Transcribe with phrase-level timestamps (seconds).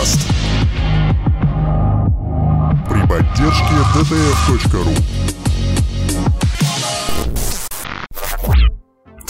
[0.00, 0.20] подкаст.
[2.88, 5.19] При поддержке dtf.ru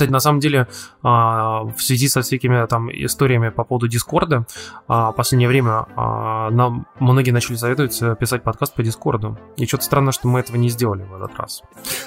[0.00, 0.66] Кстати, на самом деле,
[1.02, 4.46] а, в связи со всякими там историями по поводу Дискорда,
[4.88, 9.38] а, в последнее время а, нам многие начали советовать писать подкаст по Дискорду.
[9.58, 11.60] И что-то странно, что мы этого не сделали в этот раз.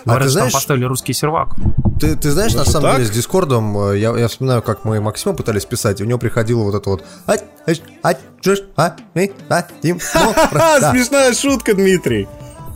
[0.06, 1.56] Говорят, ты что там знаешь- поставили русский сервак.
[2.00, 2.96] Ты, ты знаешь, на Это самом так?
[2.96, 6.18] деле, с Дискордом, э, я, я вспоминаю, как мы Максима пытались писать, и у него
[6.18, 10.92] приходило вот это вот «Ать, ать, ать, джиш, а, ми, а, тим, ну, Ха, да».
[10.92, 12.28] смешная шутка, Дмитрий.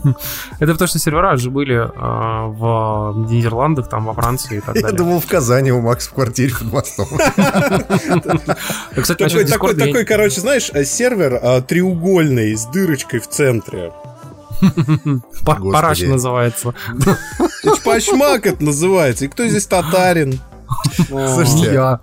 [0.59, 4.81] Это потому, что сервера же были а, в Нидерландах, там, во Франции и так Я
[4.83, 4.97] далее.
[4.97, 7.07] думал, в Казани у Макса в квартире под мостом.
[7.37, 13.91] А, Кстати, Такой, я- короче, знаешь, э, сервер э, треугольный с дырочкой в центре.
[15.45, 16.73] Параш называется.
[17.63, 19.25] Чпачмак это называется.
[19.25, 20.39] И кто здесь татарин?
[21.07, 21.99] Слушайте.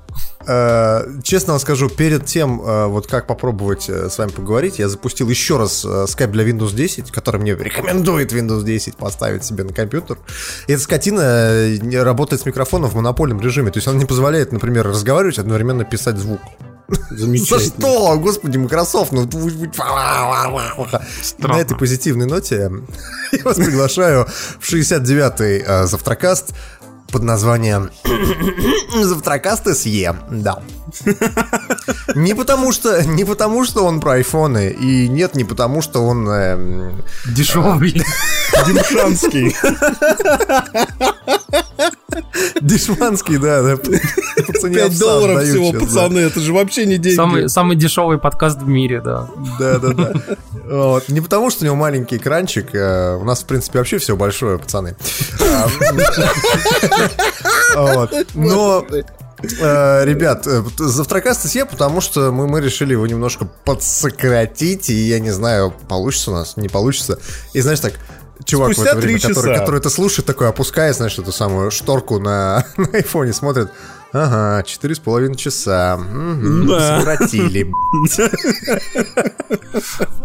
[0.47, 4.89] Э, Честно вам скажу, перед тем, э, вот как попробовать э, с вами поговорить, я
[4.89, 9.73] запустил еще раз скайп для Windows 10, который мне рекомендует Windows 10 поставить себе на
[9.73, 10.19] компьютер.
[10.67, 13.70] И эта скотина работает с микрофоном в монопольном режиме.
[13.70, 16.41] То есть она не позволяет, например, разговаривать, одновременно писать звук.
[16.89, 17.61] За Замечательно.
[17.79, 18.19] что?
[18.19, 19.27] Господи, Microsoft, ну...
[21.39, 22.70] На этой позитивной ноте
[23.33, 24.27] я вас приглашаю
[24.61, 26.55] в 69-й э, завтракаст
[27.15, 27.91] под названием
[28.93, 30.61] Завтракаст СЕ, да.
[32.17, 36.29] Не потому что, не потому что он про айфоны, и нет, не потому что он...
[36.29, 38.03] эм, Дешевый.
[38.67, 39.55] Димшанский.
[42.61, 43.77] дешманский, да, да.
[43.77, 45.81] Пацаны 5 овса долларов всего, да.
[45.81, 47.17] пацаны, это же вообще не деньги.
[47.17, 49.29] Самый, самый дешевый подкаст в мире, да.
[49.59, 50.13] Да, да, да.
[50.65, 51.09] Вот.
[51.09, 52.75] Не потому, что у него маленький экранчик.
[52.75, 54.97] э, У нас, в принципе, вообще все большое, пацаны.
[55.41, 55.69] А,
[57.95, 58.13] вот.
[58.35, 58.85] Но
[59.61, 65.19] э, Ребят, э, завтракаст я, потому что мы, мы решили его немножко подсократить, и я
[65.20, 67.19] не знаю, получится у нас, не получится.
[67.53, 67.95] И знаешь так,
[68.45, 69.61] чувак Спустя в это время, три который, часа.
[69.61, 73.70] который это слушает, такой опускает, знаешь, эту самую шторку на, на айфоне, смотрит.
[74.14, 75.97] Ага, четыре с половиной часа.
[75.97, 77.01] Мгм, Да.
[77.01, 77.73] Сократили.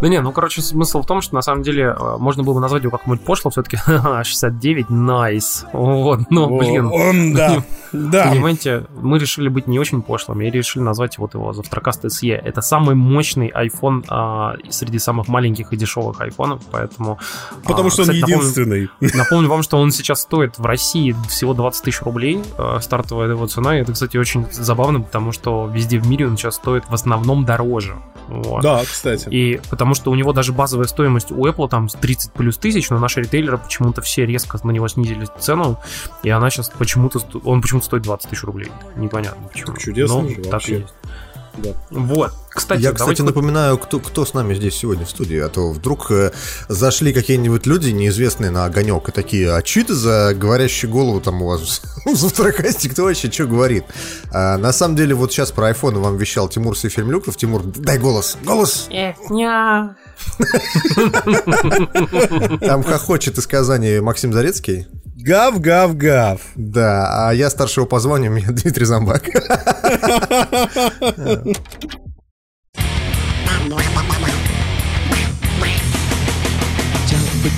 [0.02, 2.60] Да не, ну, короче, смысл в том, что на самом деле э, можно было бы
[2.62, 5.66] назвать его как-нибудь пошло, все-таки 69, найс.
[5.74, 6.86] Вот, ну, блин.
[6.86, 7.64] Он, да.
[7.92, 8.30] Да.
[8.30, 12.32] Понимаете, мы решили быть не очень пошлыми и решили назвать вот его Завтракаст SE.
[12.36, 17.18] Это самый мощный iPhone а, среди самых маленьких и дешевых айфонов, поэтому...
[17.64, 18.90] Потому а, что он кстати, напомню- единственный.
[19.00, 23.48] Напомню вам, что он сейчас стоит в России всего 20 тысяч рублей, э, стартовая его
[23.48, 23.79] цена.
[23.82, 27.96] Это, кстати, очень забавно, потому что везде в мире он сейчас стоит в основном дороже.
[28.28, 28.62] Вот.
[28.62, 29.28] Да, кстати.
[29.30, 33.00] И потому что у него даже базовая стоимость у Apple там 30 плюс тысяч, но
[33.00, 35.80] наши ритейлеры почему-то все резко на него снизили цену,
[36.24, 38.72] и она сейчас почему-то, он почему-то стоит 20 тысяч рублей.
[38.96, 39.74] Непонятно почему.
[39.74, 40.76] Так чудесно Но же так вообще.
[40.76, 40.94] и есть.
[41.64, 41.74] Да.
[41.90, 42.34] Вот.
[42.50, 46.12] Кстати, Я, кстати, напоминаю, кто, кто с нами здесь сегодня в студии, а то вдруг
[46.12, 46.32] э,
[46.68, 51.42] зашли какие-нибудь люди, неизвестные на огонек, и такие, а что это за говорящую голову там
[51.42, 53.86] у вас в завтракасте, кто вообще что говорит?
[54.32, 57.38] А, на самом деле, вот сейчас про iPhone вам вещал Тимур Сефермлюков.
[57.38, 58.88] Тимур, дай голос, голос!
[62.60, 64.88] Там хохочет из Казани Максим Зарецкий.
[65.26, 66.42] Гав, гав, гав.
[66.56, 69.24] Да, а я старшего по званию, меня Дмитрий Замбак.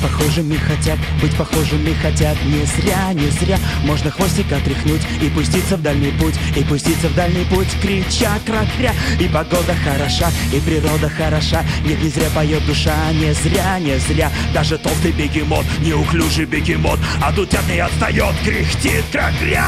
[0.01, 2.37] похожими, хотят быть похожими, хотят.
[2.45, 7.15] Не зря, не зря Можно хвостик отряхнуть и пуститься в дальний путь И пуститься в
[7.15, 11.63] дальний путь, крича, кракря И погода хороша, и природа хороша.
[11.85, 14.31] Нет, не зря поет душа, не зря, не зря.
[14.53, 19.67] Даже толстый бегемот, неуклюжий бегемот А тут не отстает, кряхтит, кракря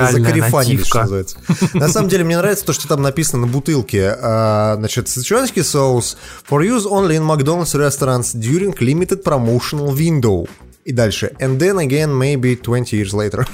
[0.00, 1.36] закарифанили, что называется.
[1.74, 4.16] На самом деле мне нравится то, что там написано на бутылке.
[4.20, 6.16] А, значит, сычуанский соус
[6.48, 10.48] for use only in McDonald's restaurants during limited promotional window.
[10.84, 11.32] И дальше.
[11.40, 13.46] And then again, maybe 20 years later.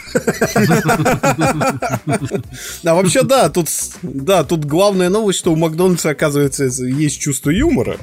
[2.85, 3.69] А вообще, да, тут,
[4.03, 7.97] да, тут главная новость, что у Макдональдса, оказывается, есть чувство юмора.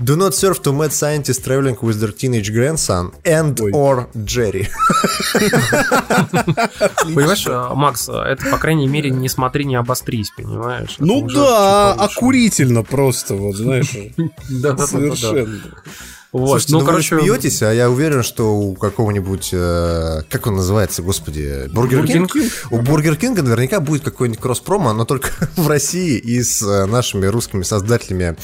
[0.00, 3.70] Do not serve to mad scientists traveling with their teenage grandson and Ой.
[3.72, 4.66] or Jerry.
[7.14, 10.96] Понимаешь, э, Макс, это, по крайней мере, не смотри, не обострись, понимаешь?
[10.98, 13.94] Ну да, окурительно просто, вот, знаешь.
[14.48, 15.60] Да, да, Совершенно.
[16.32, 16.48] Вот.
[16.48, 17.16] Слушайте, ну, ну короче...
[17.16, 22.32] вы смеетесь, а я уверен, что у какого-нибудь, э, как он называется, господи, Бургер Кинг?
[22.70, 27.26] У Бургер Кинга наверняка будет какой-нибудь кросс-промо, но только в России и с э, нашими
[27.26, 28.36] русскими создателями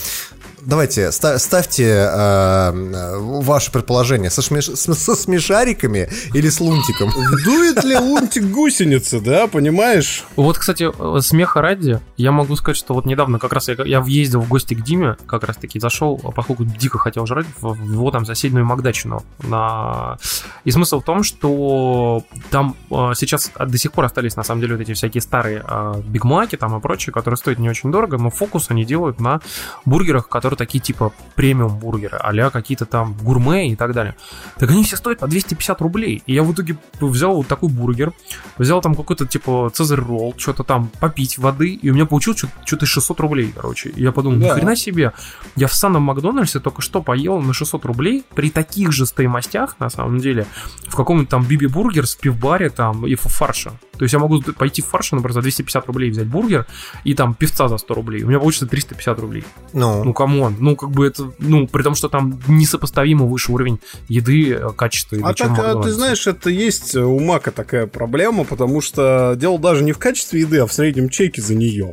[0.66, 7.10] давайте, ставьте э, ваше предположение, со, шмеш, со смешариками или с лунтиком?
[7.44, 10.24] Дует ли лунтик гусеницы, да, понимаешь?
[10.36, 10.90] Вот, кстати,
[11.20, 14.74] смеха ради, я могу сказать, что вот недавно как раз я, я въездил в гости
[14.74, 19.22] к Диме, как раз таки зашел, поскольку дико хотел жрать, в его там соседнюю Макдачину.
[19.42, 20.18] На...
[20.64, 24.74] И смысл в том, что там э, сейчас до сих пор остались, на самом деле,
[24.74, 28.30] вот эти всякие старые э, бигмаки там и прочие, которые стоят не очень дорого, но
[28.30, 29.40] фокус они делают на
[29.84, 34.14] бургерах, которые которые такие типа премиум бургеры, а какие-то там гурме и так далее.
[34.58, 36.22] Так они все стоят по 250 рублей.
[36.26, 38.12] И я в итоге взял вот такой бургер,
[38.58, 42.86] взял там какой-то типа цезарь ролл, что-то там попить воды, и у меня получилось что-то
[42.86, 43.90] 600 рублей, короче.
[43.90, 44.54] И я подумал, да.
[44.54, 45.12] хрена себе,
[45.56, 49.90] я в самом Макдональдсе только что поел на 600 рублей при таких же стоимостях, на
[49.90, 50.46] самом деле,
[50.88, 53.72] в каком-нибудь там биби-бургер с пивбаре там и фарша.
[53.98, 56.66] То есть я могу пойти в фарш, например, за 250 рублей взять бургер
[57.04, 58.22] и там певца за 100 рублей.
[58.24, 59.44] У меня получится 350 рублей.
[59.72, 60.56] Ну, ну come on.
[60.58, 65.18] Ну, как бы это, ну, при том, что там несопоставимо выше уровень еды, э, качества.
[65.22, 69.82] А так, а ты знаешь, это есть у Мака такая проблема, потому что дело даже
[69.84, 71.92] не в качестве еды, а в среднем чеке за нее.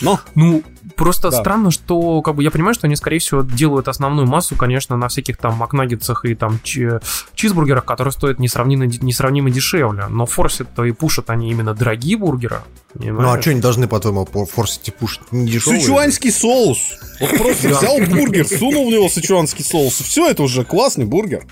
[0.00, 0.20] Но.
[0.34, 0.62] Ну,
[0.96, 1.38] просто да.
[1.38, 5.08] странно, что, как бы, я понимаю, что они, скорее всего, делают основную массу, конечно, на
[5.08, 10.06] всяких там макнаггетсах и там чизбургерах, которые стоят несравнимо, несравнимо дешевле.
[10.08, 12.62] Но форсят-то и пушат они именно дорогие бургеры.
[12.92, 13.22] Понимаешь?
[13.22, 15.20] Ну, а что они должны, по-твоему, форсить и пушить?
[15.32, 15.80] Не дешевые?
[15.80, 16.78] Сычуанский соус.
[17.20, 19.94] Вот просто взял бургер, сунул в него сычуанский соус.
[19.94, 21.44] Все, это уже классный бургер.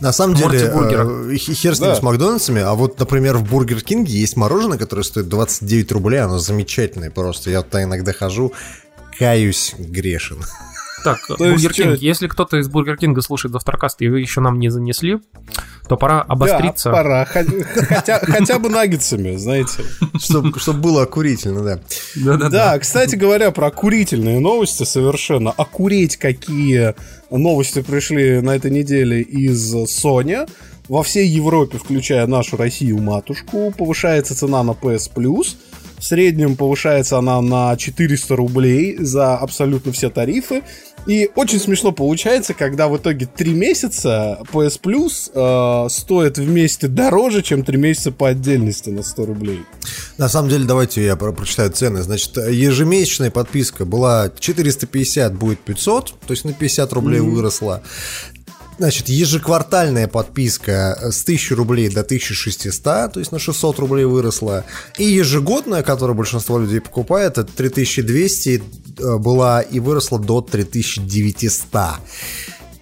[0.00, 4.12] На самом деле, э, хер с ним с Макдональдсами, а вот, например, в Бургер Кинге
[4.12, 7.50] есть мороженое, которое стоит 29 рублей, оно замечательное просто.
[7.50, 8.52] Я туда иногда хожу,
[9.20, 10.38] каюсь, грешен.
[11.04, 14.70] Так, Бургер Кинг, если кто-то из Бургер Кинга слушает Завтракаст, и вы еще нам не
[14.70, 15.18] занесли,
[15.86, 16.90] то пора обостриться.
[16.90, 17.24] Да, пора.
[17.26, 19.84] Хотя, бы наггетсами, знаете.
[20.18, 21.80] Чтобы чтоб было окурительно, да.
[22.16, 22.78] Да, да, да.
[22.78, 25.50] кстати говоря, про окурительные новости совершенно.
[25.50, 26.94] Окуреть какие
[27.30, 30.48] новости пришли на этой неделе из Sony.
[30.88, 35.56] Во всей Европе, включая нашу Россию матушку, повышается цена на PS Plus.
[36.00, 40.62] В среднем повышается она на 400 рублей за абсолютно все тарифы.
[41.06, 47.42] И очень смешно получается, когда в итоге 3 месяца PS Plus э, стоит вместе дороже,
[47.42, 49.60] чем 3 месяца по отдельности на 100 рублей.
[50.18, 52.02] На самом деле, давайте я про прочитаю цены.
[52.02, 57.30] Значит, ежемесячная подписка была 450, будет 500, то есть на 50 рублей mm-hmm.
[57.30, 57.82] выросла.
[58.80, 64.64] Значит, ежеквартальная подписка с 1000 рублей до 1600, то есть на 600 рублей выросла.
[64.96, 68.62] И ежегодная, которую большинство людей покупает, это 3200
[68.98, 72.00] э, была и выросла до 3900.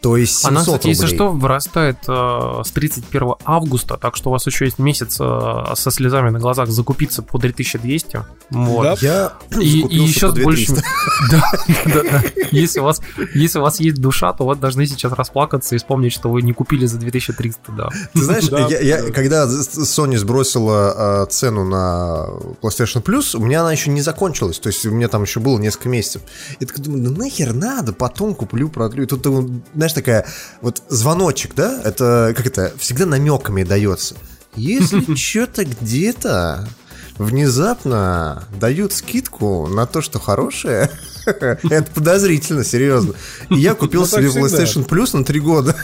[0.01, 0.91] То есть 700 Она, кстати, рублей.
[0.91, 5.65] если что, вырастает э, с 31 августа, так что у вас еще есть месяц э,
[5.75, 8.25] со слезами на глазах закупиться по 3200.
[8.51, 8.83] Вот.
[8.85, 8.97] Да.
[9.01, 10.67] Я И, и еще по больше...
[10.73, 10.83] 2300.
[11.31, 11.43] Да,
[11.87, 12.23] да, да.
[12.53, 13.01] Если у, вас,
[13.35, 16.53] если у вас есть душа, то вот должны сейчас расплакаться и вспомнить, что вы не
[16.53, 17.89] купили за 2300, да.
[18.13, 22.27] Ты знаешь, Да, я, я- когда Sony сбросила э, цену на
[22.63, 24.59] PlayStation Plus, у меня она еще не закончилась.
[24.61, 26.23] То есть у меня там еще было несколько месяцев.
[26.61, 29.03] И так думаю, ну нахер надо, потом куплю, продлю.
[29.03, 29.49] И тут, э,
[29.89, 30.27] знаешь, такая
[30.61, 31.81] вот звоночек, да?
[31.85, 34.15] Это, как это, всегда намеками дается.
[34.55, 36.69] Если что-то где-то
[37.17, 40.91] внезапно дают скидку на то, что хорошее,
[41.27, 43.15] это подозрительно, серьезно.
[43.51, 44.41] И я купил Ну, так себе.
[44.41, 45.75] PlayStation Plus на три года.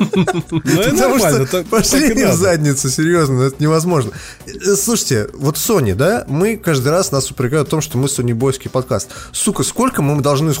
[0.00, 4.10] Ну, Потому нормально, что пошли в задницу, серьезно, это невозможно.
[4.46, 8.34] Э, Слушайте, вот Sony, да, мы каждый раз нас упрекают в том, что мы Sony
[8.34, 9.10] Бойский подкаст.
[9.32, 10.52] Сука, сколько мы должны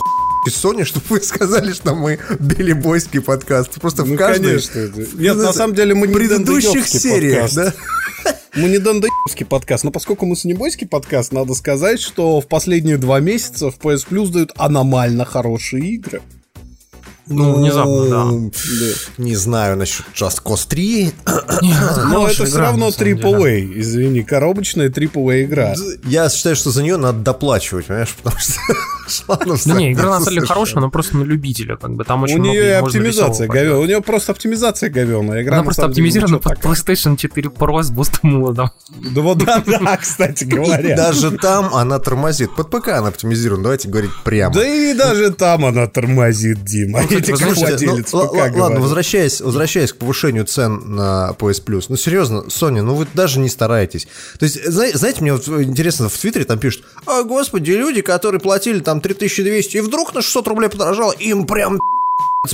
[0.46, 3.80] Sony, чтобы вы сказали, что мы Билли Бойский подкаст?
[3.80, 4.60] Просто в Ну, каждой...
[4.60, 5.16] конечно.
[5.18, 7.74] Нет, на самом деле мы в не предыдущих сериях, да?
[8.54, 13.20] Мы не Дендоёбский подкаст, но поскольку мы Санебойский подкаст, надо сказать, что в последние два
[13.20, 16.22] месяца в PS Plus дают аномально хорошие игры.
[17.28, 18.24] Ну, внезапно, да.
[18.24, 18.50] Ну,
[19.18, 21.12] Не знаю насчет Just Cause 3.
[22.10, 25.74] Но это все равно AAA, извини, коробочная AAA игра.
[26.04, 28.54] Я считаю, что за нее надо доплачивать, понимаешь, потому что
[29.46, 32.38] Ну не, игра на самом деле хорошая, но просто на любителя, как бы там очень
[32.38, 33.80] У нее оптимизация говёная.
[33.80, 35.42] У нее просто оптимизация говёная.
[35.42, 36.58] Игра Она на просто оптимизирована под.
[36.58, 38.70] PlayStation 4 Pro с бустом модом.
[39.14, 40.96] Да вот да, да, кстати говоря.
[40.96, 42.54] Даже там она тормозит.
[42.54, 44.54] Под ПК она оптимизирована, давайте говорить прямо.
[44.54, 47.02] Да и даже там она тормозит, Дима.
[47.18, 48.78] Эти вы знаете, ну, ПК ладно, говорит.
[48.80, 51.86] возвращаясь, возвращаясь к повышению цен на PS Plus.
[51.88, 54.06] Ну, серьезно, Sony, ну вы даже не стараетесь.
[54.38, 58.40] То есть, зна- знаете, мне вот интересно, в Твиттере там пишут, а, господи, люди, которые
[58.40, 61.78] платили там 3200, и вдруг на 600 рублей подорожало, им прям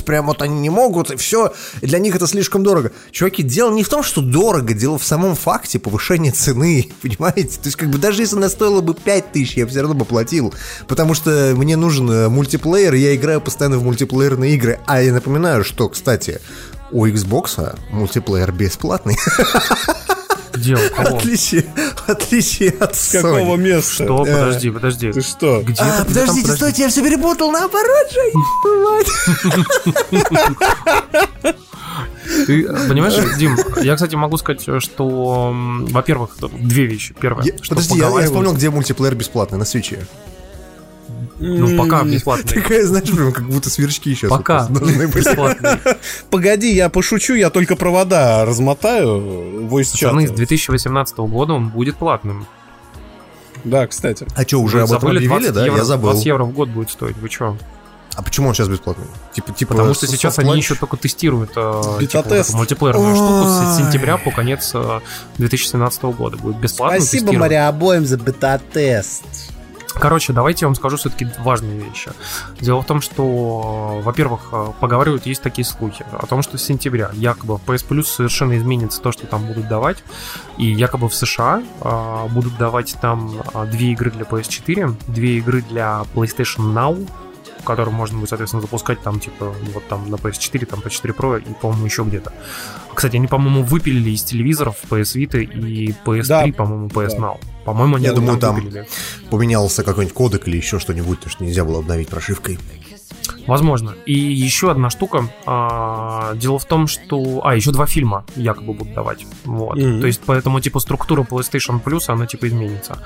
[0.05, 1.53] Прям вот они не могут, и все.
[1.81, 2.91] И для них это слишком дорого.
[3.11, 7.59] Чуваки, дело не в том, что дорого, дело в самом факте повышения цены, понимаете?
[7.59, 10.05] То есть, как бы даже если она стоила бы 5000, я бы все равно бы
[10.05, 10.53] платил.
[10.87, 14.79] Потому что мне нужен э, мультиплеер, и я играю постоянно в мультиплеерные игры.
[14.87, 16.41] А я напоминаю, что, кстати,
[16.91, 19.17] у Xbox мультиплеер бесплатный.
[20.55, 21.17] Где у кого?
[21.17, 21.65] Отличие,
[22.07, 23.57] отличие от С какого Sony.
[23.57, 24.03] места?
[24.05, 24.17] Что?
[24.19, 25.11] Подожди, подожди.
[25.11, 25.61] Ты что?
[25.61, 26.55] Где А, там, подождите, подожди?
[26.57, 28.31] стойте, я все перепутал, наоборот же.
[32.47, 37.13] Ты понимаешь, Дим, я, кстати, могу сказать, что, во-первых, две вещи.
[37.19, 40.05] Первое, Я- что Подожди, я, я вспомнил, где мультиплеер бесплатный, на свече.
[41.39, 42.53] Ну, пока бесплатный.
[42.61, 45.15] Такая, знаешь, прям как будто сверчки сейчас Пока должны быть.
[45.15, 45.71] бесплатный.
[46.29, 49.67] Погоди, я пошучу, я только провода размотаю.
[49.69, 49.91] Пацаны, с
[50.29, 50.35] чат.
[50.35, 52.47] 2018 года он будет платным.
[53.63, 54.25] Да, кстати.
[54.35, 55.65] А что, уже об этом забыли, объявили, 20 да?
[55.65, 56.11] Я забыл.
[56.11, 57.57] 20 евро в год будет стоить, вы чё?
[58.15, 59.07] А почему он сейчас бесплатный?
[59.33, 62.49] Типа, типа Потому что сейчас они еще только тестируют э, типа, вот Бета-тест.
[62.49, 65.01] эту мультиплеерную штуку с сентября по конец э,
[65.37, 67.33] 2017 года будет бесплатно Спасибо.
[67.33, 69.25] Мария, обоим за бета-тест.
[69.99, 72.11] Короче, давайте я вам скажу все-таки важные вещи.
[72.59, 77.11] Дело в том, что, во-первых, э, поговаривают, есть такие слухи о том, что с сентября
[77.13, 80.03] якобы PS Plus совершенно изменится то, что там будут давать,
[80.57, 85.61] и якобы в США э, будут давать там э, две игры для PS4, две игры
[85.61, 87.09] для PlayStation Now,
[87.63, 91.53] которые можно будет, соответственно, запускать там, типа, вот там на PS4, там PS4 Pro и,
[91.53, 92.31] по-моему, еще где-то.
[92.95, 96.47] Кстати, они, по-моему, выпилили из телевизоров PS Vita и PS3, Да.
[96.57, 97.17] по-моему, PS Да.
[97.17, 97.37] Now.
[97.65, 98.87] По-моему, они Я думаю, там- выпилили.
[99.29, 102.57] Поменялся какой-нибудь кодек или еще что-нибудь, потому что нельзя было обновить прошивкой.
[103.47, 103.93] Возможно.
[104.05, 105.29] И еще одна штука.
[105.45, 107.41] а, дело в том, что...
[107.43, 109.25] А, еще два фильма якобы будут давать.
[109.45, 109.77] Вот.
[109.77, 110.01] Мгм.
[110.01, 112.99] То есть, поэтому, типа, структура PlayStation Plus, она, типа, изменится.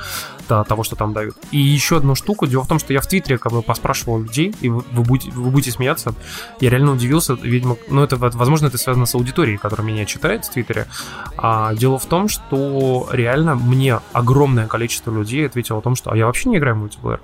[0.47, 1.35] до того, что там дают.
[1.51, 2.47] И еще одну штуку.
[2.47, 5.31] Дело в том, что я в Твиттере, как бы, поспрашивал людей, и вы, вы будете,
[5.31, 6.13] вы будете смеяться.
[6.59, 7.33] Я реально удивился.
[7.33, 10.87] Видимо, ну, это, возможно, это связано с аудиторией, которая меня читает в Твиттере.
[11.37, 16.17] А, дело в том, что реально мне огромное количество людей ответило о том, что а
[16.17, 17.19] я вообще не играю в мультиплеер.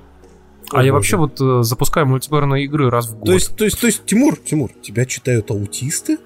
[0.72, 0.94] А О, я боже.
[0.94, 3.26] вообще вот э, запускаю мультиплеерные игры раз в год.
[3.26, 6.18] То есть, то есть, то есть, Тимур, Тимур, тебя читают аутисты?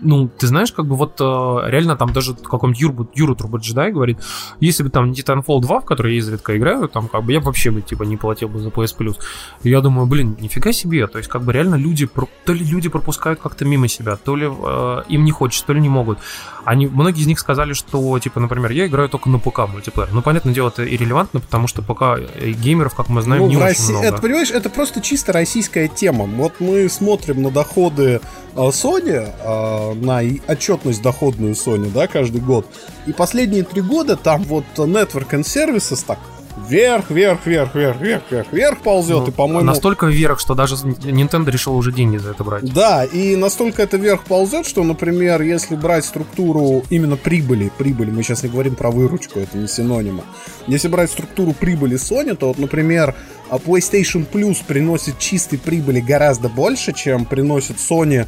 [0.00, 1.24] Ну, ты знаешь, как бы вот э,
[1.70, 4.18] реально там даже какой-нибудь Юру, Юру Турбоджедай говорит,
[4.60, 7.40] если бы там не Titanfall 2, в который я изредка играю, там как бы я
[7.40, 9.16] вообще бы типа не платил бы за PS Plus.
[9.62, 12.08] И я думаю, блин, нифига себе, то есть как бы реально люди,
[12.44, 15.80] то ли люди пропускают как-то мимо себя, то ли э, им не хочется, то ли
[15.80, 16.18] не могут.
[16.64, 20.10] Они, многие из них сказали, что, типа, например, я играю только на ПК мультиплеер.
[20.12, 23.56] Ну, понятное дело, это иррелевантно, потому что ПК э, геймеров, как мы знаем, ну, не
[23.56, 24.06] очень России, много.
[24.06, 26.24] это, понимаешь, это просто чисто российская тема.
[26.24, 28.20] Вот мы смотрим на доходы
[28.54, 32.66] э, Sony, э, на отчетность доходную Sony, да, каждый год.
[33.06, 36.18] И последние три года там вот Network and Services, так,
[36.66, 39.62] Вверх, вверх, вверх, вверх, вверх, вверх, вверх ползет, Ну, и, по-моему...
[39.62, 42.72] Настолько вверх, что даже Nintendo решил уже деньги за это брать.
[42.72, 48.22] Да, и настолько это вверх ползет, что, например, если брать структуру именно прибыли, прибыли, мы
[48.22, 50.24] сейчас не говорим про выручку, это не синонима.
[50.66, 53.14] Если брать структуру прибыли Sony, то вот, например,
[53.50, 58.26] а PlayStation Plus приносит чистой прибыли гораздо больше, чем приносит Sony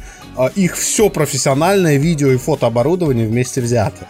[0.55, 4.07] их все профессиональное видео и фотооборудование вместе взято.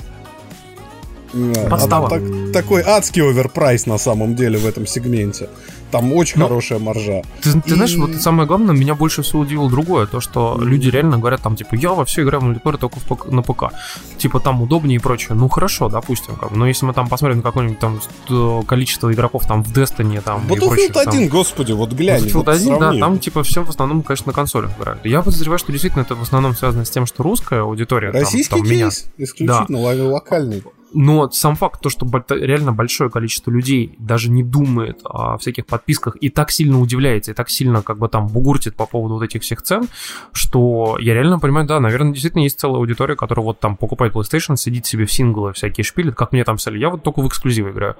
[1.33, 2.09] А, Подстава.
[2.09, 5.47] так- такой адский оверпрайс на самом деле в этом сегменте.
[5.91, 7.21] Там очень Ну, хорошая маржа.
[7.41, 10.87] Ты, ты И- знаешь, вот самое главное, меня больше всего удивило другое, то, что люди
[10.89, 13.73] реально говорят там, типа, я во все играю в мультиплеер только в ПК- на ПК.
[14.17, 15.35] Типа, там удобнее и прочее.
[15.35, 16.51] Ну, хорошо, допустим, как.
[16.51, 20.45] Но если мы там посмотрим на какое-нибудь там э, количество игроков там в Destiny там
[20.47, 22.23] и Battlefield прочих, там, 1, господи, вот глянь.
[22.23, 25.05] Battlefield вот 1, да, там типа все в основном, конечно, на консолях играют.
[25.05, 28.55] Я подозреваю, что действительно это в основном связано с тем, что русская аудитория, там- Российский
[28.59, 30.63] там, меня, кейс, исключительно лови- локальный.
[30.93, 36.17] Но сам факт, то, что реально большое количество людей даже не думает о всяких подписках
[36.19, 39.41] и так сильно удивляется, и так сильно как бы там бугуртит по поводу вот этих
[39.41, 39.87] всех цен,
[40.33, 44.55] что я реально понимаю, да, наверное, действительно есть целая аудитория, которая вот там покупает PlayStation,
[44.55, 47.71] сидит себе в синглы всякие шпилит, как мне там писали, я вот только в эксклюзивы
[47.71, 47.95] играю.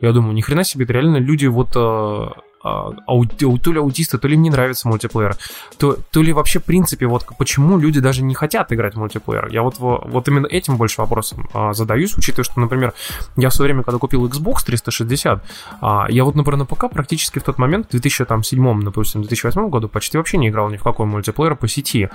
[0.00, 2.26] Я думаю, ни хрена себе, это реально люди вот э,
[2.64, 5.36] ау- то ли аутисты, то ли им не нравится мультиплеер,
[5.78, 9.48] то, то ли вообще, в принципе, вот почему люди даже не хотят играть в мультиплеер.
[9.48, 12.94] Я вот, во- вот именно этим больше вопросом а, задаюсь, учитывая, что, например,
[13.36, 15.44] я в свое время, когда купил Xbox 360,
[15.80, 19.88] а, я вот, например, на ПК практически в тот момент, в 2007, допустим, 2008 году,
[19.88, 22.08] почти вообще не играл ни в какой мультиплеер по сети.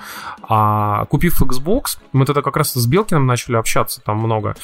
[0.48, 4.56] А купив Xbox, мы тогда как раз с Белкиным начали общаться там много,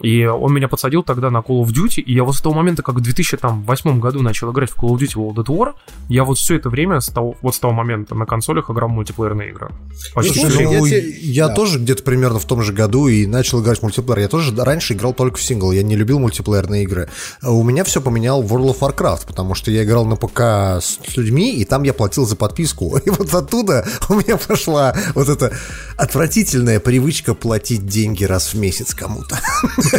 [0.00, 2.82] и он меня подсадил тогда на Call of Duty, и я вот с того момента,
[2.82, 5.72] как в 2008 году начал играть в Call of Duty World at War,
[6.08, 8.92] я вот все это время, с того, вот с того момента на консолях играл в
[8.92, 9.70] мультиплеерные игры.
[10.14, 11.54] Почти слушай, все я Ну, те- я да.
[11.54, 14.18] тоже где-то примерно в том же году и начал играть в мультиплеер.
[14.20, 17.08] Я тоже раньше играл только в сингл, я не любил мультиплеерные игры.
[17.40, 20.40] А У меня все поменял World of Warcraft, потому что я играл на ПК
[20.82, 22.96] с людьми, и там я платил за подписку.
[23.04, 25.52] И вот оттуда у меня пошла вот эта
[25.96, 29.38] отвратительная привычка платить деньги раз в месяц кому-то.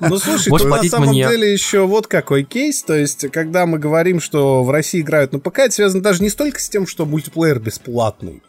[0.00, 1.26] Ну, слушай, тут на самом мне.
[1.28, 2.82] деле еще вот какой кейс.
[2.82, 6.30] То есть, когда мы говорим, что в России играют на ПК, это связано даже не
[6.30, 8.42] столько с тем, что мультиплеер бесплатный,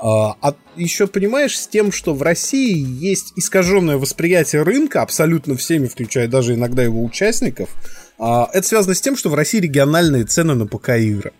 [0.00, 5.86] а а еще, понимаешь, с тем, что в России есть искаженное восприятие рынка абсолютно всеми,
[5.86, 7.70] включая даже иногда его участников.
[8.18, 11.32] А, Это связано с тем, что в России региональные цены на ПК-игры.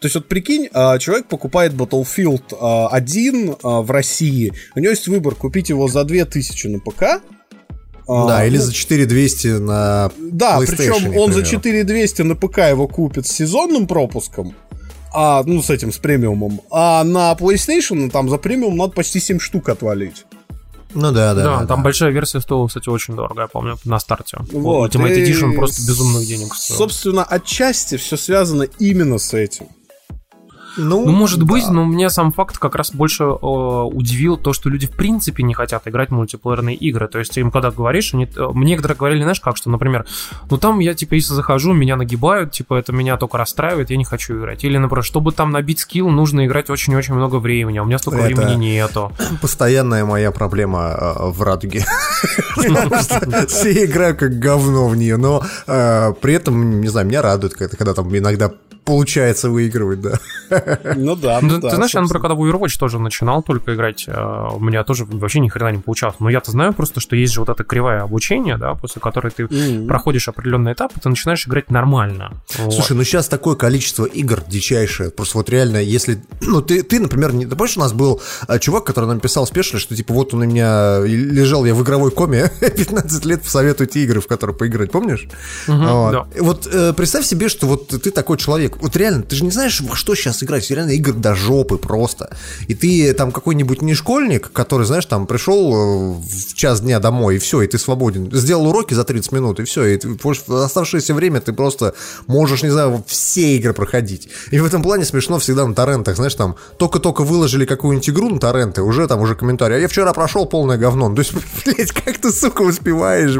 [0.00, 4.90] То есть вот прикинь, а, человек покупает Battlefield а, 1 а, в России, у него
[4.90, 7.22] есть выбор купить его за 2000 на ПК,
[8.06, 11.44] а, Да, или ну, за 4200 на да, причем он за например.
[11.44, 14.54] 4200 на ПК его купит с сезонным пропуском,
[15.12, 19.38] а, ну, с этим, с премиумом, а на PlayStation там за премиум надо почти 7
[19.38, 20.26] штук отвалить.
[20.94, 21.42] Ну да, да.
[21.42, 21.84] Да, да, там да.
[21.84, 24.38] большая версия стоила, кстати, очень дорого, я помню, на старте.
[24.52, 26.78] Вот, Ultimate и, Edition просто безумных денег стоил.
[26.78, 29.66] Собственно, отчасти все связано именно с этим.
[30.76, 34.86] Ну, может быть, но мне сам факт как раз больше э, удивил то, что люди
[34.86, 37.08] в принципе не хотят играть в мультиплеерные игры.
[37.08, 40.04] То есть им когда говоришь, они, э, мне некоторые говорили, знаешь, как, что, например,
[40.50, 44.04] ну там я, типа, если захожу, меня нагибают, типа, это меня только расстраивает, я не
[44.04, 44.64] хочу играть.
[44.64, 48.20] Или, например, чтобы там набить скилл, нужно играть очень-очень много времени, а у меня столько
[48.20, 49.12] Это- времени нету.
[49.40, 51.84] Постоянная моя проблема э, в радуге.
[53.48, 57.94] Все играют как говно в нее, но э, при этом, не знаю, меня радует, когда
[57.94, 58.50] там иногда
[58.84, 60.18] получается выигрывать, да.
[60.96, 61.70] Ну да, Ну, ну да.
[61.70, 62.20] ты знаешь, я, например, собственно.
[62.20, 65.78] когда в Overwatch тоже начинал только играть, э, у меня тоже вообще ни хрена не
[65.78, 66.16] получалось.
[66.20, 69.44] Но я-то знаю просто, что есть же вот эта кривая обучения, да, после которой ты
[69.44, 69.86] Мгм.
[69.88, 72.32] проходишь определенный этап, и ты начинаешь играть нормально.
[72.58, 72.74] Вот.
[72.74, 75.10] Слушай, ну сейчас такое количество игр дичайшее.
[75.10, 76.22] Просто вот реально, если...
[76.40, 77.46] Ну, ты, ты например, не...
[77.46, 80.42] Ты помнишь, у нас был э, чувак, который нам писал спешно, что типа вот он
[80.42, 85.26] у меня лежал я в игровой коме 15 лет, посоветуйте игры, в которые поиграть, помнишь?
[85.66, 86.12] Мгм, Вот.
[86.12, 86.26] да.
[86.40, 88.73] Вот э, представь себе, что вот ты такой человек.
[88.80, 90.70] Вот реально, ты же не знаешь, во что сейчас играть.
[90.70, 92.34] Реально игр до жопы просто.
[92.68, 97.36] И ты там какой-нибудь не школьник, который, знаешь, там пришел э, в час дня домой,
[97.36, 98.30] и все, и ты свободен.
[98.32, 99.84] Сделал уроки за 30 минут, и все.
[99.84, 101.94] И ты, в оставшееся время ты просто
[102.26, 104.28] можешь, не знаю, все игры проходить.
[104.50, 108.38] И в этом плане смешно всегда на торрентах, знаешь, там только-только выложили какую-нибудь игру на
[108.40, 109.76] торренты, уже там уже комментарий.
[109.76, 111.08] А я вчера прошел полное говно.
[111.08, 111.32] Ну, То есть,
[111.64, 113.36] блядь, как ты, сука, успеваешь?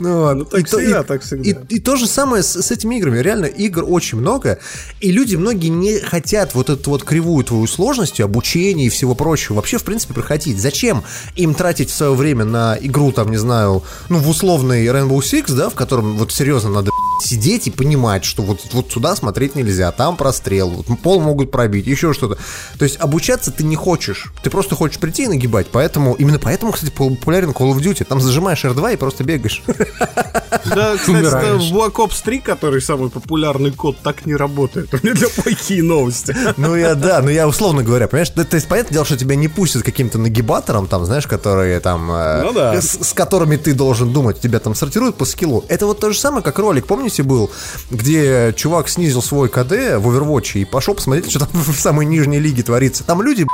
[0.00, 0.44] Ну, ладно.
[0.44, 1.50] так И то- всегда, и- так всегда.
[1.50, 3.18] и- и то же самое с, с этими играми.
[3.18, 4.57] Реально, игр очень много,
[5.00, 9.56] и люди многие не хотят вот эту вот кривую твою сложность, обучения и всего прочего
[9.56, 10.60] вообще, в принципе, проходить.
[10.60, 11.04] Зачем
[11.36, 15.70] им тратить свое время на игру, там, не знаю, ну, в условный Rainbow Six, да,
[15.70, 20.16] в котором вот серьезно надо сидеть и понимать, что вот, вот сюда смотреть нельзя, там
[20.16, 22.38] прострел, вот пол могут пробить, еще что-то.
[22.78, 26.72] То есть обучаться ты не хочешь, ты просто хочешь прийти и нагибать, поэтому, именно поэтому,
[26.72, 29.62] кстати, популярен Call of Duty, там зажимаешь R2 и просто бегаешь.
[29.66, 34.92] Да, кстати, в Black Ops 3, который самый популярный код, так не работает.
[34.94, 36.36] У меня для плохие новости.
[36.56, 39.48] Ну я, да, ну я условно говоря, понимаешь, то есть понятное дело, что тебя не
[39.48, 44.58] пустят каким-то нагибатором, там, знаешь, которые там, э, ну, с, которыми ты должен думать, тебя
[44.58, 45.64] там сортируют по скиллу.
[45.68, 47.50] Это вот то же самое, как ролик, помните, был,
[47.90, 52.38] где чувак снизил свой КД в Overwatch и пошел посмотреть, что там в самой нижней
[52.38, 53.04] лиге творится.
[53.04, 53.46] Там люди,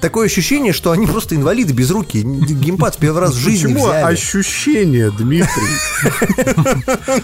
[0.00, 2.22] такое ощущение, что они просто инвалиды без руки.
[2.22, 4.12] Геймпад первый раз в жизни Почему взяли.
[4.12, 5.46] ощущение, Дмитрий?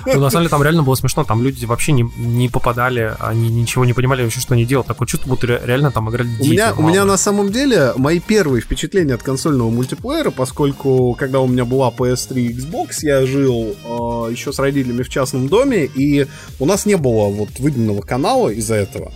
[0.07, 1.25] Ну, на самом деле, там реально было смешно.
[1.25, 4.87] Там люди вообще не, не попадали, они ничего не понимали вообще, что они делают.
[4.87, 8.63] Такое чувство, будто реально там играли у меня, у меня на самом деле мои первые
[8.63, 14.33] впечатления от консольного мультиплеера, поскольку когда у меня была PS3 и Xbox, я жил э,
[14.33, 16.27] еще с родителями в частном доме, и
[16.59, 19.13] у нас не было вот выделенного канала из-за этого.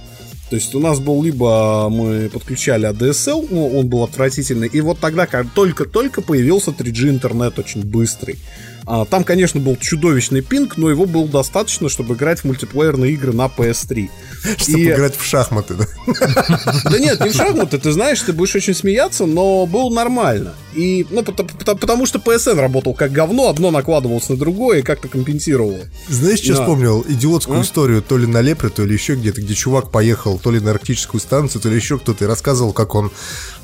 [0.50, 5.00] То есть у нас был либо мы подключали ADSL, ну, он был отвратительный, и вот
[5.00, 8.38] тогда, как только-только появился 3G интернет очень быстрый.
[8.86, 13.32] А, там, конечно, был чудовищный пинг, но его было достаточно, чтобы играть в мультиплеерные игры
[13.32, 14.08] на PS3.
[14.58, 14.88] Чтобы и...
[14.88, 15.86] играть в шахматы, да?
[16.84, 20.54] Да нет, не в шахматы, ты знаешь, ты будешь очень смеяться, но было нормально.
[20.74, 25.80] И, ну, потому, что PSN работал как говно, одно накладывалось на другое и как-то компенсировало.
[26.08, 26.54] Знаешь, да.
[26.54, 27.04] вспомнил?
[27.08, 27.62] Идиотскую а?
[27.62, 30.70] историю то ли на Лепре, то ли еще где-то, где чувак поехал то ли на
[30.70, 33.10] арктическую станцию, то ли еще кто-то и рассказывал, как он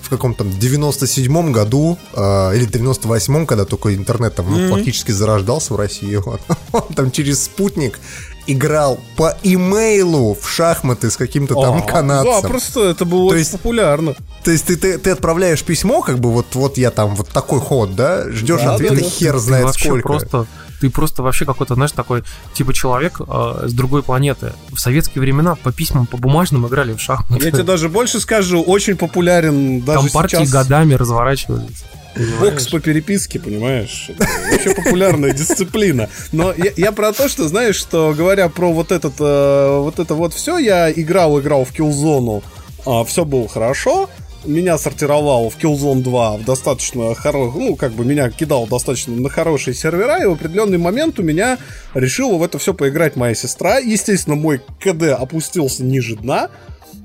[0.02, 4.70] в каком-то 97-м году э, или 98-м, когда только интернет там mm-hmm.
[4.70, 6.40] фактически зарождался в России, вот,
[6.72, 7.98] он там через спутник
[8.46, 12.42] играл по имейлу в шахматы с каким-то там а, канадцем.
[12.42, 14.14] Да, просто это было то есть, популярно.
[14.42, 17.60] То есть ты, ты, ты отправляешь письмо, как бы вот, вот я там вот такой
[17.60, 20.08] ход, да, ждешь да, ответа, да, хер ты, знает ты сколько.
[20.08, 20.46] Просто
[20.82, 24.52] ты просто вообще какой-то, знаешь, такой типа человек э, с другой планеты.
[24.72, 27.44] В советские времена по письмам, по бумажным играли в шахматы.
[27.44, 30.50] Я тебе даже больше скажу, очень популярен даже Там партии сейчас...
[30.50, 31.84] годами разворачивались.
[32.16, 32.40] Понимаешь?
[32.40, 34.06] Бокс по переписке, понимаешь?
[34.08, 36.08] Это вообще популярная дисциплина.
[36.32, 40.14] Но я, я про то, что, знаешь, что говоря про вот этот, э, вот это
[40.14, 42.42] вот все, я играл, играл в Killzone,
[42.84, 44.10] э, все было хорошо,
[44.44, 49.28] меня сортировал в Killzone 2 в достаточно хороший, ну, как бы меня кидал достаточно на
[49.28, 51.58] хорошие сервера, и в определенный момент у меня
[51.94, 53.78] решила в это все поиграть моя сестра.
[53.78, 56.50] Естественно, мой КД опустился ниже дна,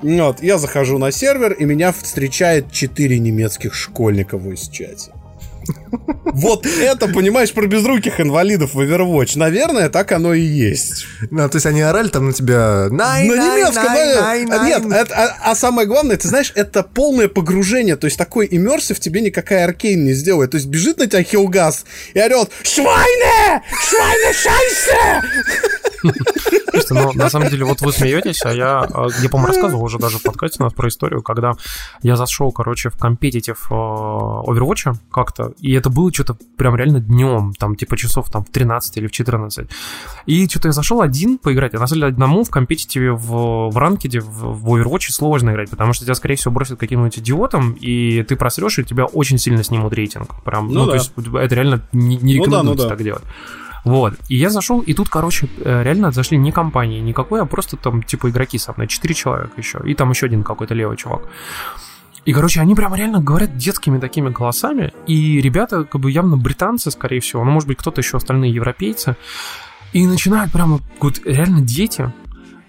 [0.02, 5.12] вот, я захожу на сервер, и меня встречает 4 немецких школьника в чате.
[6.26, 9.38] Вот это, понимаешь, про безруких инвалидов в Overwatch.
[9.38, 11.06] Наверное, так оно и есть.
[11.32, 12.88] Ну, то есть они орали там на тебя...
[12.92, 14.60] На немецком, да?
[14.64, 17.96] Нет, это, а, а самое главное, ты знаешь, это полное погружение.
[17.96, 20.52] То есть такой иммерсив тебе никакая аркейн не сделает.
[20.52, 23.64] То есть бежит на тебя Хилгас и орет «Швайне!
[23.90, 25.22] Швайне шайсе!»
[26.02, 29.98] Слушайте, ну, на самом деле, вот вы смеетесь, а я, а, я по-моему, рассказывал уже
[29.98, 31.54] даже в подкасте у нас про историю, когда
[32.04, 37.76] я зашел, короче, в компетитив Overwatch как-то, и это было что-то прям реально днем, там,
[37.76, 39.70] типа часов там в 13 или в 14.
[40.26, 43.78] И что-то я зашел один поиграть, а на самом деле одному в компетитиве в, в
[43.78, 48.24] ранкеде, в, в Overwatch сложно играть, потому что тебя, скорее всего, бросят каким-нибудь идиотом, и
[48.24, 50.44] ты просрешь, и тебя очень сильно снимут рейтинг.
[50.44, 50.92] Прям, ну, ну да.
[50.92, 52.90] то есть это реально не, не рекомендуется ну да, ну да.
[52.90, 53.24] так делать.
[53.88, 54.14] Вот.
[54.28, 58.04] И я зашел, и тут, короче, э, реально зашли не компании никакой, а просто там,
[58.04, 58.88] типа, игроки со мной.
[58.88, 59.80] Четыре человека еще.
[59.86, 61.22] И там еще один какой-то левый чувак.
[62.26, 64.94] И, короче, они прямо реально говорят детскими такими голосами.
[65.08, 69.16] И ребята, как бы явно британцы, скорее всего, ну, может быть, кто-то еще остальные европейцы.
[69.94, 72.12] И начинают прямо, вот, реально дети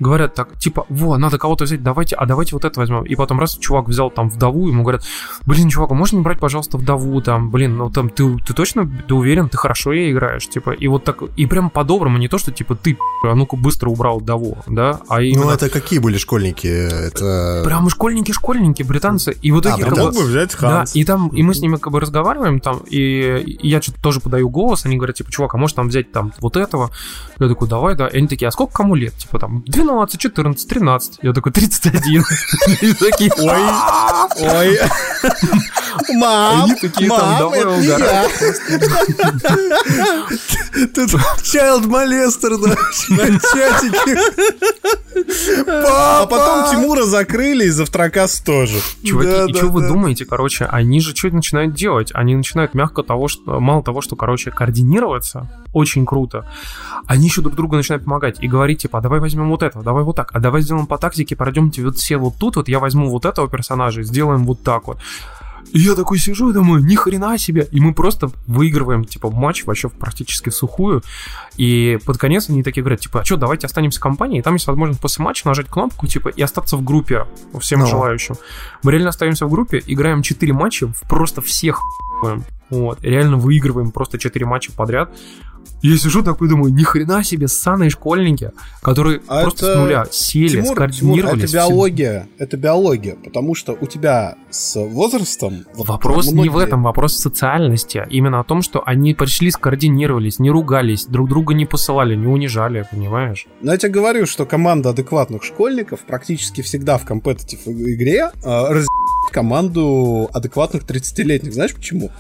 [0.01, 3.05] говорят так, типа, во, надо кого-то взять, давайте, а давайте вот это возьмем.
[3.05, 5.05] И потом раз чувак взял там вдову, ему говорят,
[5.47, 8.91] блин, чувак, а можно не брать, пожалуйста, вдову, там, блин, ну там, ты, ты точно,
[9.07, 12.39] ты уверен, ты хорошо ей играешь, типа, и вот так, и прям по-доброму, не то,
[12.39, 15.47] что, типа, ты, а ну-ка быстро убрал вдову, да, а именно...
[15.47, 16.67] Ну, это какие были школьники?
[16.67, 17.63] Это...
[17.65, 19.85] Прям школьники-школьники, британцы, и вот итоге...
[19.85, 20.93] А, как бы взять Ханс.
[20.93, 24.01] Да, и там, и мы с ними как бы разговариваем там, и, и я что-то
[24.03, 26.91] тоже подаю голос, они говорят, типа, чувак, а может там взять там вот этого?
[27.39, 29.15] Я такой, давай, да, и они такие, а сколько кому лет?
[29.15, 29.88] Типа, там, 12,
[30.19, 31.19] 14, 13.
[31.23, 32.25] Я такой, 31.
[32.81, 33.61] И такие, ой,
[34.41, 34.79] ой.
[36.15, 37.63] Мам, Они такие там, давай.
[40.95, 42.77] Тут child molester на
[43.41, 44.19] чатике.
[45.67, 48.79] А потом Тимура закрыли и завтракас тоже.
[49.05, 52.11] Чуваки, и что вы думаете, короче, они же что начинают делать?
[52.15, 56.47] Они начинают мягко того, что, мало того, что, короче, координироваться, очень круто,
[57.07, 60.05] они еще друг другу начинают помогать и говорить, типа, а давай возьмем вот этого, давай
[60.05, 63.11] вот так, а давай сделаем по тактике, пройдемте вот все вот тут, вот я возьму
[63.11, 64.99] вот этого персонажа и сделаем вот так вот.
[65.73, 67.69] И я такой сижу и думаю, ни хрена себе.
[67.71, 71.03] И мы просто выигрываем, типа, матч вообще практически в сухую.
[71.57, 74.41] И под конец они такие говорят, типа, а что, давайте останемся компанией.
[74.41, 77.27] И там есть возможность после матча нажать кнопку, типа, и остаться в группе
[77.61, 77.87] всем Ну.
[77.87, 78.37] желающим.
[78.83, 81.81] Мы реально остаемся в группе, играем 4 матча, в просто всех
[82.71, 85.11] вот, реально выигрываем просто 4 матча подряд.
[85.81, 88.51] Я сижу такой, думаю, ни хрена себе, ссаные школьники,
[88.83, 91.39] которые А просто это- с нуля сели, Тимур, Тимур, скоординировались.
[91.39, 91.57] это все.
[91.57, 92.27] биология.
[92.39, 93.17] Это биология.
[93.23, 95.65] Потому что у тебя с возрастом...
[95.75, 98.05] вот Вопрос не в многие- этом, вопрос в социальности.
[98.11, 102.85] Именно о том, что они пришли, скоординировались, не ругались, друг друга не посылали, не унижали,
[102.91, 103.47] понимаешь?
[103.63, 108.89] Но я тебе говорю, что команда адекватных школьников практически всегда в компетитив игре э, разъебет
[109.33, 111.53] команду адекватных 30-летних.
[111.55, 112.11] Знаешь почему?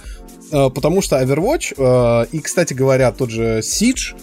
[0.50, 4.14] Э, потому что Overwatch э, и, кстати говоря, тот же Siege,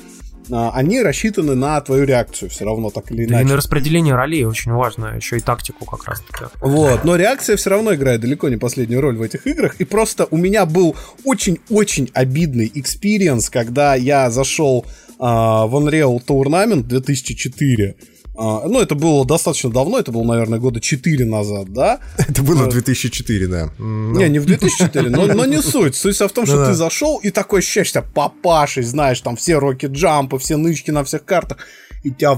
[0.50, 3.46] э, они рассчитаны на твою реакцию все равно, так или Да и иначе.
[3.46, 6.46] на распределение ролей очень важно, еще и тактику как раз таки.
[6.62, 9.76] Вот, но реакция все равно играет далеко не последнюю роль в этих играх.
[9.80, 14.86] И просто у меня был очень-очень обидный экспириенс, когда я зашел
[15.18, 17.96] в Unreal Tournament 2004.
[18.38, 22.00] А, ну, это было достаточно давно, это было, наверное, года 4 назад, да?
[22.18, 23.70] Это было в 2004, да.
[23.80, 24.20] М, ну.
[24.20, 25.96] Не, не в 2004, но, но не суть.
[25.96, 26.74] Суть в том, что Ну ты да.
[26.76, 31.60] зашел и такой ощущаешь себя папашей, знаешь, там все роки-джампы, все нычки на всех картах,
[32.04, 32.34] и тебя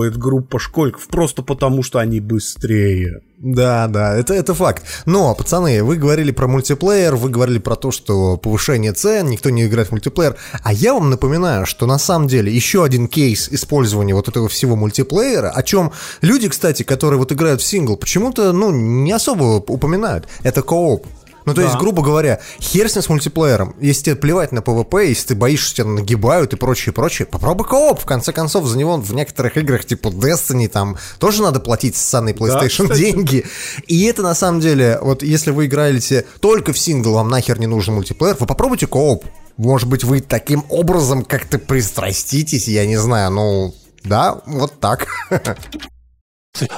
[0.00, 3.20] взъебывает группа школьников просто потому, что они быстрее.
[3.38, 4.82] Да, да, это, это факт.
[5.06, 9.64] Но, пацаны, вы говорили про мультиплеер, вы говорили про то, что повышение цен, никто не
[9.64, 10.36] играет в мультиплеер.
[10.62, 14.76] А я вам напоминаю, что на самом деле еще один кейс использования вот этого всего
[14.76, 20.28] мультиплеера, о чем люди, кстати, которые вот играют в сингл, почему-то, ну, не особо упоминают.
[20.42, 21.06] Это кооп.
[21.44, 23.74] Ну, то есть, грубо говоря, хер с ним с мультиплеером.
[23.80, 27.66] Если тебе плевать на PvP, если ты боишься, что тебя нагибают и прочее, прочее, попробуй
[27.66, 28.00] кооп.
[28.00, 32.32] В конце концов, за него в некоторых играх, типа Destiny, там тоже надо платить ссаный
[32.32, 32.98] PlayStation кстати.
[32.98, 33.44] деньги.
[33.86, 37.66] И это, на самом деле, вот если вы играете только в сингл, вам нахер не
[37.66, 39.24] нужен мультиплеер, вы попробуйте кооп.
[39.56, 43.74] Может быть, вы таким образом как-то пристраститесь, я не знаю, ну...
[44.02, 45.08] Да, вот так.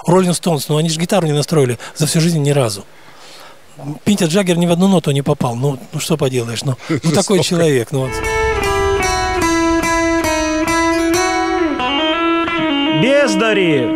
[0.07, 2.85] Роллинг Стоунс, ну они же гитару не настроили за всю жизнь ни разу.
[4.05, 5.57] Пинтер Джаггер ни в одну ноту не попал.
[5.57, 8.11] Ну, ну что поделаешь, ну, ну такой человек, ну вот.
[13.03, 13.87] Бездари!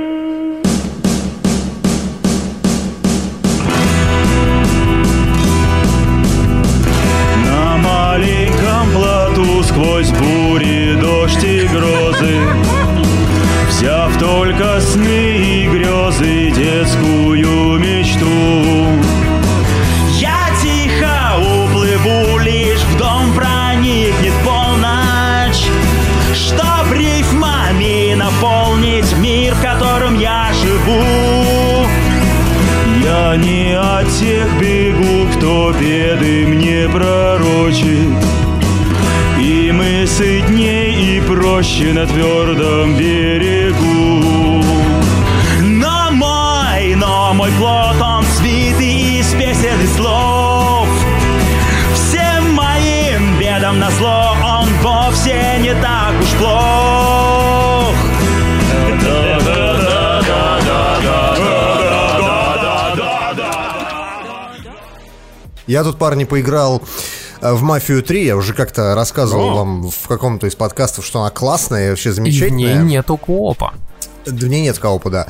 [7.45, 12.41] На маленьком плоту сквозь бури, дождь и грозы
[13.69, 19.26] Взяв только сны и грезы, детскую мечту
[33.37, 38.09] Не от тех бегу, кто беды мне пророчит.
[39.39, 44.65] И мысы дней и проще на твердом берегу.
[45.61, 50.89] Но мой, но мой плод, он свитый из песен и слов.
[51.95, 56.96] Всем моим бедам на зло он вовсе не так уж плох.
[65.67, 66.83] Я тут, парни, поиграл
[67.41, 71.31] э, в «Мафию 3», я уже как-то рассказывал вам в каком-то из подкастов, что она
[71.31, 72.75] классная и вообще И в замечательная.
[72.77, 73.75] ней нету коопа.
[74.25, 75.27] В ней нет коопа, да.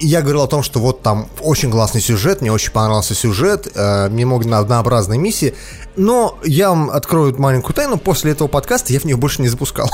[0.00, 3.68] И Я говорил о том, что вот там очень классный сюжет, мне очень понравился сюжет,
[3.74, 5.54] э, немного однообразные миссии,
[5.96, 9.88] но я вам открою маленькую тайну, после этого подкаста я в нее больше не запускал.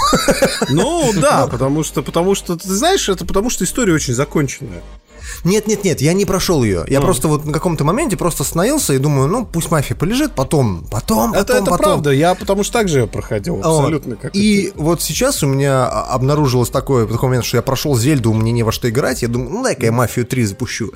[0.69, 4.83] Ну да, потому что, потому что, ты знаешь, это потому что история очень законченная.
[5.45, 6.85] Нет, нет, нет, я не прошел ее.
[6.89, 10.87] Я просто вот на каком-то моменте просто остановился и думаю, ну пусть мафия полежит, потом,
[10.91, 11.79] потом, потом, Это, это потом.
[11.79, 13.67] правда, я потому что так же ее проходил, Вот.
[13.67, 17.97] абсолютно как И вот сейчас у меня а, обнаружилось такое, такой момент, что я прошел
[17.97, 19.23] Зельду, мне не во что играть.
[19.23, 20.93] Я думаю, ну дай-ка я Мафию 3 запущу.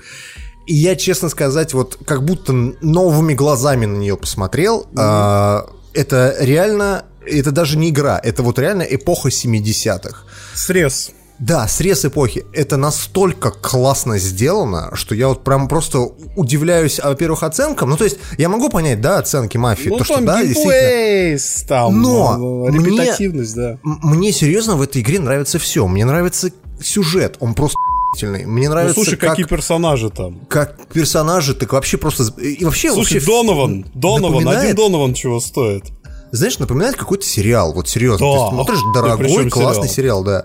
[0.67, 4.87] И я, честно сказать, вот как будто новыми глазами на нее посмотрел.
[4.97, 10.25] А, это реально, это даже не игра, это вот реально эпоха 70-х.
[10.55, 11.11] срез.
[11.41, 12.45] Да, срез эпохи.
[12.53, 16.01] Это настолько классно сделано, что я вот прям просто
[16.37, 17.89] удивляюсь, а, во-первых, оценкам.
[17.89, 21.67] Ну, то есть, я могу понять, да, оценки мафии, Ну то, что там да, действительно.
[21.67, 23.71] там, Но э, мне- репетативность, да.
[23.85, 25.87] М- Мне серьезно в этой игре нравится все.
[25.87, 26.51] Мне нравится
[26.83, 27.77] сюжет, он просто.
[28.23, 30.41] Мне Ну нравится, слушай, как, какие персонажи там.
[30.49, 32.25] как персонажи, так вообще просто...
[32.43, 35.85] И вообще, Слушай, вообще Донован, Донован, один Донован чего стоит.
[36.33, 38.27] Знаешь, напоминает какой-то сериал, вот серьезно.
[38.27, 38.45] Да.
[38.49, 40.45] Ты смотришь Да дорогой, классный сериал, да.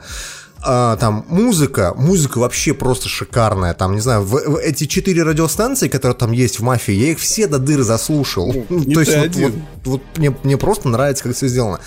[0.66, 3.74] А, там музыка, музыка вообще просто шикарная.
[3.74, 7.20] Там, не знаю, в, в эти четыре радиостанции, которые там есть в мафии, я их
[7.20, 8.54] все до дыры заслушал.
[8.70, 9.54] Ну, То есть вот, вот,
[9.86, 11.80] вот мне, мне просто нравится, как все сделано.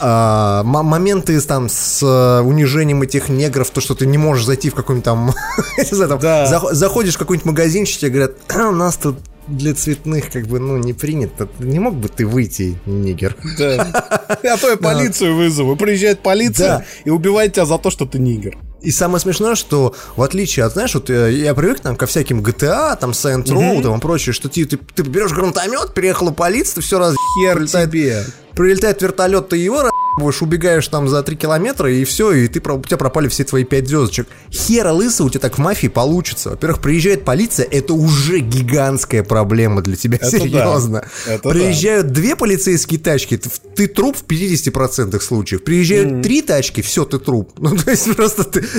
[0.00, 4.74] А, моменты там с э, унижением этих негров, то, что ты не можешь зайти в
[4.74, 5.34] какой-нибудь там,
[5.76, 6.44] я не знаю, там, Да.
[6.44, 9.16] зах- заходишь в какой-нибудь магазинчик, тебе говорят, «А, у нас тут
[9.48, 11.48] для цветных как бы, ну, не принято.
[11.58, 13.36] Не мог бы ты выйти, нигер?
[13.58, 14.28] Да.
[14.28, 15.76] А то я полицию вызову.
[15.76, 18.58] Приезжает полиция и убивает тебя за то, что ты нигер.
[18.80, 22.40] И самое смешное, что в отличие от, знаешь, вот э, я привык там ко всяким
[22.40, 26.76] GTA, там Saint Row, там и прочее, что ты, ты, ты берешь гранатомет, приехала полиция,
[26.76, 28.24] ты все раз Хер прилетает, тебе.
[28.54, 32.82] прилетает вертолет, ты его будешь, убегаешь там за 3 километра, и все, и ты, у
[32.82, 34.28] тебя пропали все твои 5 звездочек.
[34.50, 36.50] Хера лысый у тебя так в мафии получится.
[36.50, 40.38] Во-первых, приезжает полиция, это уже гигантская проблема для тебя, Это да.
[40.38, 41.04] серьезно.
[41.26, 45.64] Это Приезжают две полицейские тачки, ты, ты труп в 50% случаев.
[45.64, 47.52] Приезжают три тачки, все, ты труп.
[47.58, 48.60] Ну, то есть просто ты...
[48.62, 48.78] ты-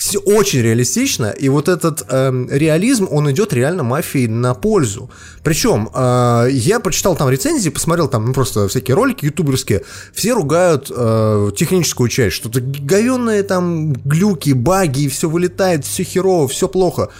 [0.00, 5.10] все очень реалистично, и вот этот эм, реализм, он идет реально мафии на пользу.
[5.44, 9.84] Причем, э, я прочитал там рецензии, посмотрел там ну, просто всякие ролики ютуберские,
[10.14, 16.66] все ругают э, техническую часть, что-то говенные там глюки, баги, все вылетает, все херово, все
[16.66, 17.10] плохо.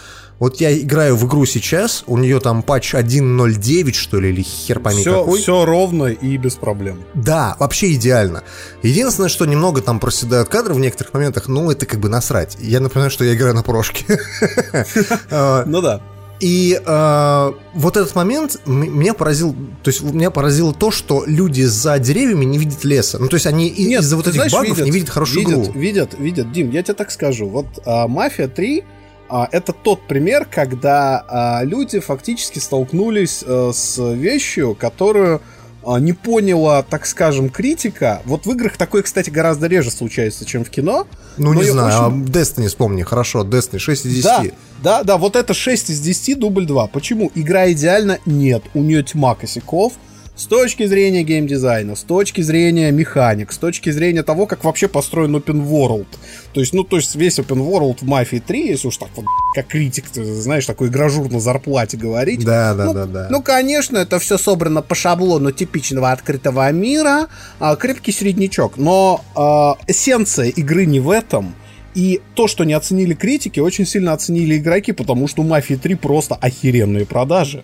[0.41, 4.79] Вот я играю в игру сейчас, у нее там патч 1.09, что ли, или хер
[4.79, 5.39] пойми Все, какой.
[5.39, 7.03] все ровно и без проблем.
[7.13, 8.41] Да, вообще идеально.
[8.81, 12.57] Единственное, что немного там проседают кадры в некоторых моментах, ну, это как бы насрать.
[12.59, 14.03] Я напоминаю, что я играю на прошке.
[15.29, 16.01] А, Ну да.
[16.39, 21.99] И э, вот этот момент меня поразил, то есть меня поразило то, что люди за
[21.99, 23.19] деревьями не видят леса.
[23.19, 25.79] Ну, то есть они из-за вот этих знаешь, багов не видят хорошую видят, игру.
[25.79, 26.51] Видят, видят.
[26.51, 27.47] Дим, я тебе так скажу.
[27.47, 29.00] Вот а, «Мафия 3» а,
[29.51, 35.41] это тот пример, когда а, люди фактически столкнулись а, с вещью, которую
[35.83, 38.21] а, не поняла, так скажем, критика.
[38.25, 41.07] Вот в играх такое, кстати, гораздо реже случается, чем в кино.
[41.37, 44.23] Ну, не знаю, очень- а Destiny вспомни, хорошо, Destiny 6 из 10.
[44.23, 44.43] Да,
[44.99, 46.87] да, да, вот это 6 из 10, дубль 2.
[46.87, 47.31] Почему?
[47.33, 48.19] Игра идеальна?
[48.25, 48.63] Нет.
[48.73, 49.93] У нее тьма косяков.
[50.33, 55.35] С точки зрения геймдизайна, с точки зрения механик, с точки зрения того, как вообще построен
[55.35, 56.07] open world.
[56.53, 59.25] То есть, ну, то есть весь open world в Mafia 3, если уж так вот,
[59.53, 62.45] как критик, ты знаешь, такой гражур на зарплате говорить.
[62.45, 63.27] Да, да, ну, да, да.
[63.29, 67.27] Ну, конечно, это все собрано по шаблону типичного открытого мира,
[67.59, 68.77] а, крепкий среднячок.
[68.77, 71.53] Но а, эссенция игры не в этом.
[71.93, 75.95] И то, что не оценили критики, очень сильно оценили игроки, потому что у Мафии 3
[75.95, 77.63] просто охеренные продажи.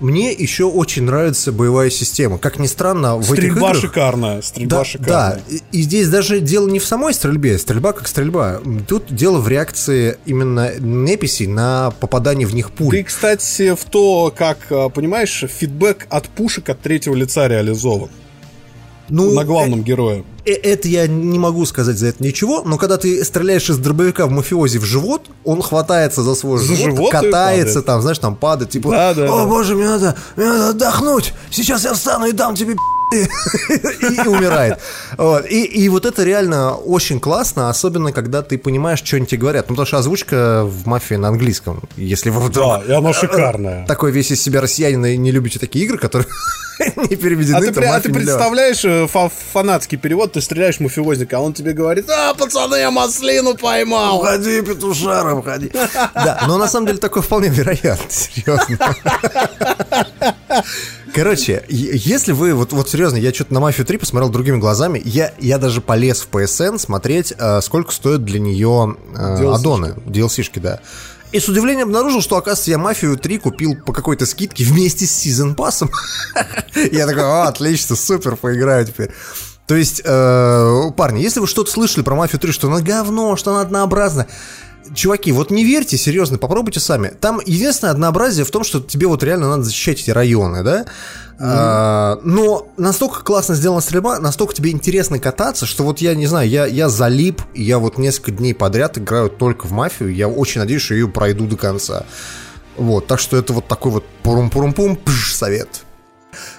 [0.00, 2.38] Мне еще очень нравится боевая система.
[2.38, 3.80] Как ни странно, в этих Стрельба играх...
[3.82, 5.34] шикарная, стрельба Да, шикарная.
[5.34, 8.60] да, и, и здесь даже дело не в самой стрельбе, стрельба как стрельба.
[8.86, 12.94] Тут дело в реакции именно неписей на попадание в них пуль.
[12.96, 18.08] Ты, кстати, в то, как, а, понимаешь, фидбэк от пушек от третьего лица реализован.
[19.08, 20.18] ну, на главном герое.
[20.18, 23.78] э- э- это я не могу сказать за это ничего, но когда ты стреляешь из
[23.78, 28.18] дробовика в мафиози в живот, он хватается за свой За живот, живот катается там, знаешь,
[28.18, 29.44] там падает, типа, Да, да, о да.
[29.46, 32.97] боже, мне надо, мне надо отдохнуть, сейчас я встану и дам тебе пи***».
[33.12, 34.78] и умирает.
[35.16, 35.46] Вот.
[35.46, 39.68] И, и вот это реально очень классно, особенно когда ты понимаешь, что они тебе говорят.
[39.68, 43.86] Ну, потому что озвучка в мафии на английском, если вы вдруг Да, и оно шикарное.
[43.86, 46.28] такой весь из себя россиянин и не любите такие игры, которые
[46.96, 51.40] не переведены, А ты, а ты представляешь э, фа- фанатский перевод, ты стреляешь мафиозника, а
[51.40, 54.18] он тебе говорит, а, пацаны, я маслину поймал.
[54.20, 55.70] Уходи, петушара, уходи.
[56.14, 58.78] Да, но на самом деле такое вполне вероятно, серьезно.
[61.14, 65.32] Короче, если вы, вот, вот серьезно, я что-то на «Мафию 3» посмотрел другими глазами, я,
[65.38, 69.54] я даже полез в PSN смотреть, э, сколько стоят для нее э, DLC-шки.
[69.54, 70.80] аддоны, DLC-шки, да.
[71.30, 75.10] И с удивлением обнаружил, что, оказывается, я «Мафию 3» купил по какой-то скидке вместе с
[75.10, 75.90] сезон пассом.
[76.92, 79.10] Я такой, «А, отлично, супер, поиграю теперь.
[79.66, 83.50] То есть, э, парни, если вы что-то слышали про «Мафию 3», что она говно, что
[83.50, 84.26] она однообразна,
[84.94, 87.08] Чуваки, вот не верьте, серьезно, попробуйте сами.
[87.20, 90.86] Там единственное однообразие в том, что тебе вот реально надо защищать эти районы, да?
[91.40, 96.48] А, но настолько классно сделана стрельба, настолько тебе интересно кататься, что вот я не знаю,
[96.48, 100.12] я, я залип, я вот несколько дней подряд играю только в мафию.
[100.12, 102.06] Я очень надеюсь, что ее пройду до конца.
[102.76, 104.98] Вот, так что это вот такой вот пурум-пурум-пум
[105.32, 105.82] совет.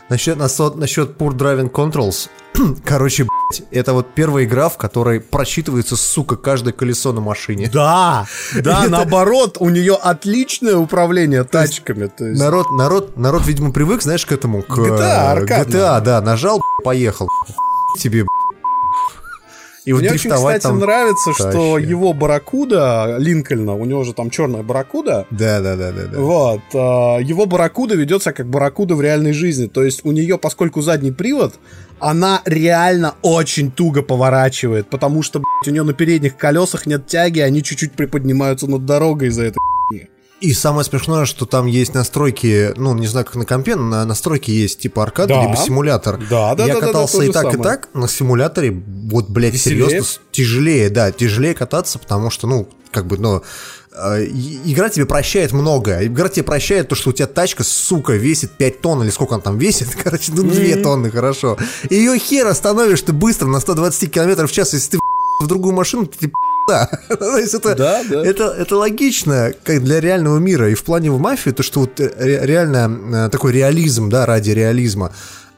[0.09, 2.29] Насчет, насчет, насчет Poor Driving Controls.
[2.85, 7.69] Короче, блядь, это вот первая игра, в которой прочитывается, сука, каждое колесо на машине.
[7.71, 12.07] Да, да, Это- наоборот, у нее отличное управление тачками.
[12.07, 15.81] То есть, Народ, народ, народ, видимо, привык, знаешь, к этому, к GTA, э, аркадная.
[15.81, 17.27] GTA, да, нажал, поехал.
[17.97, 18.25] Тебе,
[19.89, 21.89] И вот Мне очень, кстати, там нравится, что вообще.
[21.89, 26.19] его барракуда, Линкольна, у него же там черная барракуда, Да, да, да, да, да.
[26.19, 26.59] Вот.
[26.75, 29.65] а, Его барракуда ведется как барракуда в реальной жизни.
[29.65, 31.55] То есть у нее, поскольку задний привод,
[31.97, 37.39] она реально очень туго поворачивает, потому что, блядь, у нее на передних колесах нет тяги,
[37.39, 39.57] они чуть-чуть приподнимаются над дорогой из-за этой
[40.41, 44.05] И самое смешное, что там есть настройки, ну, не знаю, как на компе, но на
[44.05, 45.41] настройки есть типа аркада, Да.
[45.43, 46.17] либо симулятор.
[46.29, 47.63] Да, да, Я да, катался да, и так, и самое.
[47.63, 47.89] так.
[47.93, 48.71] На симуляторе,
[49.11, 49.89] вот, блядь, Веселее?
[49.89, 53.43] серьезно, тяжелее, да, тяжелее кататься, потому что, ну, как бы, ну,
[54.17, 56.05] и- игра тебе прощает многое.
[56.05, 59.43] Игра тебе прощает то, что у тебя тачка, сука, весит 5 тонн, или сколько она
[59.43, 61.57] там весит, короче, ну, 2 тонны, хорошо.
[61.89, 64.99] И ее хер остановишь ты быстро на 120 км в час, если ты
[65.41, 66.31] в другую машину, ты
[66.69, 66.89] да.
[67.15, 68.25] То есть это, Да, да.
[68.25, 70.69] это, это логично, как для реального мира.
[70.69, 74.51] И в плане в мафии, то, что вот ре- реально э, такой реализм, да, ради
[74.51, 75.11] реализма,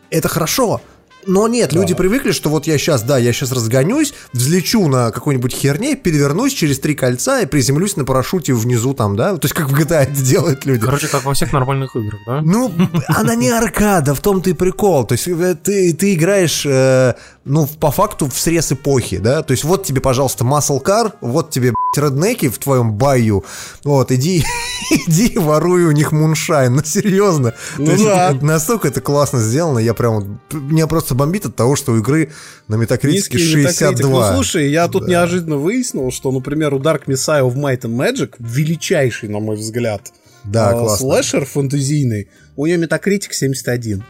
[0.10, 0.82] это хорошо.
[1.28, 5.54] Но нет, люди привыкли, что вот я сейчас, да, я сейчас разгонюсь, взлечу на какой-нибудь
[5.54, 9.38] херне, перевернусь через три кольца и приземлюсь на парашюте внизу там, да?
[9.38, 10.84] То есть как в GTA это делают люди.
[10.84, 12.42] Короче, как во всех нормальных играх, да?
[12.42, 12.72] Ну,
[13.08, 15.06] она не аркада, в том-то и прикол.
[15.06, 19.42] То есть э, ты, ты играешь, э, ну, по факту в срез эпохи, да?
[19.42, 23.44] То есть вот тебе, пожалуйста, Muscle Car, вот тебе, блядь, реднеки в твоем баю,
[23.84, 24.44] вот, иди,
[24.92, 27.54] иди воруй у них муншайн, ну, серьезно.
[27.80, 28.38] Ну То есть да.
[28.42, 32.32] Настолько это классно сделано, я прям, меня просто бомбит от того, что у игры
[32.68, 33.80] на метакритике Низкий метакритик.
[33.80, 34.10] 62.
[34.30, 38.36] Ну, слушай, я тут неожиданно выяснил, что, например, у Dark Messiah of Might and Magic,
[38.38, 40.12] величайший, на мой взгляд,
[40.44, 40.98] Да, а, классно.
[41.08, 44.04] слэшер фэнтезийный, у нее метакритик 71.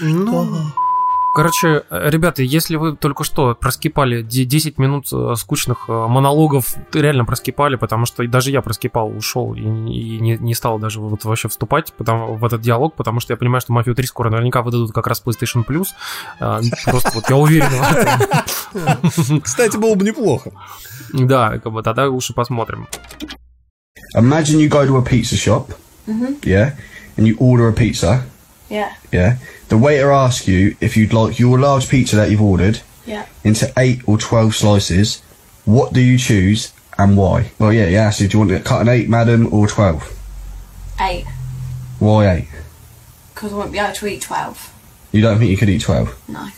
[0.00, 0.48] Ну,
[1.34, 6.74] Короче, э, ребята, если вы только что проскипали де- 10 минут э, скучных э, монологов,
[6.92, 11.24] реально проскипали, потому что даже я проскипал, ушел и, и не, не стал даже вот
[11.24, 14.62] вообще вступать потому, в этот диалог, потому что я понимаю, что Мафию 3 скоро наверняка
[14.62, 15.88] выдадут как раз PlayStation Plus.
[16.84, 19.40] Просто вот я уверен в этом.
[19.40, 20.50] Кстати, было бы неплохо.
[21.12, 22.88] Да, как бы тогда лучше посмотрим.
[24.16, 25.74] Imagine you go to a pizza shop,
[26.42, 26.72] yeah,
[27.16, 28.22] and you order a pizza,
[28.68, 29.38] Yeah, yeah.
[29.68, 33.26] The waiter asks you if you'd like your large pizza that you've ordered yeah.
[33.44, 35.22] into eight or twelve slices.
[35.64, 37.50] What do you choose and why?
[37.58, 40.14] Well, yeah, he asks you, do you want it cut in eight, madam, or twelve?
[41.00, 41.26] Eight.
[41.98, 42.48] Why eight?
[43.34, 44.74] Because I won't be able to eat 12.
[45.12, 46.18] You don't think you could eat twelve?
[46.28, 46.48] No.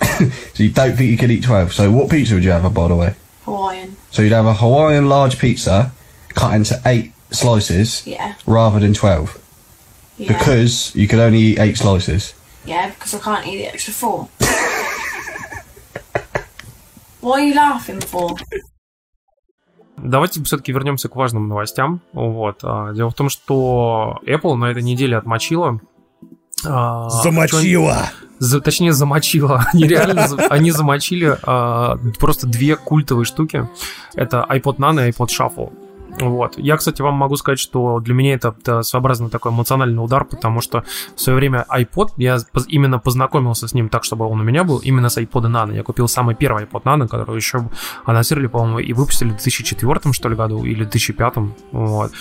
[0.54, 1.72] So you don't think you could eat twelve?
[1.74, 3.14] So what pizza would you have, by the way?
[3.44, 3.96] Hawaiian.
[4.10, 5.92] So you'd have a Hawaiian large pizza
[6.30, 8.34] cut into eight slices Yeah.
[8.46, 9.38] rather than twelve
[10.18, 10.28] Yeah.
[10.28, 12.34] because you could only eat eight slices.
[12.64, 14.28] Yeah, because I can't eat the extra four.
[17.20, 18.36] what are you laughing for?
[19.98, 22.00] Давайте все-таки вернемся к важным новостям.
[22.12, 22.60] Вот.
[22.62, 25.80] а, Дело в том, что Apple на этой неделе отмочила.
[26.66, 28.10] а, Замочила!
[28.38, 29.64] За- точнее, замочила.
[29.72, 33.68] Они реально они замочили а, просто две культовые штуки.
[34.14, 35.72] Это iPod Nano и iPod Shuffle.
[36.20, 36.58] Вот.
[36.58, 40.60] Я, кстати, вам могу сказать, что для меня это, это своеобразный такой эмоциональный удар, потому
[40.60, 42.38] что в свое время iPod, я
[42.68, 45.74] именно познакомился с ним так, чтобы он у меня был, именно с iPod Nano.
[45.74, 47.68] Я купил самый первый iPod Nano, который еще
[48.04, 51.34] анонсировали, по-моему, и выпустили в 2004 что ли году, или 2005.
[51.72, 52.12] Вот.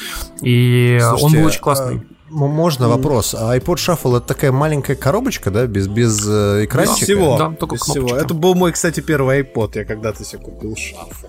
[0.42, 1.94] И он Слушайте, был очень классный.
[1.96, 3.34] м- можно вопрос?
[3.36, 7.06] А iPod Shuffle это такая маленькая коробочка, да, без, без э, Без экранчика?
[7.06, 7.38] всего.
[7.38, 8.08] Да, только Без всего.
[8.08, 8.26] кнопочка.
[8.26, 9.72] Это был мой, кстати, первый iPod.
[9.76, 11.28] Я когда-то себе купил шафл.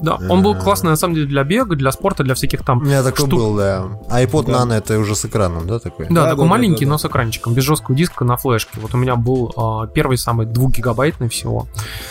[0.00, 2.84] Да, он был классный, на самом деле, для бега, для спорта, для всяких там У
[2.84, 3.38] меня такой штук.
[3.38, 3.86] был, да.
[4.10, 6.06] А iPod Nano это уже с экраном, да, такой?
[6.08, 8.80] Да, Да, такой да, маленький, да, да, но с экранчиком, без жесткого диска на флешке.
[8.80, 11.66] Вот у меня был а, первый самый 2-гигабайтный всего.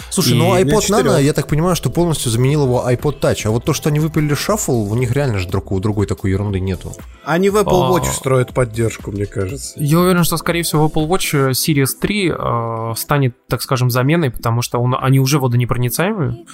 [0.10, 3.46] Слушай, И ну iPod Nano, я так понимаю, что полностью заменил его iPod Touch.
[3.46, 6.32] А вот то, что они выпилили Shuffle, у них реально же друг, у другой такой
[6.32, 6.94] ерунды нету.
[7.26, 7.92] Они в Apple А.
[7.92, 9.74] Watch встроят поддержку, мне кажется.
[9.78, 14.62] Я уверен, что, скорее всего, Apple Watch Series 3 э, станет, так скажем, заменой, потому
[14.62, 16.46] что он, они уже водонепроницаемые.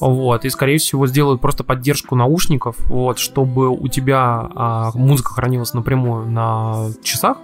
[0.00, 5.74] Вот, и, скорее всего, сделают просто поддержку наушников, вот, чтобы у тебя а, музыка хранилась
[5.74, 7.38] напрямую на часах,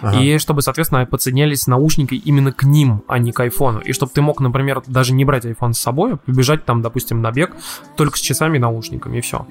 [0.00, 0.18] Ага.
[0.18, 3.80] и чтобы, соответственно, подсоединялись наушники именно к ним, а не к айфону.
[3.80, 7.30] И чтобы ты мог, например, даже не брать iPhone с собой, побежать там, допустим, на
[7.32, 7.56] бег
[7.96, 9.46] только с часами и наушниками, и все.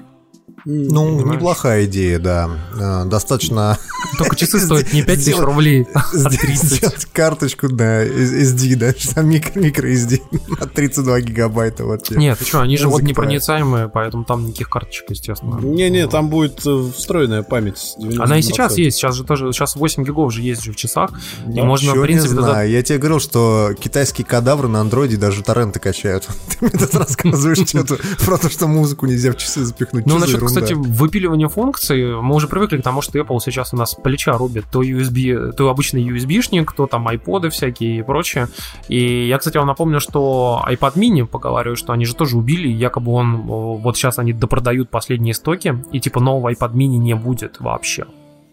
[0.64, 1.36] Ну, Понимаешь?
[1.40, 2.50] неплохая идея, да.
[2.78, 3.78] Э, Достаточно
[4.18, 6.64] Только часы стоят не 5 тысяч Сделать- рублей, а сделать 30.
[6.72, 10.20] сделать карточку на SD, да, там микро, микро SD
[10.60, 11.84] на 32 гигабайта.
[11.84, 12.10] Вот.
[12.10, 15.58] Нет, ты что, они же вот непроницаемые, поэтому там никаких карточек, естественно.
[15.60, 17.94] Не-не, там будет э, встроенная память.
[17.98, 18.20] 90%.
[18.22, 21.10] Она и сейчас есть, сейчас же тоже, сейчас 8 гигов же есть же в часах,
[21.46, 22.70] и можно, Чё в принципе, не знаю.
[22.70, 26.28] Я тебе говорил, что китайские кадавры на андроиде даже торренты качают.
[26.48, 30.06] Ты мне тут рассказываешь что-то про то, что музыку нельзя в часы запихнуть.
[30.06, 33.92] Ну, насчет, кстати, выпиливание функций, мы уже привыкли к тому, что Apple сейчас у нас
[33.92, 38.48] с плеча рубит то USB, то обычный USB-шник, то там iPod всякие и прочее.
[38.88, 43.12] И я, кстати, вам напомню, что iPad mini, поговариваю, что они же тоже убили, якобы
[43.12, 48.06] он, вот сейчас они допродают последние стоки, и типа нового iPad mini не будет вообще.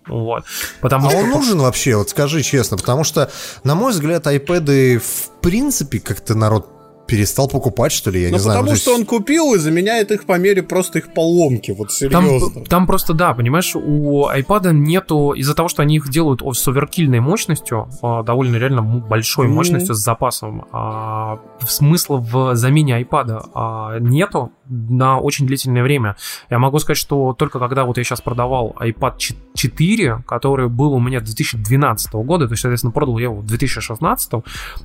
[0.08, 0.44] Вот.
[0.82, 1.20] Потому а что...
[1.20, 3.30] он нужен вообще, вот скажи честно, потому что,
[3.64, 6.68] на мой взгляд, iPad в принципе как-то народ
[7.10, 8.60] перестал покупать, что ли, я ну, не знаю.
[8.60, 8.84] потому есть...
[8.84, 12.54] что он купил и заменяет их по мере просто их поломки, вот серьезно.
[12.54, 16.68] Там, там просто, да, понимаешь, у iPad нету, из-за того, что они их делают с
[16.68, 19.50] оверкильной мощностью, а, довольно реально большой mm-hmm.
[19.50, 26.16] мощностью с запасом, а, смысла в замене iPad а, нету на очень длительное время.
[26.50, 29.14] Я могу сказать, что только когда вот я сейчас продавал iPad
[29.56, 34.32] 4, который был у меня 2012 года, то есть, соответственно, продал я его в 2016,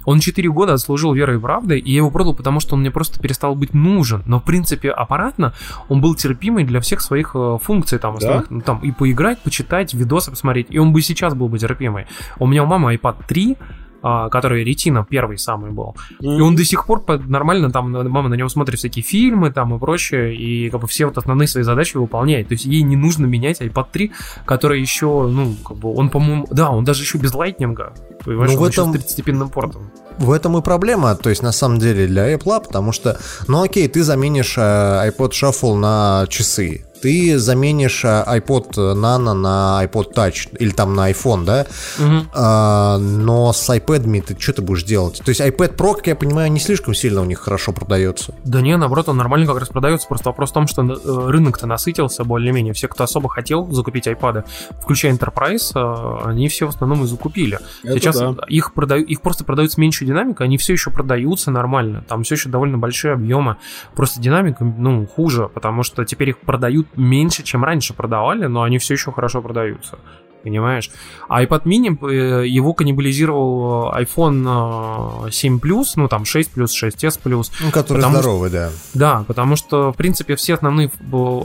[0.05, 2.91] он 4 года отслужил верой и правдой, и я его продал, потому что он мне
[2.91, 4.22] просто перестал быть нужен.
[4.26, 5.55] Но, в принципе, аппаратно
[5.89, 8.18] он был терпимый для всех своих э, функций, там, да?
[8.18, 12.07] основных, ну, там и поиграть, почитать, видосы посмотреть, и он бы сейчас был бы терпимый.
[12.39, 13.84] У меня у мамы iPad 3, а,
[14.30, 15.96] который Ретина первый самый был.
[16.20, 16.36] Mm-hmm.
[16.36, 19.78] И он до сих пор нормально, там мама на него смотрит всякие фильмы там и
[19.78, 22.48] прочее, и как бы все вот основные свои задачи выполняет.
[22.48, 24.12] То есть ей не нужно менять iPad 3,
[24.44, 27.94] который еще, ну, как бы, он, по-моему, да, он даже еще без лайтнинга,
[28.24, 28.92] понимаешь, ну, в этом...
[28.92, 29.90] с 30-степенным портом.
[30.18, 33.88] В этом и проблема, то есть на самом деле для Apple, потому что, ну окей,
[33.88, 40.57] ты заменишь э, iPod Shuffle на часы, ты заменишь э, iPod Nano на iPod Touch
[40.59, 41.66] или там на iPhone, да?
[41.98, 42.28] Угу.
[42.32, 45.20] А, но с iPad ты что ты будешь делать?
[45.22, 48.34] То есть iPad Pro, как я понимаю, не слишком сильно у них хорошо продается.
[48.42, 50.09] Да не, наоборот, он нормально как раз продается.
[50.09, 52.72] Просто вопрос в том, что э, рынок-то насытился более-менее.
[52.72, 54.46] Все, кто особо хотел закупить iPad,
[54.80, 57.59] включая Enterprise, э, они все в основном и закупили.
[57.82, 58.34] Это Сейчас да.
[58.48, 62.02] их, продают, их просто продают с меньшей динамикой, они все еще продаются нормально.
[62.09, 63.57] Там все еще довольно большие объемы.
[63.94, 68.78] Просто динамика, ну, хуже, потому что теперь их продают меньше, чем раньше продавали, но они
[68.78, 69.99] все еще хорошо продаются.
[70.45, 70.90] Понимаешь?
[71.28, 77.18] А iPad mini, э, его каннибализировал iPhone 7 э, Plus, ну там 6 Plus, 6s
[77.24, 77.51] Plus.
[77.61, 78.70] Ну, который здоровый, что, да.
[78.92, 80.90] Да, потому что, в принципе, все основные...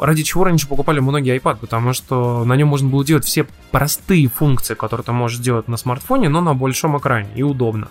[0.02, 1.58] Ради чего раньше покупали многие iPad?
[1.62, 5.78] Потому что на нем можно было делать все простые функции, которые ты можешь делать на
[5.78, 7.88] смартфоне, но на большом экране, и удобно.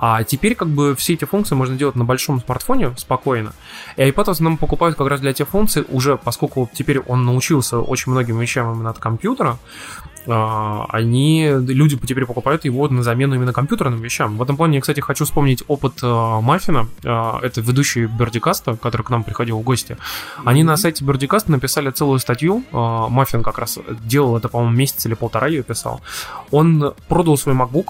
[0.00, 3.52] А теперь как бы все эти функции можно делать на большом смартфоне спокойно.
[3.96, 7.80] И iPad в основном покупают как раз для тех функций, уже поскольку теперь он научился
[7.80, 9.58] очень многим вещам именно от компьютера,
[10.28, 14.36] они, люди теперь покупают его на замену именно компьютерным вещам.
[14.36, 19.02] В этом плане я, кстати, хочу вспомнить опыт uh, Маффина, uh, это ведущий Бердикаста, который
[19.02, 19.96] к нам приходил в гости.
[20.44, 20.64] Они mm-hmm.
[20.64, 25.46] на сайте Бердикаста написали целую статью, Маффин как раз делал это, по-моему, месяц или полтора
[25.48, 26.00] ее писал.
[26.50, 27.88] Он продал свой MacBook,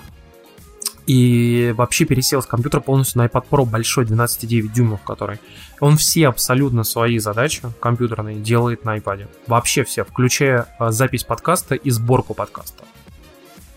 [1.08, 5.38] и вообще пересел с компьютера полностью на iPad Pro большой 12,9 дюймов, который.
[5.80, 9.26] Он все абсолютно свои задачи компьютерные делает на iPad.
[9.46, 12.84] Вообще все, включая а, запись подкаста и сборку подкаста.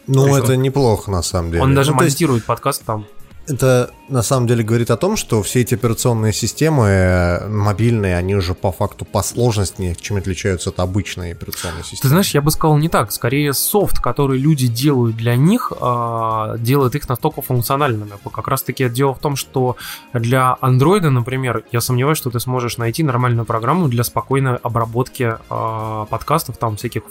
[0.07, 1.63] Ну, это он, неплохо на самом деле.
[1.63, 2.47] Он даже ну, монтирует есть...
[2.47, 3.05] подкаст там.
[3.47, 8.35] Это на самом деле говорит о том, что все эти операционные системы э, мобильные, они
[8.35, 12.01] уже по факту по сложности чем отличаются от обычной операционной системы.
[12.01, 13.11] Ты знаешь, я бы сказал не так.
[13.11, 18.11] Скорее, софт, который люди делают для них, а, делает их настолько функциональными.
[18.31, 19.75] Как раз таки дело в том, что
[20.13, 26.05] для Android, например, я сомневаюсь, что ты сможешь найти нормальную программу для спокойной обработки а,
[26.05, 27.03] подкастов, там всяких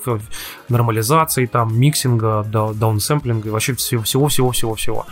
[0.68, 5.06] нормализаций, там миксинга, даунсэмплинга и вообще всего-всего-всего-всего.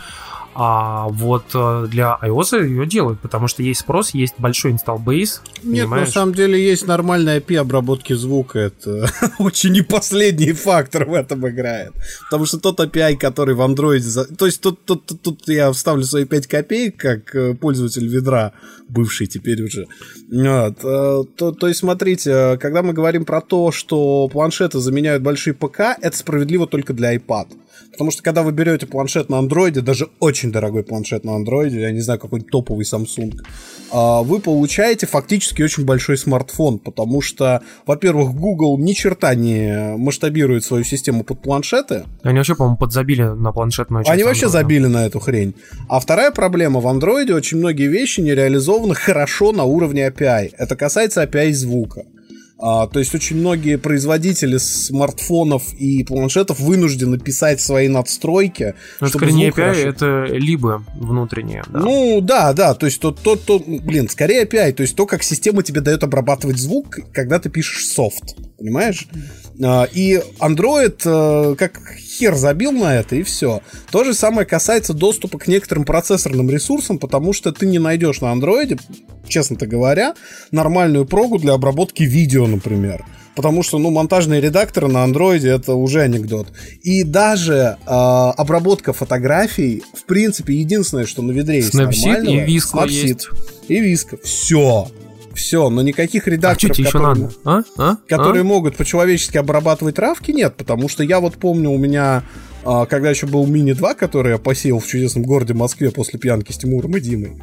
[0.55, 5.39] А вот э, для iOS ее делают, потому что есть спрос, есть большой base.
[5.63, 6.07] Нет, понимаешь?
[6.07, 8.59] на самом деле есть нормальная API обработки звука.
[8.59, 11.93] Это очень не последний фактор в этом играет.
[12.29, 14.35] Потому что тот API, который в Android...
[14.35, 18.53] То есть тут, тут, тут, тут я вставлю свои 5 копеек, как э, пользователь ведра,
[18.87, 19.87] бывший теперь уже.
[20.31, 20.83] Вот.
[20.83, 25.95] Э, то, то есть смотрите, когда мы говорим про то, что планшеты заменяют большие ПК,
[26.01, 27.47] это справедливо только для iPad.
[27.91, 31.91] Потому что когда вы берете планшет на андроиде, даже очень дорогой планшет на андроиде, я
[31.91, 33.33] не знаю, какой-нибудь топовый Samsung,
[33.91, 40.63] а, вы получаете фактически очень большой смартфон, потому что, во-первых, Google ни черта не масштабирует
[40.63, 42.05] свою систему под планшеты.
[42.23, 44.13] Они вообще, по-моему, подзабили на планшетную часть.
[44.13, 44.49] Они вообще Android.
[44.49, 45.55] забили на эту хрень.
[45.87, 50.53] А вторая проблема, в андроиде очень многие вещи не реализованы хорошо на уровне API.
[50.57, 52.03] Это касается API звука.
[52.61, 58.75] А, то есть очень многие производители смартфонов и планшетов вынуждены писать свои надстройки.
[58.97, 59.79] Чтобы скорее не API, хорошо...
[59.79, 61.63] это либо внутреннее.
[61.69, 61.79] Да.
[61.79, 65.23] Ну да, да, то есть то, то, то, блин, скорее API, то есть то, как
[65.23, 69.07] система тебе дает обрабатывать звук, когда ты пишешь софт, понимаешь?
[69.63, 71.79] А, и Android э, как
[72.19, 73.61] хер забил на это, и все.
[73.91, 78.33] То же самое касается доступа к некоторым процессорным ресурсам, потому что ты не найдешь на
[78.33, 78.79] Android,
[79.27, 80.15] честно-то говоря,
[80.51, 83.05] нормальную прогу для обработки видео, например.
[83.35, 86.47] Потому что, ну, монтажные редакторы на андроиде это уже анекдот.
[86.81, 92.45] И даже э, обработка фотографий, в принципе, единственное, что на ведре есть Snapseed нормального.
[92.45, 93.29] и Snapseed есть.
[93.69, 94.17] И Виска.
[94.21, 94.89] Все.
[95.39, 97.31] Все, но никаких А редакторов, еще которые?
[97.45, 97.61] А?
[97.77, 97.95] А?
[98.07, 98.43] которые А?
[98.43, 102.23] могут по-человечески обрабатывать травки, нет, потому что я вот помню у меня,
[102.63, 106.51] а, когда еще был Мини 2, который я посеял в чудесном городе Москве после пьянки
[106.51, 107.37] с Тимуром и Димой.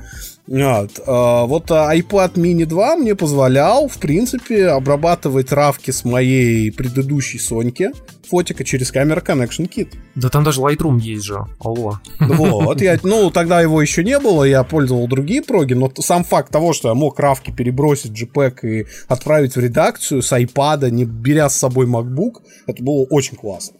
[0.46, 6.70] Вот, а, вот а, iPad Mini 2 мне позволял, в принципе, обрабатывать травки с моей
[6.70, 7.90] предыдущей Соньки
[8.28, 9.94] фотика через камера Connection Kit.
[10.14, 11.38] Да там даже Lightroom есть же.
[11.60, 11.98] Алло.
[12.20, 16.50] Вот, я, ну, тогда его еще не было, я пользовал другие проги, но сам факт
[16.50, 21.48] того, что я мог равки перебросить JPEG и отправить в редакцию с iPad, не беря
[21.48, 23.76] с собой MacBook, это было очень классно.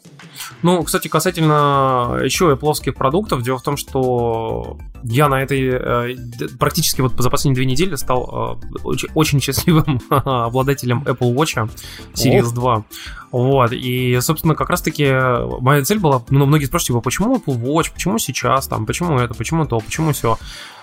[0.62, 4.78] Ну, кстати, касательно еще Apple продуктов, дело в том, что
[5.08, 6.16] я на этой э,
[6.58, 11.68] практически вот за последние две недели стал э, очень, очень счастливым обладателем Apple Watch
[12.14, 12.54] Series Ох.
[12.54, 12.84] 2.
[13.32, 15.12] Вот, и, собственно, как раз-таки
[15.60, 19.34] моя цель была, ну, многие спрашивают, типа, почему Apple Watch, почему сейчас, там, почему это,
[19.34, 20.38] почему то, почему все.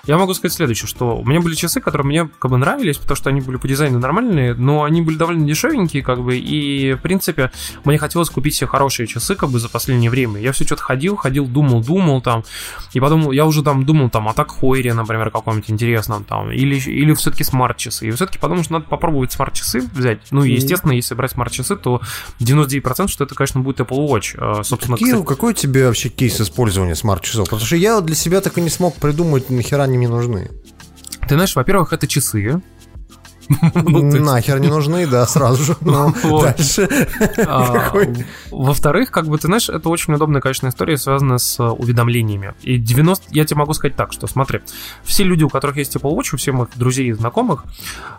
[0.06, 3.16] Я могу сказать следующее, что у меня были часы, которые мне как бы нравились, потому
[3.16, 7.02] что они были по дизайну нормальные, но они были довольно дешевенькие, как бы, и, в
[7.02, 7.52] принципе,
[7.86, 10.42] мне хотелось купить себе хорошие часы, как бы, за последнее время.
[10.42, 12.44] Я все что-то ходил, ходил, думал, думал, там,
[12.92, 16.80] и подумал, я уже там думал, там, о так Хойре, например, каком-нибудь интересном, там, или,
[16.80, 18.08] или все-таки смарт-часы.
[18.08, 20.20] И все-таки подумал, что надо попробовать смарт-часы взять.
[20.30, 22.00] Ну, и, естественно, если брать смарт-часы, то
[22.40, 24.36] 99% что это, конечно, будет Apple Watch.
[24.38, 27.46] Э, Собственно, Какие, кстати, какой у тебя вообще кейс использования смарт-часов?
[27.46, 30.52] Потому что я для себя так и не смог придумать, нахера они мне нужны.
[31.28, 32.62] ты знаешь, во-первых, это часы.
[33.50, 35.78] Ну, Нахер не нужны, да, сразу же.
[35.82, 36.90] Ну, дальше.
[37.46, 37.92] А?
[38.52, 42.54] Во-вторых, как бы ты знаешь, это очень удобная, конечно, история, связанная с э, уведомлениями.
[42.62, 43.28] И 90...
[43.32, 44.62] Я тебе могу сказать так, что смотри,
[45.04, 47.66] все люди, у которых есть Apple Watch, у всех моих друзей и знакомых,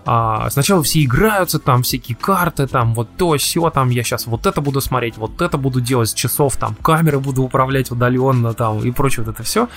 [0.04, 4.46] а, сначала все играются, там всякие карты, там вот то, все, там я сейчас вот
[4.46, 8.80] это буду смотреть, вот это буду делать с часов, там камеры буду управлять удаленно, там
[8.80, 9.68] и прочее вот это все.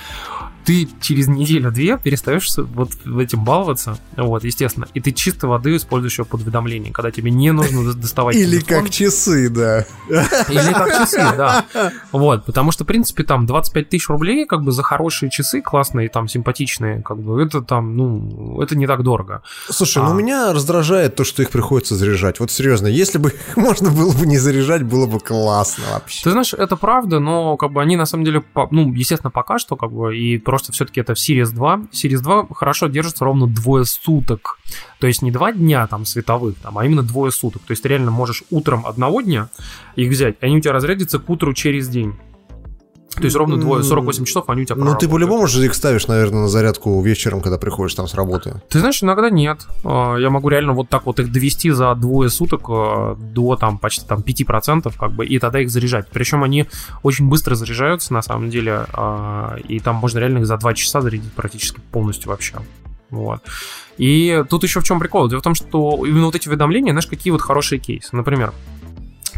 [0.68, 6.26] Ты через неделю-две перестаешь вот этим баловаться, вот, естественно, и ты чистой воды используешь ее
[6.26, 8.82] под уведомление, когда тебе не нужно до- доставать Или телефон.
[8.84, 9.86] как часы, да.
[10.10, 11.64] Или как часы, да.
[12.12, 16.10] Вот, потому что, в принципе, там 25 тысяч рублей, как бы, за хорошие часы, классные,
[16.10, 19.40] там, симпатичные, как бы, это там, ну, это не так дорого.
[19.70, 20.14] Слушай, ну А.
[20.14, 22.40] меня раздражает то, что их приходится заряжать.
[22.40, 26.24] Вот серьезно, если бы их можно было бы не заряжать, было бы классно вообще.
[26.24, 29.74] Ты знаешь, это правда, но, как бы, они, на самом деле, ну, естественно, пока что,
[29.76, 31.82] как бы, и просто все-таки это Series 2.
[31.92, 34.58] Series 2 хорошо держится ровно двое суток.
[34.98, 37.62] То есть не два дня там световых, там, а именно двое суток.
[37.62, 39.48] То есть ты реально можешь утром одного дня
[39.96, 42.14] их взять, и они у тебя разрядятся к утру через день.
[43.18, 46.06] То есть ровно двое, 48 часов они у тебя Ну, ты по-любому же их ставишь,
[46.06, 48.60] наверное, на зарядку вечером, когда приходишь там с работы.
[48.68, 49.66] Ты знаешь, иногда нет.
[49.84, 53.78] А, Я могу реально вот так вот их довести за двое суток а, до там
[53.78, 56.06] почти там 5%, как бы, и тогда их заряжать.
[56.12, 56.66] Причем они
[57.02, 61.00] очень быстро заряжаются, на самом деле, а, и там можно реально их за 2 часа
[61.00, 62.56] зарядить практически полностью вообще.
[63.10, 63.40] Вот.
[63.96, 65.28] И тут еще в чем прикол?
[65.28, 68.14] Дело в том, что именно вот эти уведомления, знаешь, какие вот хорошие кейсы.
[68.14, 68.52] Например,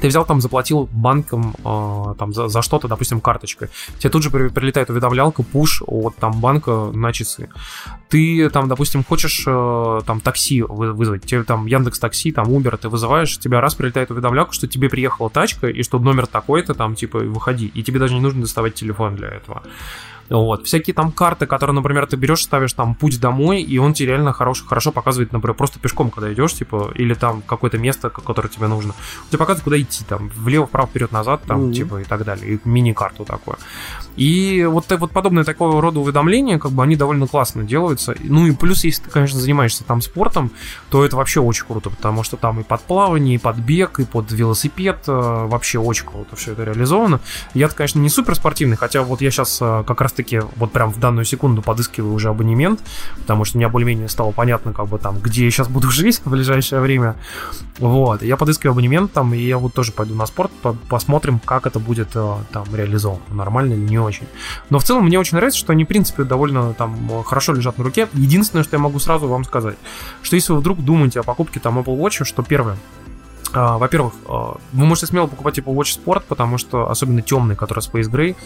[0.00, 3.68] ты взял там, заплатил банком э, там за, за что-то, допустим, карточкой.
[3.98, 7.48] Тебе тут же при- прилетает уведомлялка, пуш от там банка на часы.
[8.08, 12.76] Ты там, допустим, хочешь э, там такси вы- вызвать, тебе там Яндекс Такси, там Uber,
[12.76, 16.94] ты вызываешь, тебя раз прилетает уведомлялка, что тебе приехала тачка и что номер такой-то там
[16.94, 19.62] типа выходи, и тебе даже не нужно доставать телефон для этого.
[20.30, 20.66] Вот.
[20.66, 24.32] Всякие там карты, которые, например, ты берешь, ставишь там путь домой, и он тебе реально
[24.32, 28.48] хорошо, хорошо показывает, например, просто пешком, когда идешь, типа, или там какое-то место, ко- которое
[28.48, 28.94] тебе нужно.
[29.22, 31.72] Он тебе показывает, куда идти, там, влево, вправо, вперед, назад, там, Мгм.
[31.72, 32.54] типа, и так далее.
[32.54, 33.56] И мини-карту такое.
[34.16, 38.14] И вот, вот подобные такого рода уведомления, как бы, они довольно классно делаются.
[38.22, 40.50] Ну и плюс, если ты, конечно, занимаешься там спортом,
[40.90, 44.04] то это вообще очень круто, потому что там и под плавание, и под бег, и
[44.04, 45.12] под велосипед, э,
[45.46, 47.20] вообще очень круто все это реализовано.
[47.54, 51.24] я конечно, не супер спортивный, хотя вот я сейчас как раз-таки вот прям в данную
[51.24, 52.80] секунду подыскиваю уже абонемент,
[53.20, 56.20] потому что у меня более-менее стало понятно, как бы там, где я сейчас буду жить
[56.24, 57.16] в ближайшее время.
[57.78, 61.66] Вот, я подыскиваю абонемент там, и я вот тоже пойду на спорт, по- посмотрим, как
[61.66, 64.26] это будет э, там реализовано, нормально или не очень.
[64.70, 67.78] Но в целом мне очень нравится, что они, в принципе, довольно там э, хорошо лежат
[67.78, 68.08] на руке.
[68.12, 69.76] Единственное, что я могу сразу вам сказать,
[70.22, 72.76] что если вы вдруг думаете о покупке там Apple Watch, что первое,
[73.52, 77.80] а, во-первых, а, вы можете смело покупать Apple Watch Sport, потому что, особенно темный, который
[77.80, 78.36] Space Gray,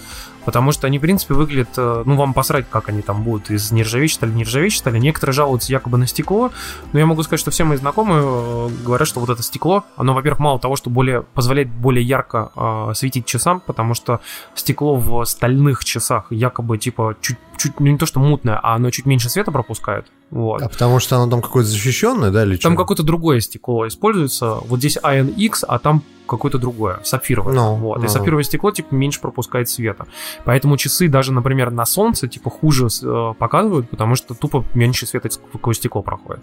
[0.44, 3.70] потому что они, в принципе, выглядят, э, ну, вам посрать, как они там будут, из
[3.72, 4.98] нержавеющей стали, не ржавеющей стали.
[4.98, 6.52] Некоторые жалуются якобы на стекло,
[6.92, 10.14] но я могу сказать, что все мои знакомые э, говорят, что вот это стекло, оно,
[10.14, 14.20] во-первых, мало того, что более, позволяет более ярко э, светить часам, потому что
[14.54, 18.90] стекло в стальных часах якобы, типа, чуть, чуть, ну, не то, что мутное, а оно
[18.90, 20.62] чуть меньше света пропускает, Вот.
[20.62, 22.78] А потому что оно там какое-то защищенное, да, или Там чё?
[22.78, 24.54] какое-то другое стекло используется.
[24.66, 27.54] Вот здесь INX, а там какое-то другое, сапфировое.
[27.54, 27.98] Ну, вот.
[27.98, 28.04] ну.
[28.04, 30.06] И сапфировое стекло, типа, меньше пропускает света.
[30.44, 35.30] Поэтому часы даже, например, на солнце, типа, хуже э, показывают, потому что тупо меньше света
[35.30, 36.42] сквозь стекло проходит.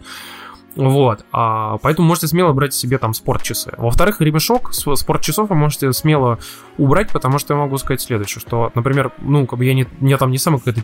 [0.76, 3.74] Вот, а, поэтому можете смело брать себе там спортчасы.
[3.78, 6.40] Во-вторых, ремешок спортчасов вы можете смело
[6.78, 10.18] убрать, потому что я могу сказать следующее, что, например, ну, как бы я не, меня
[10.18, 10.82] там не самая какая-то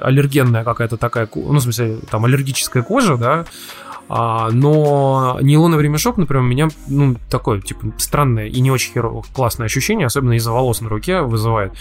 [0.00, 3.44] аллергенная какая-то такая, ну, в смысле, там аллергическая кожа, да,
[4.08, 9.24] а, но нейлоновый ремешок, например, у меня, ну, такое, типа, странное и не очень херово,
[9.34, 11.72] классное ощущение, особенно из-за волос на руке вызывает.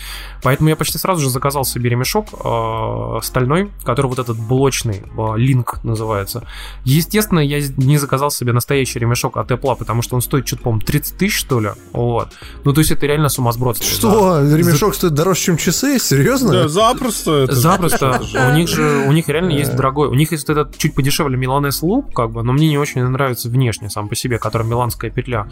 [0.41, 5.37] Поэтому я почти сразу же заказал себе ремешок э, стальной, который вот этот блочный, э,
[5.37, 6.47] линк называется.
[6.85, 10.81] Естественно, я не заказал себе настоящий ремешок от Apple, потому что он стоит что-то, по-моему,
[10.85, 11.69] 30 тысяч, что ли.
[11.91, 12.29] Вот.
[12.63, 13.85] Ну, то есть это реально сумасбродство.
[13.87, 15.99] Что, ремешок стоит дороже, чем часы?
[15.99, 16.51] Серьезно?
[16.53, 17.31] Да, запросто.
[17.43, 18.21] это- Запросто.
[18.51, 20.07] У них же, у них реально есть дорогой.
[20.07, 23.03] У них есть вот этот чуть подешевле Миланес Луп, как бы, но мне не очень
[23.03, 25.47] нравится внешне сам по себе, который миланская петля.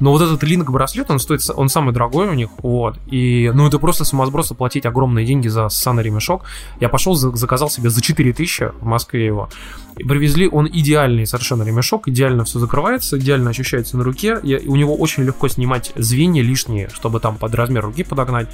[0.00, 2.98] Но вот этот линк браслет, он стоит, он самый дорогой у них, вот.
[3.10, 6.44] И, ну, это просто сумасбродство платить огромные деньги за ссаный ремешок.
[6.80, 9.48] Я пошел, за- заказал себе за 4000 в Москве его.
[9.96, 14.38] И привезли, он идеальный совершенно ремешок, идеально все закрывается, идеально ощущается на руке.
[14.42, 18.48] Я- у него очень легко снимать звенья лишние, чтобы там под размер руки подогнать.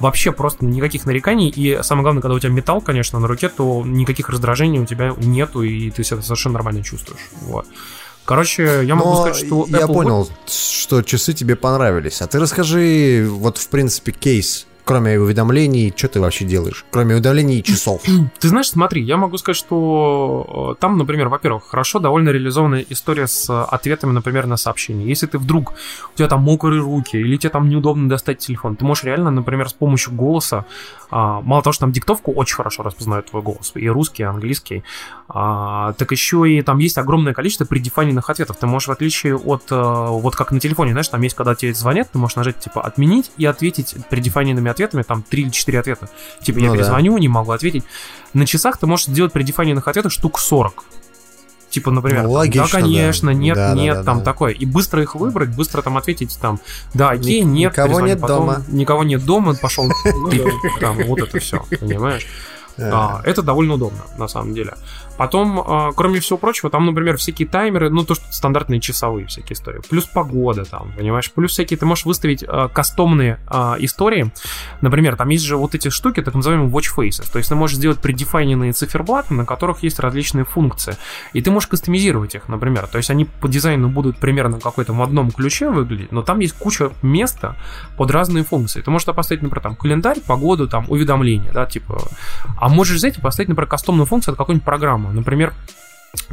[0.00, 1.48] Вообще просто никаких нареканий.
[1.48, 5.14] И самое главное, когда у тебя металл, конечно, на руке, то никаких раздражений у тебя
[5.18, 7.20] нету, и ты себя совершенно нормально чувствуешь.
[7.42, 7.66] Вот.
[8.24, 12.22] Короче, я могу Но сказать, что я Apple понял, что часы тебе понравились.
[12.22, 16.86] А ты расскажи, вот в принципе, кейс, кроме уведомлений, что ты вообще делаешь?
[16.90, 18.00] Кроме уведомлений и часов.
[18.40, 23.26] Ты знаешь, смотри, я могу сказать, что э, там, например, во-первых, хорошо довольно реализованная история
[23.26, 25.04] с э, ответами, например, на сообщения.
[25.04, 25.74] Если ты вдруг,
[26.14, 29.68] у тебя там мокрые руки, или тебе там неудобно достать телефон, ты можешь реально, например,
[29.68, 30.64] с помощью голоса,
[31.10, 34.84] а, мало того, что там диктовку очень хорошо распознает твой голос, и русский, и английский,
[35.28, 38.56] а, так еще и там есть огромное количество предефайненных ответов.
[38.56, 41.74] Ты можешь, в отличие от, э, вот как на телефоне, знаешь, там есть, когда тебе
[41.74, 46.08] звонят, ты можешь нажать, типа, отменить и ответить предефайненными ответами, там 3 или 4 ответа.
[46.42, 46.78] Типа, я Ну да.
[46.78, 47.84] перезвоню, не могу ответить.
[48.34, 50.84] На часах ты можешь сделать предефайненных ответов штук 40.
[51.70, 53.34] Типа, например, Ну, там, логично, да, конечно, да.
[53.34, 54.24] нет, Да, нет, да, там да.
[54.24, 54.52] такое.
[54.52, 56.60] И быстро их выбрать, быстро там ответить, там,
[56.94, 58.64] да, окей, Ник- нет, никого нет потом, дома.
[58.68, 59.86] Никого нет дома, пошел,
[60.80, 62.26] там, вот это все, понимаешь?
[62.78, 64.74] А, это довольно удобно, на самом деле.
[65.18, 69.54] Потом, а, кроме всего прочего, там, например, всякие таймеры, ну, то, что стандартные часовые всякие
[69.54, 69.80] истории.
[69.90, 71.30] Плюс погода там, понимаешь?
[71.32, 74.30] Плюс всякие, ты можешь выставить а, кастомные а, истории.
[74.80, 77.30] Например, там есть же вот эти штуки, так называемые watch faces.
[77.30, 80.96] То есть ты можешь сделать предефайненные циферблаты, на которых есть различные функции.
[81.32, 82.86] И ты можешь кастомизировать их, например.
[82.86, 86.54] То есть они по дизайну будут примерно какой-то в одном ключе выглядеть, но там есть
[86.54, 87.56] куча места
[87.96, 88.80] под разные функции.
[88.82, 91.98] Ты можешь поставить, например, там календарь, погоду, там уведомления, да, типа.
[92.56, 95.07] А можешь взять и поставить, например, кастомную функцию от какой-нибудь программы.
[95.12, 95.52] Например,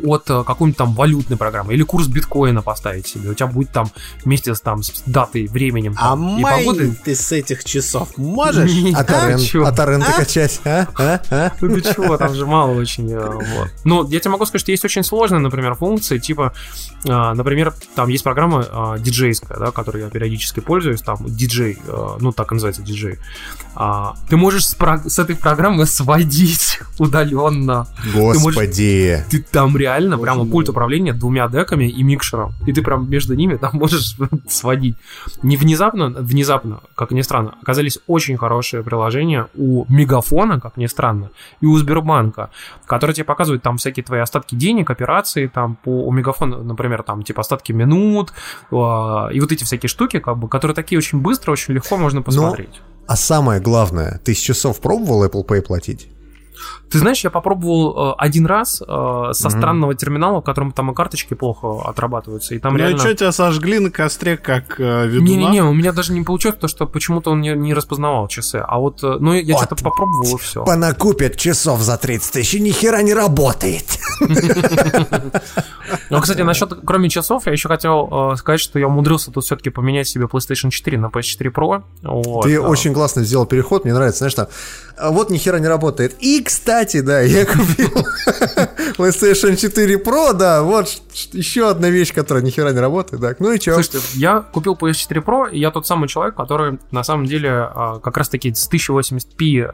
[0.04, 3.30] от э, какой-нибудь там валютной программы или курс биткоина поставить себе.
[3.30, 3.90] У тебя будет там
[4.24, 6.92] вместе с, там, с датой, временем А там, и погодой.
[7.04, 8.72] ты с этих часов можешь?
[8.96, 10.88] А а торренты качать, а?
[10.98, 11.22] А?
[11.30, 11.52] А?
[11.62, 13.12] Ну ты чего, там же мало очень.
[13.12, 13.70] э, Вот.
[13.84, 16.54] Ну, я тебе могу сказать, что есть очень сложные, например, функции, типа,
[17.04, 21.78] э, например, там есть программа диджейская, да, которой я периодически пользуюсь, там, диджей,
[22.20, 23.20] ну, так и называется, диджей.
[23.76, 27.88] А, Ты можешь с этой программы сводить удаленно.
[28.14, 29.24] Господи.
[29.30, 32.54] Ты там реально прямо пульт управления двумя деками и микшером.
[32.66, 34.16] И ты прям между ними там можешь
[34.48, 34.96] сводить.
[35.44, 41.32] Не внезапно, внезапно, как ни странно, оказались очень хорошие приложения у Мегафона, как ни странно,
[41.62, 42.50] и у Сбербанка,
[42.86, 47.24] которые тебе показывают там всякие твои остатки денег, операции, там по у Мегафона, например, там
[47.24, 48.34] типа остатки минут,
[48.72, 52.22] а, и вот эти всякие штуки, как бы, которые такие очень быстро, очень легко можно
[52.22, 52.82] посмотреть.
[53.08, 56.10] А самое главное, ты с часов пробовал Apple Pay платить?
[56.90, 59.58] Ты знаешь, я попробовал э, один раз э, со Мгм.
[59.58, 63.00] странного терминала, в котором там и карточки плохо отрабатываются, и там Ну и реально...
[63.00, 65.28] что, тебя сожгли на костре, как э, ведуна?
[65.28, 68.64] Не-не-не, у меня даже не получилось, потому что почему-то он не, не распознавал часы.
[68.66, 69.66] А вот, э, ну, я Вот.
[69.66, 70.64] что-то попробовал, и все.
[70.64, 73.86] Понакупят часов за 30 тысяч, и ни хера не работает.
[76.10, 79.70] Ну, кстати, насчет, кроме часов, я еще хотел э, сказать, что я умудрился тут все-таки
[79.70, 81.84] поменять себе PlayStation 4 на PS4 Pro.
[82.04, 84.48] Вот, Ты э, очень классно сделал переход, мне нравится, знаешь, там,
[84.98, 86.16] а вот ни хера не работает.
[86.20, 87.90] И, кстати, да, я купил
[88.98, 90.88] PlayStation 4 Pro, да, вот
[91.34, 93.74] еще одна вещь, которая ни хера не работает, так, ну и чё?
[93.74, 98.00] Слушайте, я купил PS4 Pro, и я тот самый человек, который на самом деле э,
[98.04, 99.70] как раз-таки с 1080p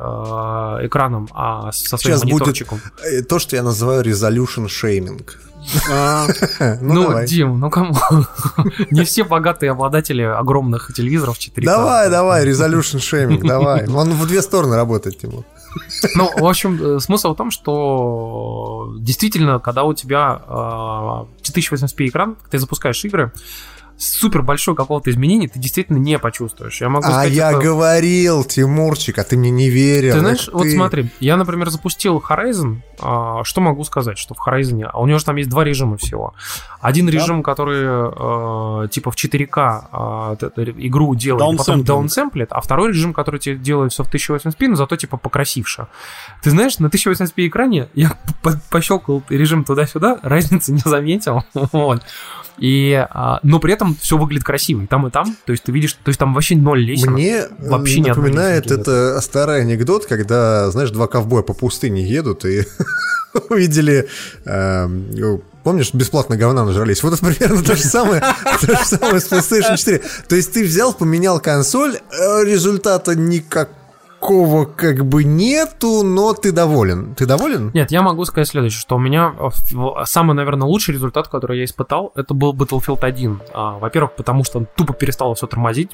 [0.79, 2.81] э, экраном, а со своим Сейчас будет мониторчиком.
[3.03, 5.21] э, то, что я называю resolution shaming.
[5.89, 6.27] А,
[6.81, 7.25] Ну, Ну.
[7.25, 7.93] Дим, ну кому?
[8.91, 11.63] Не все богатые обладатели огромных телевизоров 4К.
[11.65, 13.87] Давай, давай, resolution shaming, давай.
[13.87, 15.43] Он в две стороны работает, Тимур.
[16.15, 22.35] Ну, в общем, э, смысл в том, что действительно, когда у тебя э, 1080p экран,
[22.49, 23.31] ты запускаешь игры,
[24.01, 26.81] супер большое какого-то изменения ты действительно не почувствуешь.
[26.81, 30.13] Я могу А сказать, я это- говорил, Тимурчик, а ты мне не верил.
[30.13, 30.71] Ты знаешь, вот ты.
[30.75, 32.81] смотри, я, например, запустил Horizon.
[33.03, 35.97] а, что могу сказать, что в Horizon, а у него же там есть два режима
[35.97, 36.33] всего.
[36.81, 37.79] Один режим, который
[38.85, 40.35] э, типа в 4К а,
[40.77, 41.87] игру делает, и потом Даунсэмплинг.
[41.87, 45.87] даунсэмплит, а второй режим, который тебе делает все в 1080p, но зато типа покрасивше.
[46.43, 51.43] Ты знаешь, на 1080p экране я по- пощелкал режим туда-сюда, разницы не заметил.
[51.71, 52.01] Вот.
[52.57, 55.35] И, а, но при этом все выглядит красиво и там, и там.
[55.45, 57.15] То есть ты видишь, то есть там вообще ноль лесенок.
[57.15, 58.79] Мне вообще э, ни одной напоминает нет.
[58.79, 62.63] это старый анекдот, когда, знаешь, два ковбоя по пустыне едут и
[63.49, 64.07] увидели,
[64.45, 67.03] эм, помнишь, бесплатно говна нажрались.
[67.03, 68.21] Вот это примерно то же самое,
[68.61, 70.01] то же самое с PlayStation 4.
[70.27, 73.15] То есть ты взял, поменял консоль, э, результата
[74.21, 77.15] никакого как бы нету, но ты доволен.
[77.15, 77.71] Ты доволен?
[77.73, 81.65] Нет, я могу сказать следующее, что у меня э, самый, наверное, лучший результат, который я
[81.65, 83.39] испытал, это был Battlefield 1.
[83.53, 85.91] А, Во-первых, потому что он тупо перестал все тормозить.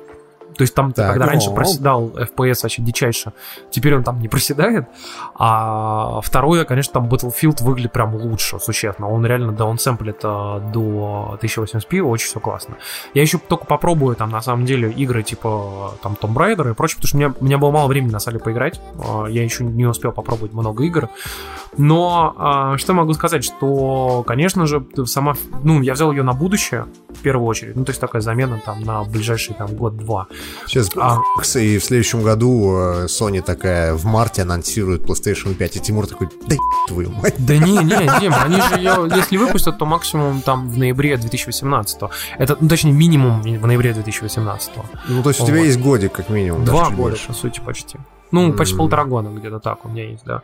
[0.58, 1.54] То есть там, Так, когда раньше о.
[1.54, 3.34] проседал FPS вообще дичайше,
[3.70, 4.88] теперь он там не проседает.
[5.36, 9.08] А второе, конечно, там Battlefield выглядит прям лучше, существенно.
[9.10, 12.78] Он реально даунсэмплит а, до 1080p, очень все классно.
[13.14, 16.98] Я еще только попробую там, на самом деле, игры типа там Tomb Raider и прочее,
[16.98, 18.82] потому что у меня, у меня было мало времени на самом деле поиграть.
[19.00, 21.10] А, Я еще не успел попробовать много игр.
[21.78, 26.88] Но а, что могу сказать, что, конечно же, сама, ну, я взял ее на будущее,
[27.10, 30.28] в первую очередь, ну, то есть такая замена там на ближайший там год-два.
[30.66, 31.20] Сейчас А.
[31.56, 36.30] и в следующем году э, Sony такая в марте анонсирует PlayStation 5, и Тимур такой,
[36.48, 36.56] да
[36.88, 37.36] твою мать.
[37.38, 42.00] Да не, не, Дим, они же ее, если выпустят, то максимум там в ноябре 2018.
[42.38, 44.72] Это, ну, точнее, минимум в ноябре 2018.
[45.10, 45.66] Ну, то есть у тебя Вот.
[45.66, 46.66] есть годик, как минимум.
[46.66, 47.28] Два года, больше.
[47.28, 47.98] по сути, почти.
[48.32, 48.80] Ну, почти М.
[48.80, 50.42] полтора года где-то так у меня есть, да.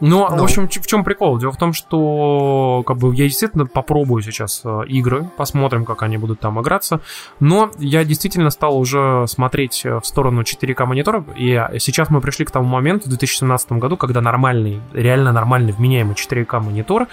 [0.00, 0.38] Но, Ну.
[0.38, 1.38] в общем, в чем прикол?
[1.38, 6.16] Дело в том, что как бы я действительно попробую сейчас э, игры, посмотрим, как они
[6.16, 7.00] будут там играться.
[7.38, 12.20] Но я действительно стал уже смотреть э, в сторону 4К мониторов, и э, сейчас мы
[12.20, 17.06] пришли к тому моменту в 2017 году, когда нормальный, реально нормальный, вменяемый 4К монитор,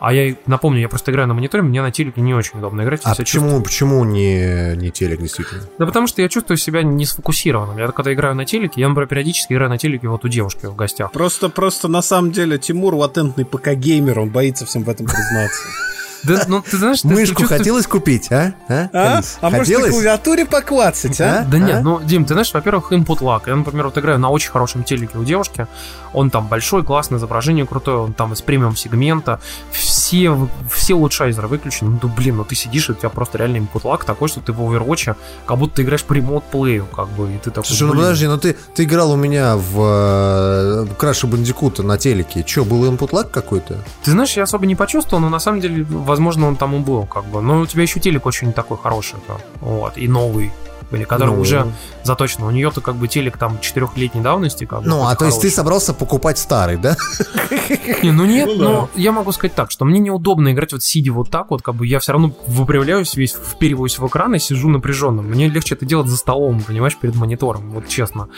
[0.00, 3.02] а я напомню, я просто играю на мониторе, мне на телеке не очень удобно играть.
[3.04, 5.62] А почему, почему не, не телек, действительно?
[5.78, 7.78] да потому что я чувствую себя не сфокусированным.
[7.78, 10.74] Я когда играю на телеке, я, например, периодически играю на телеке вот у девушки в
[10.74, 11.12] гостях.
[11.12, 15.62] Просто, просто на самом деле Тимур латентный ПК-геймер, он боится всем в этом признаться.
[16.24, 18.54] Да, ну ты знаешь, ты Мышку хотелось купить, а?
[18.68, 19.20] А, А?
[19.40, 19.90] А может на хотелось?
[19.90, 21.44] клавиатуре поклацать, а?
[21.50, 21.60] Да А?
[21.60, 23.42] нет, ну, Дим, ты знаешь, во-первых, input lag.
[23.46, 25.66] Я, например, вот играю на очень хорошем телеке у девушки.
[26.12, 29.40] Он там большой, классное изображение крутое, он там из премиум сегмента.
[30.12, 31.98] Все, все улучшайзеры выключены.
[32.02, 34.52] Ну, блин, ну ты сидишь, и у тебя просто реально input lag такой, что ты
[34.52, 37.64] в Overwatch, как будто ты играешь по Remote Play ю, как бы, и ты такой,
[37.64, 38.02] Слушай, ну блин.
[38.02, 42.42] подожди, ну ты, ты играл у меня в э, Краше Бандикута на телеке.
[42.42, 43.82] Че, был input lag какой-то?
[44.04, 47.06] Ты знаешь, я особо не почувствовал, но на самом деле, возможно, он там и был,
[47.06, 47.40] как бы.
[47.40, 49.36] Но у тебя еще телек очень такой хороший, да.
[49.62, 50.52] вот, и новый,
[50.92, 51.40] или который Ну.
[51.40, 51.66] уже
[52.04, 52.42] заточен.
[52.44, 54.88] У нее-то как бы телек там четырехлетней давности, как бы.
[54.88, 56.96] Ну, а то есть ты собрался покупать старый, да?
[58.02, 58.64] Не, ну нет, Ну да.
[58.64, 61.74] но я могу сказать так, что мне неудобно играть вот сидя вот так вот, как
[61.74, 65.26] бы я все равно выпрямляюсь весь, впериваюсь в экран и сижу напряженным.
[65.26, 68.28] Мне легче это делать за столом, понимаешь, перед монитором, вот честно.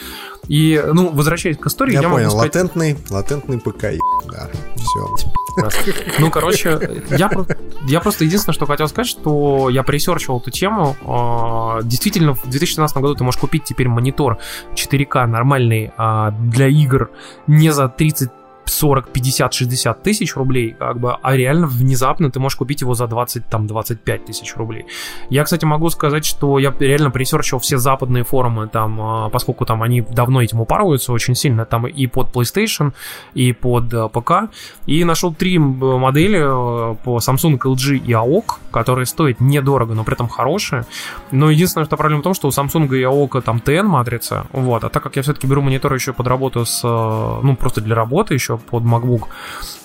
[0.49, 2.55] И, ну, возвращаясь к истории, Я, я, понял, могу сказать...
[2.55, 3.85] латентный, латентный ПК,
[4.31, 5.29] да, все.
[6.19, 7.31] Ну, короче, я,
[7.87, 10.97] я просто единственное, что хотел сказать, что я пресерчивал эту тему.
[11.07, 14.39] А, Действительно, в 2017 году ты можешь купить теперь монитор
[14.75, 17.11] 4К нормальный а, для игр
[17.47, 18.31] не за 30
[18.67, 23.07] 40, 50, 60 тысяч рублей, как бы, а реально внезапно ты можешь купить его за
[23.07, 24.87] 20, там, 25 тысяч рублей.
[25.31, 29.83] Я, кстати, могу сказать, что я реально пресерчил все западные форумы, там, а, поскольку там
[29.83, 32.93] они давно этим упарываются очень сильно, там и под PlayStation,
[33.35, 34.51] и под э, ПК,
[34.87, 40.15] и нашел три модели э, по Samsung, LG и AOC, которые стоят недорого, но при
[40.15, 40.85] этом хорошие.
[41.31, 44.85] Но единственное, что проблема в том, что у Samsung и AOC там TN матрица, вот,
[44.85, 47.95] а так как я все-таки беру монитор еще под работу с, э, ну, просто для
[47.95, 49.29] работы еще под MacBook,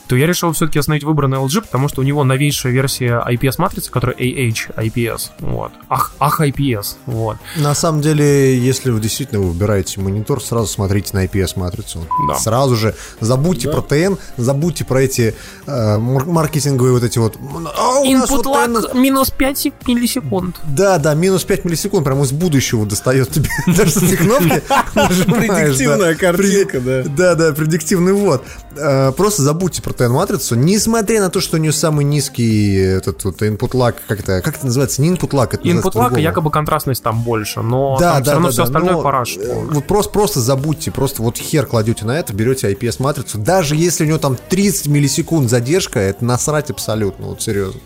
[0.09, 3.91] то я решил все-таки остановить выбор на LG, потому что у него новейшая версия IPS-матрицы,
[3.91, 5.71] которая AH IPS, вот.
[5.87, 7.37] Ах, ах IPS, вот.
[7.55, 11.99] На самом деле, если вы действительно выбираете монитор, сразу смотрите на IPS-матрицу.
[12.27, 12.39] Да.
[12.39, 15.35] Сразу же забудьте про ТН, забудьте про эти
[15.67, 17.37] э, мар- маркетинговые вот эти вот...
[17.77, 20.59] «А, у нас Input вот ТН lag минус 5 миллисекунд.
[20.63, 24.63] Да, да, минус 5 миллисекунд, прямо из будущего достает тебе даже этой кнопки.
[24.95, 25.07] да.
[25.07, 27.03] Предиктивная картинка, да.
[27.03, 28.43] Да, да, предиктивный ввод.
[28.75, 33.23] Э, Просто забудьте про RTN матрицу, несмотря на то, что у нее самый низкий этот
[33.25, 36.51] вот input lag, как это, как это называется, не input lag, это Input lag, якобы
[36.51, 39.37] контрастность там больше, но Да, там да, все равно да, все да, остальное но, параш.
[39.37, 44.05] э, Вот просто, просто забудьте, просто вот хер кладете на это, берете IPS-матрицу, даже если
[44.05, 47.79] у него там 30 миллисекунд задержка, это насрать абсолютно, вот серьезно.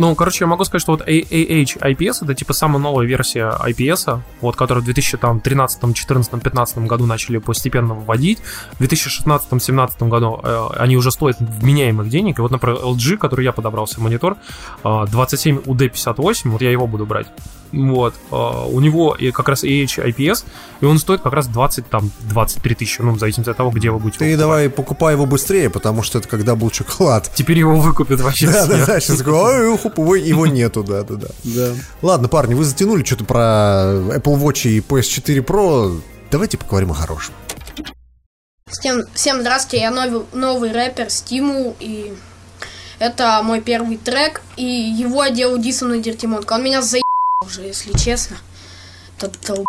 [0.00, 4.20] Ну, короче, я могу сказать, что вот AAH IPS это типа самая новая версия IPS,
[4.40, 8.38] вот, которую в 2013, 2014, 2015 году начали постепенно вводить.
[8.72, 12.38] В 2016, 2017 году э, они уже стоят вменяемых денег.
[12.38, 14.38] И вот, например, LG, который я подобрал себе монитор,
[14.84, 17.26] э, 27UD58, вот я его буду брать.
[17.72, 20.44] Вот, э, у него и как раз AH IPS,
[20.80, 23.90] и он стоит как раз 20, там, 23 тысячи, ну, в зависимости от того, где
[23.90, 24.18] вы будете.
[24.18, 27.30] Ты давай покупай его быстрее, потому что это когда был шоколад.
[27.34, 31.74] Теперь его выкупят вообще Да, да, да, сейчас его, его нету, да, да, да.
[32.02, 33.38] Ладно, парни, вы затянули что-то про
[34.16, 36.00] Apple Watch и PS4 Pro.
[36.30, 37.34] Давайте поговорим о хорошем.
[38.66, 42.14] Всем, всем здравствуйте, я новый, новый рэпер Стимул, и
[43.00, 46.52] это мой первый трек, и его я делаю дисом на Дертимонка.
[46.52, 47.09] Он меня заебал
[47.42, 48.36] уже, если честно.
[49.18, 49.64] Тот дол-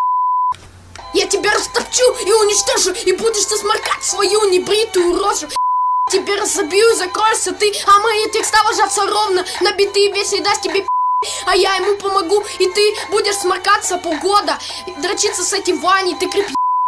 [1.13, 5.47] Я тебя растопчу и уничтожу, и будешь ты сморкать свою небритую рожу.
[6.11, 10.85] Тебя разобью, закроешься ты, а мои текста ложатся ровно на биты, весь и даст тебе
[11.45, 14.57] а я ему помогу, и ты будешь сморкаться полгода,
[15.01, 16.47] дрочиться с этим Ваней, ты креп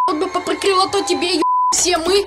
[0.09, 2.25] вот бы поприкрыла, то тебе еб- все мы.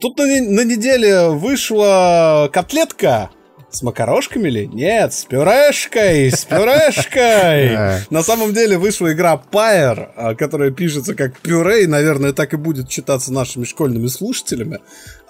[0.00, 3.30] Тут на, на неделе вышла котлетка.
[3.70, 4.66] С макарошками ли?
[4.66, 8.04] Нет, с пюрешкой, с пюрешкой.
[8.10, 12.56] На самом деле вышла игра Pyre, а, которая пишется как пюре, и, наверное, так и
[12.56, 14.78] будет читаться нашими школьными слушателями.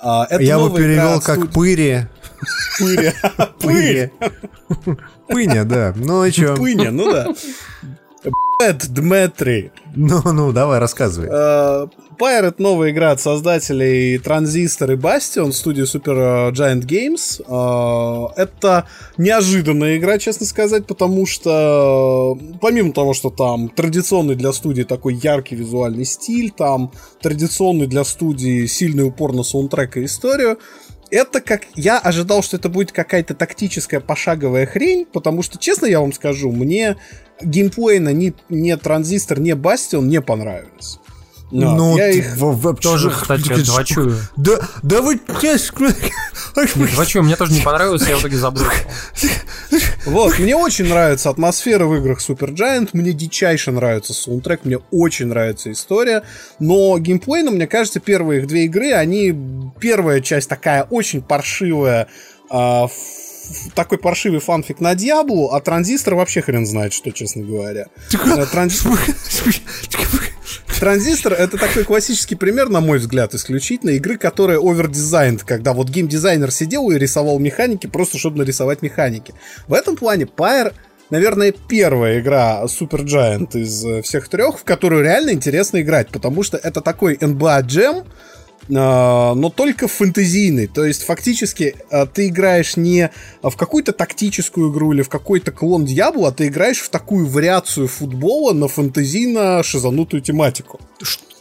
[0.01, 2.01] А, это Я бы перевел как студии- пыри.
[2.79, 3.13] Пыри.
[3.61, 4.11] Пыри.
[5.27, 5.93] Пыня, да.
[5.97, 6.57] Ну и чё?
[6.57, 7.27] Пыня, ну да.
[8.61, 9.73] Бэт Дмитрий.
[9.97, 11.29] Ну, ну, давай, рассказывай.
[12.21, 17.41] Э, это новая игра от создателей Transistor и Bastion, студии Super Giant Games.
[17.47, 24.53] Э, Это неожиданная игра, честно сказать, потому что э, помимо того, что там традиционный для
[24.53, 30.59] студии такой яркий визуальный стиль, там традиционный для студии сильный упор на саундтрек и историю,
[31.11, 31.63] это как...
[31.75, 36.53] Я ожидал, что это будет какая-то тактическая пошаговая хрень, потому что, честно я вам скажу,
[36.53, 36.97] мне
[37.41, 40.99] геймплейно ни, ни Транзистор, ни Бастион не понравились.
[41.51, 42.37] Вот, Ну, я ты их...
[42.37, 44.19] в- в- Тоже, кстати, двочую.
[44.37, 45.19] Да, да вы...
[46.93, 48.71] Двочую мне тоже не понравилось, я в итоге забросил.
[50.07, 55.27] Вот, мне очень нравится атмосфера в играх Super Giant, мне дичайше нравится саундтрек, мне очень
[55.27, 56.23] нравится история,
[56.59, 59.35] но геймплейно, мне кажется, первые их две игры, они...
[59.81, 62.09] Первая часть такая очень паршивая,
[62.51, 62.89] а,
[63.75, 67.87] такой паршивый фанфик на Диаблу, а Транзистор вообще хрен знает, что, честно говоря.
[68.13, 68.17] Э,
[68.53, 68.85] Транз-
[70.79, 76.53] Транзистор это такой классический пример, на мой взгляд, исключительно игры, которая овердизайнд, когда вот геймдизайнер
[76.53, 79.35] сидел и рисовал механики просто чтобы нарисовать механики.
[79.67, 80.73] В этом плане Pyre
[81.11, 86.45] наверное, первая игра Super Giant из э, всех трех, в которую реально интересно играть, потому
[86.45, 88.07] что это такой NBA Jam,
[88.69, 90.67] но только фэнтезийный.
[90.67, 93.11] То есть, фактически, а, ты играешь не
[93.43, 97.89] в какую-то тактическую игру или в какой-то клон Дьявола, а ты играешь в такую вариацию
[97.89, 100.81] футбола на фэнтезийно-шизанутую тематику.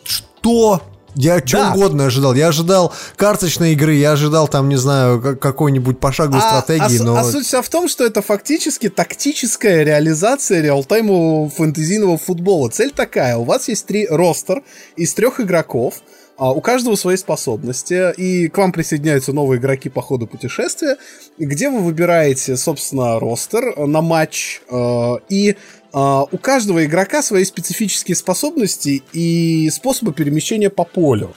[0.03, 0.81] Что?
[1.15, 1.73] Я чего Да.
[1.73, 2.35] угодно ожидал.
[2.35, 7.03] Я ожидал карточной игры, я ожидал там, не знаю, как- какой-нибудь пошаговой А- стратегии, а,
[7.03, 7.15] но...
[7.17, 12.69] а суть вся в том, что это фактически тактическая реализация реалтаймового фэнтезийного футбола.
[12.69, 14.61] Цель такая, у вас есть три ростер
[14.95, 15.95] из трех игроков,
[16.37, 20.97] а, у каждого свои способности, и к вам присоединяются новые игроки по ходу путешествия,
[21.39, 25.55] где вы выбираете, собственно, ростер на матч, э, и
[25.93, 31.33] а, у каждого игрока свои специфические способности и способы перемещения по полю.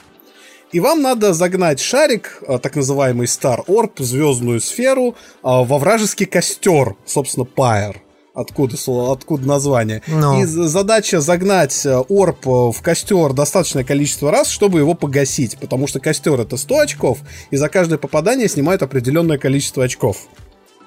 [0.71, 6.95] И вам надо загнать шарик, а, так называемый Star Orb, звездную сферу, во вражеский костер,
[7.05, 7.97] собственно, Pyre.
[8.41, 8.75] Откуда,
[9.11, 10.01] откуда название.
[10.07, 10.41] Ну.
[10.41, 15.57] И задача загнать э, орб э, в костер достаточное количество раз, чтобы его погасить.
[15.57, 17.19] Потому что костер это 100 очков,
[17.49, 20.27] и за каждое попадание снимают определенное количество очков.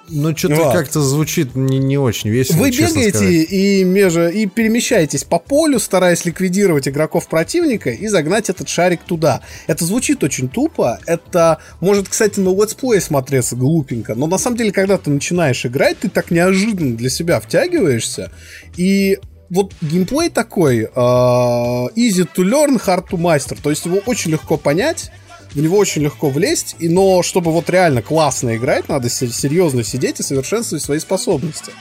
[0.08, 0.72] Ну, что-то Вот.
[0.74, 6.24] как-то звучит не, не очень весело, Вы бегаете и, межа, и перемещаетесь по полю, стараясь
[6.24, 9.40] ликвидировать игроков противника и загнать этот шарик туда.
[9.66, 10.98] Это звучит очень тупо.
[11.06, 14.14] Это может, кстати, на летсплее смотреться глупенько.
[14.14, 18.30] Но на самом деле, когда ты начинаешь играть, ты так неожиданно для себя втягиваешься.
[18.76, 19.18] И
[19.50, 23.58] вот геймплей такой э, easy to learn, hard to master.
[23.60, 25.10] То есть его очень легко понять
[25.54, 29.84] в него очень легко влезть, и, но чтобы вот реально классно играть, надо се- серьезно
[29.84, 31.72] сидеть и совершенствовать свои способности.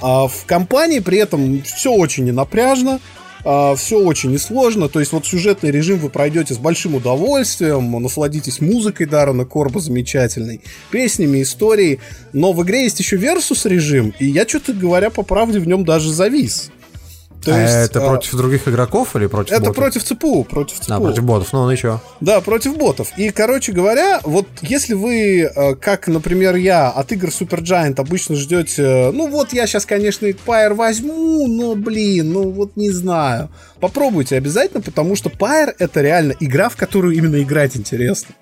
[0.00, 3.00] А в компании при этом все очень ненапряжно,
[3.42, 4.88] все очень несложно.
[4.88, 10.60] То есть вот сюжетный режим вы пройдете с большим удовольствием, насладитесь музыкой Даррена Корба замечательной,
[10.90, 12.00] песнями, историей.
[12.32, 15.84] Но в игре есть еще Versus режим, и я что-то говоря по правде в нем
[15.84, 16.70] даже завис.
[17.46, 19.76] То а есть, это а, против других игроков или против Это ботов?
[19.76, 20.94] против ЦПУ, против ЦПУ.
[20.94, 22.00] А, против ботов, ну, ну и что?
[22.20, 23.12] Да, против ботов.
[23.16, 28.34] И, короче говоря, вот если вы, э, как, например, я, от игр Super Giant обычно
[28.34, 33.48] ждете, ну вот я сейчас, конечно, Pyre возьму, но, блин, ну вот не знаю.
[33.78, 38.34] Попробуйте обязательно, потому что Pyre это реально игра, в которую именно играть интересно.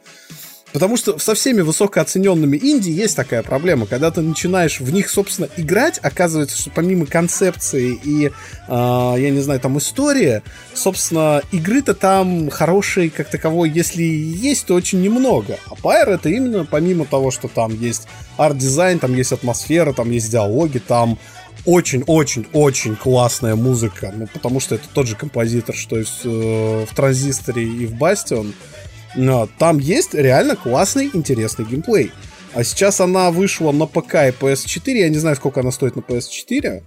[0.75, 3.87] Потому что со всеми высокооцененными инди есть такая проблема.
[3.87, 8.31] Когда ты начинаешь в них, собственно, играть, оказывается, что помимо концепции и, э,
[8.69, 10.43] я не знаю, там истории,
[10.75, 15.61] собственно, игры-то там хорошие как таковой, если есть, то очень немного.
[15.71, 20.29] А Pyre это именно помимо того, что там есть арт-дизайн, там есть атмосфера, там есть
[20.29, 21.21] диалоги, там
[21.67, 26.95] очень-очень-очень классная музыка, ну, потому что это тот же композитор, что и в, э, в
[26.97, 28.55] Транзисторе и в Бастион.
[29.17, 32.13] Но там есть реально классный, интересный геймплей.
[32.53, 34.93] А сейчас она вышла на ПК и PS4.
[34.93, 36.83] Я не знаю, сколько она стоит на PS4.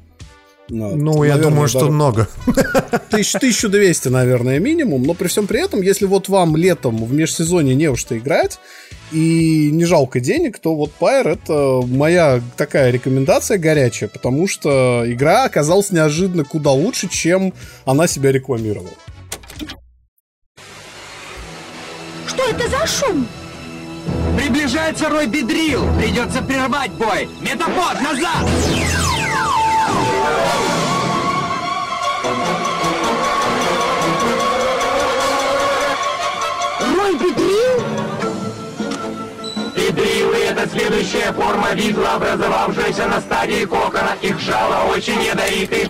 [0.69, 2.27] Но, ну, наверное, я думаю, что много.
[2.47, 5.03] 1200, наверное, минимум.
[5.03, 8.59] Но при всем при этом, если вот вам летом в межсезонье не во что играть,
[9.11, 15.45] и не жалко денег, то вот Pyre это моя такая рекомендация горячая, потому что игра
[15.45, 17.53] оказалась неожиданно куда лучше, чем
[17.85, 18.89] она себя рекламировала.
[22.37, 23.27] Что это за шум?
[24.37, 25.83] Приближается Рой Бедрил.
[25.97, 27.27] Придется прервать бой.
[27.41, 28.45] Метапод, назад!
[36.95, 37.83] Рой Бедрил?
[39.75, 44.15] Бедрилы— это следующая форма визла, образовавшаяся на стадии кокона.
[44.21, 45.89] Их жало очень ядовитые.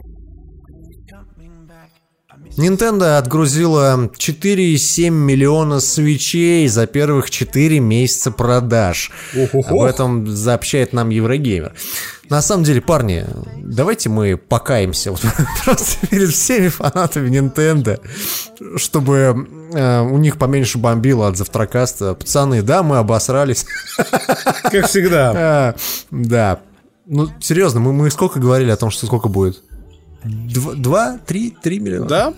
[2.57, 9.11] Nintendo отгрузила 4,7 миллиона свечей за первых 4 месяца продаж.
[9.35, 9.71] Ох-ох-ох.
[9.71, 11.73] Об этом сообщает нам Еврогеймер.
[12.29, 13.25] На самом деле, парни,
[13.57, 15.21] давайте мы покаемся вот,
[15.65, 18.01] просто перед всеми фанатами Nintendo,
[18.75, 22.15] чтобы э, у них поменьше бомбило от завтракаста.
[22.15, 23.65] Пацаны, да, мы обосрались.
[24.63, 25.33] Как всегда.
[25.37, 25.75] А,
[26.11, 26.59] да.
[27.05, 29.61] Ну, серьезно, мы, мы сколько говорили о том, что сколько будет?
[30.23, 32.07] Два, три, три миллиона?
[32.07, 32.33] Да, да,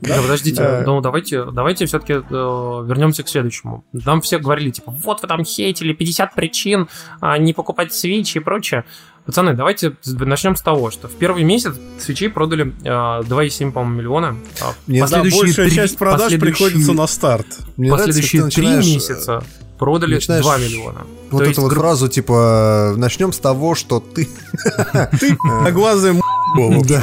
[0.00, 3.84] подождите, ну давайте, давайте все-таки э, вернемся к следующему.
[3.92, 6.88] Нам все говорили, типа, вот вы там хейтили 50 причин
[7.20, 8.84] а, не покупать свечи и прочее.
[9.26, 14.36] Пацаны, давайте начнем с того, что в первый месяц свечей продали э, 2,7, по-моему, миллиона.
[14.86, 17.46] Нет, да, большая 3, часть продаж приходится на старт.
[17.76, 19.42] Мне последующие три месяца
[19.78, 21.06] продали начинаешь 2 миллиона.
[21.30, 21.80] Вот То эту вот гру...
[21.80, 24.28] фразу, типа, начнем с того, что ты...
[25.20, 25.36] Ты
[25.72, 26.14] глазы
[26.84, 27.02] Да,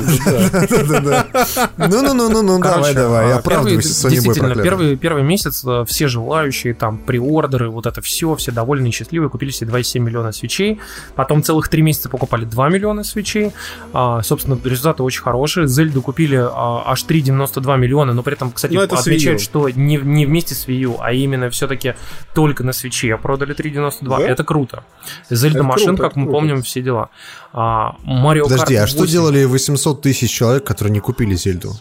[0.84, 1.70] да, да.
[1.78, 8.02] Ну-ну-ну-ну, давай, давай, оправдывайся, Действительно, первый, первый месяц э, все желающие, там, приордеры, вот это
[8.02, 10.80] все, все довольны и счастливые, купили себе 2,7 миллиона свечей.
[11.16, 13.52] Потом целых три месяца покупали 2 миллиона свечей.
[13.94, 15.68] А, собственно, результаты очень хорошие.
[15.68, 20.26] Зельду купили а, аж 3,92 миллиона, но при этом, кстати, ну, отмечают, что не, не
[20.26, 21.96] вместе с Wii U, а именно все-таки
[22.34, 24.08] только на свече продали 3,92.
[24.10, 24.20] Да?
[24.20, 24.84] Это круто.
[25.30, 27.10] Зельда машин, как мы помним, все дела.
[27.54, 31.74] А, Mario Подожди, Kart а что делали 800 тысяч человек, которые не купили Зельду?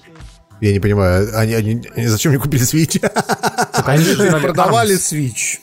[0.60, 3.00] Я не понимаю, они, они, они зачем не купили Switch?
[3.84, 4.04] Они
[4.42, 5.58] продавали Switch.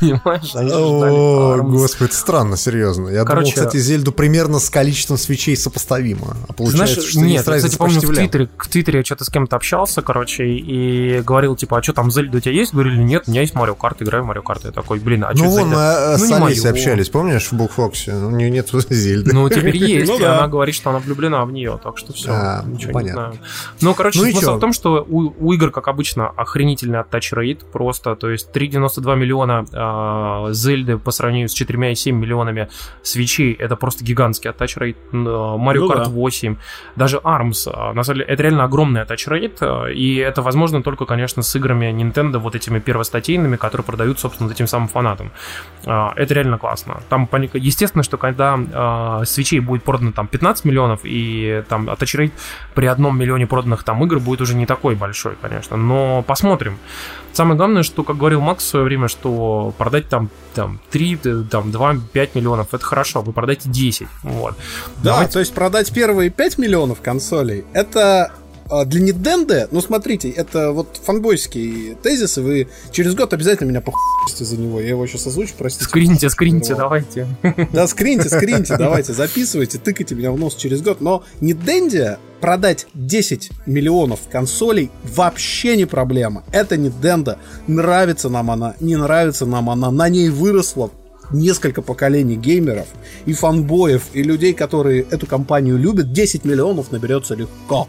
[0.00, 0.54] Понимаешь?
[0.54, 3.08] О, господи, это странно, серьезно.
[3.08, 6.36] Я думал, кстати, Зельду примерно с количеством свечей сопоставимо.
[6.48, 9.56] А получается, что нет, я, кстати, помню, в Твиттере, в Твиттере я что-то с кем-то
[9.56, 12.72] общался, короче, и говорил, типа, а что там Зельда у тебя есть?
[12.72, 14.64] Говорили, нет, у меня есть Марио Карт, играю в Марио Карт.
[14.64, 17.52] Я такой, блин, а что Ну, вон, мы э, с ну, Алисой общались, помнишь, в
[17.54, 18.14] Букфоксе?
[18.14, 19.32] У нее нет Зельды.
[19.32, 22.30] Ну, теперь есть, ну и она говорит, что она влюблена в нее, так что все,
[22.30, 23.34] а, ничего не знаю.
[23.80, 28.30] Ну, короче, смысл в том, что у игр, как обычно, охренительный оттач рейд просто, то
[28.30, 32.68] есть 3,92 миллиона а, Зельды по сравнению с 4,7 миллионами
[33.02, 34.96] свечей, это просто гигантский rate.
[35.12, 36.56] Mario Kart ну, 8,
[36.96, 39.02] даже ARMS, а, на самом деле, это реально огромный
[39.62, 44.50] а, и это возможно только, конечно, с играми Nintendo, вот этими первостатейными, которые продают, собственно,
[44.50, 45.32] этим самым фанатам.
[45.84, 47.02] Это реально классно.
[47.08, 52.32] Там, естественно, что когда свечей будет продано там 15 миллионов, и там rate
[52.74, 56.78] при одном миллионе проданных там игр будет уже не такой большой, конечно, но посмотрим.
[57.32, 61.18] Самое главное, что, как говорил Макс в свое время, что продать там, там 3,
[61.50, 64.08] там 2, 5 миллионов, это хорошо, вы продайте 10.
[64.22, 64.56] Вот.
[64.96, 65.32] Да, Давайте...
[65.32, 68.32] то есть продать первые 5 миллионов консолей, это
[68.86, 74.56] для Nintendo, ну смотрите, это вот фанбойские тезисы, вы через год обязательно меня похуйте за
[74.56, 75.84] него, я его сейчас озвучу, простите.
[75.84, 77.26] Скриньте, скриньте, давайте.
[77.72, 83.50] Да, скриньте, скриньте, давайте, записывайте, тыкайте меня в нос через год, но Nintendo продать 10
[83.66, 86.42] миллионов консолей вообще не проблема.
[86.50, 87.38] Это Nintendo.
[87.68, 89.90] Нравится нам она, не нравится нам она.
[89.90, 90.90] На ней выросло
[91.30, 92.88] несколько поколений геймеров
[93.26, 96.12] и фанбоев, и людей, которые эту компанию любят.
[96.12, 97.88] 10 миллионов наберется легко.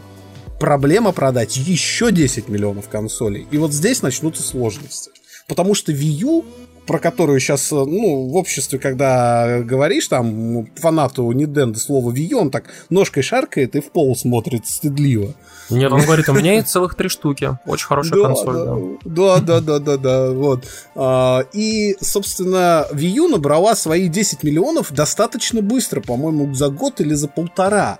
[0.58, 3.46] Проблема продать еще 10 миллионов консолей.
[3.50, 5.10] И вот здесь начнутся сложности.
[5.46, 6.44] Потому что Wii U
[6.86, 12.50] про которую сейчас, ну, в обществе, когда говоришь, там, фанату Nintendo слово Wii U, он
[12.50, 15.34] так ножкой шаркает и в пол смотрит стыдливо.
[15.70, 17.58] Нет, он говорит, у меня есть целых три штуки.
[17.66, 18.98] Очень хорошая Да, консоль.
[19.04, 20.64] да, да, да, да, да, вот.
[20.94, 27.14] А, И, собственно, Wii U набрала свои 10 миллионов достаточно быстро, по-моему, за год или
[27.14, 27.98] за полтора.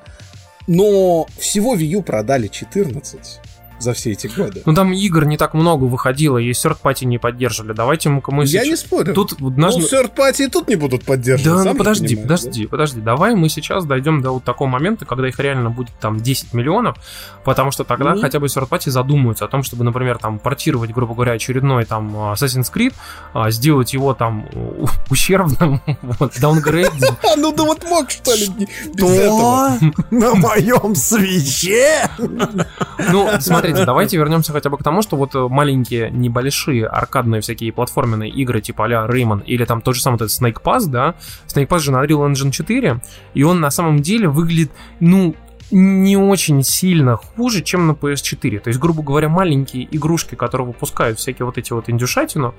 [0.66, 3.40] Но всего Wii U продали 14
[3.78, 4.62] за все эти годы.
[4.66, 7.72] Ну там игр не так много выходило, и third party не поддерживали.
[7.72, 9.14] Давайте мы мы Я сейчас- не спорю.
[9.14, 11.58] Тут вот Ну, third party и тут не будут поддерживать.
[11.58, 13.00] Да, ну же подожди, понимаешь, подожди, подожди.
[13.00, 16.96] Давай мы сейчас дойдем до вот такого момента, когда их реально будет там 10 миллионов,
[17.44, 18.20] потому что тогда Мгм.
[18.22, 22.14] хотя бы third party задумаются о том, чтобы, например, там портировать, грубо говоря, очередной там
[22.16, 22.94] Assassin's Creed,
[23.32, 24.46] а, сделать его там
[25.10, 27.04] ущербным, вот, даунгрейдить.
[27.24, 28.46] А, ну да вот мог, что ли,
[28.94, 29.78] без этого.
[30.10, 32.08] На моем свече?
[32.18, 33.28] Ну,
[33.64, 38.30] смотрите, давайте вернемся хотя бы к тому, что вот э, маленькие, небольшие аркадные всякие платформенные
[38.30, 41.14] игры типа а-ля Rayman или там тот же самый этот Snake Pass, да,
[41.46, 43.00] Snake Pass же на Unreal Engine 4,
[43.34, 45.34] и он на самом деле выглядит, ну,
[45.74, 48.60] не очень сильно хуже, чем на PS4.
[48.60, 52.54] То есть, грубо говоря, маленькие игрушки, которые выпускают всякие вот эти вот индюшатину,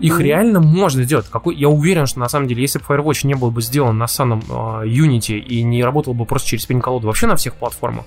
[0.00, 1.26] их реально можно сделать.
[1.30, 1.54] Какой...
[1.54, 4.40] Я уверен, что на самом деле, если бы Firewatch не был бы сделан на самом
[4.40, 8.04] э, Unity и не работал бы просто через пень-колоду вообще на всех платформах,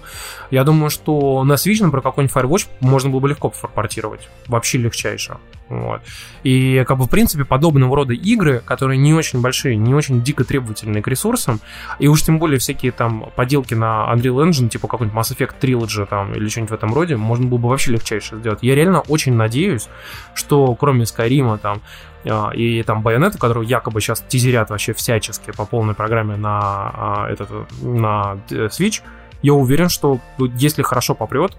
[0.52, 4.28] я думаю, что на Switch, например, какой-нибудь Firewatch можно было бы легко портировать.
[4.48, 5.38] Вообще легчайше.
[5.70, 6.02] Вот.
[6.44, 10.44] И, как бы, в принципе, подобного рода игры, которые не очень большие, не очень дико
[10.44, 11.60] требовательные к ресурсам,
[12.00, 16.08] и уж тем более всякие там поделки на Unreal Engine, типа какой-нибудь Mass Effect Trilogy
[16.08, 18.60] там, или что-нибудь в этом роде, можно было бы вообще легчайше сделать.
[18.64, 19.88] Я реально очень надеюсь,
[20.34, 21.82] что кроме Skyrim там,
[22.26, 27.28] а, и там Байонета, которую якобы сейчас тизерят вообще всячески по полной программе на, а,
[27.30, 27.50] этот,
[27.82, 29.02] на э, Switch,
[29.42, 31.58] я уверен, что ну, если хорошо попрет,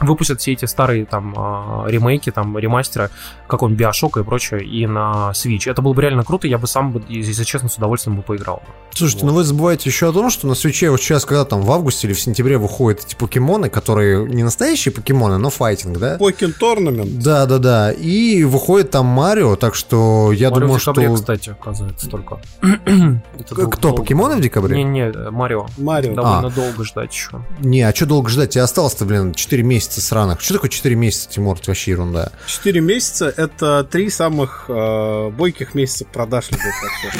[0.00, 3.10] выпустят все эти старые там а, ремейки, там ремастеры,
[3.46, 5.70] какой-нибудь Биошока и прочее, и на Switch.
[5.70, 8.62] Это было бы реально круто, я бы сам, бы, если честно, с удовольствием бы поиграл.
[8.92, 9.32] Слушайте, Вот.
[9.32, 12.06] ну вы забываете еще о том, что на свече вот сейчас, когда там в августе
[12.06, 16.16] или в сентябре выходят эти покемоны, которые не настоящие покемоны, но файтинг, да?
[16.18, 17.18] Покин Торнамент.
[17.18, 17.92] Да, да, да.
[17.92, 21.14] И выходит там Марио, так что я Марио думаю, в декабре, что...
[21.14, 22.40] кстати, оказывается, только.
[23.70, 24.82] Кто, покемоны в декабре?
[24.82, 25.66] Не-не, Марио.
[25.78, 26.14] Марио.
[26.14, 26.50] Довольно А.
[26.50, 27.44] долго ждать еще.
[27.60, 28.50] Не, а что долго ждать?
[28.50, 30.40] Тебе осталось-то, блин, 4 месяца сраных.
[30.40, 31.56] Что такое 4 месяца, Тимур?
[31.56, 32.32] Это вообще ерунда.
[32.46, 36.50] 4 месяца— это три самых э, бойких месяца продаж.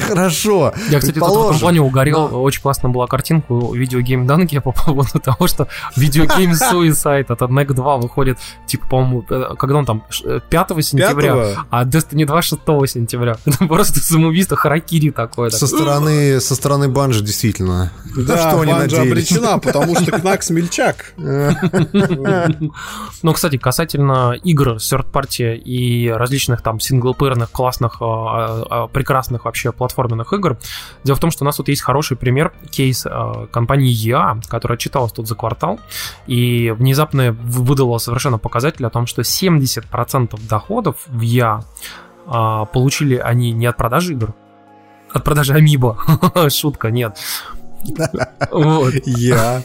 [0.07, 0.73] Хорошо.
[0.91, 2.43] Я, кстати, тут в этом плане угорел.
[2.43, 7.73] Очень классная была картинка у видеогейм Данки по поводу того, что видеогейм Suicide от NEC
[7.73, 11.67] 2 выходит, типа, по-моему, э, когда он там, ш- э, 5 сентября, Пятого?
[11.71, 13.37] а Destiny 2 6 сентября.
[13.47, 15.51] Это просто самоубийство Харакири такое.
[15.51, 17.93] Со стороны, со стороны банжи, действительно.
[18.17, 21.15] Да, что они обречена, потому что Кнак смельчак.
[23.23, 29.73] Но, кстати, касательно игр third party и различных там синглплеерных, классных, а, а, прекрасных вообще
[29.73, 30.59] платформенных игр,
[31.05, 34.77] дело в том, что у нас тут есть хороший пример, кейс а, компании EA, которая
[34.77, 35.81] отчиталась тут за квартал,
[36.27, 41.63] и внезапно выдала совершенно показатель о том, что 70% доходов в EA
[42.27, 44.35] а, получили они не от продажи игр,
[45.13, 45.99] от продажи Амибо.
[46.51, 47.19] Шутка, нет.
[48.51, 48.95] Вот.
[49.07, 49.63] Я.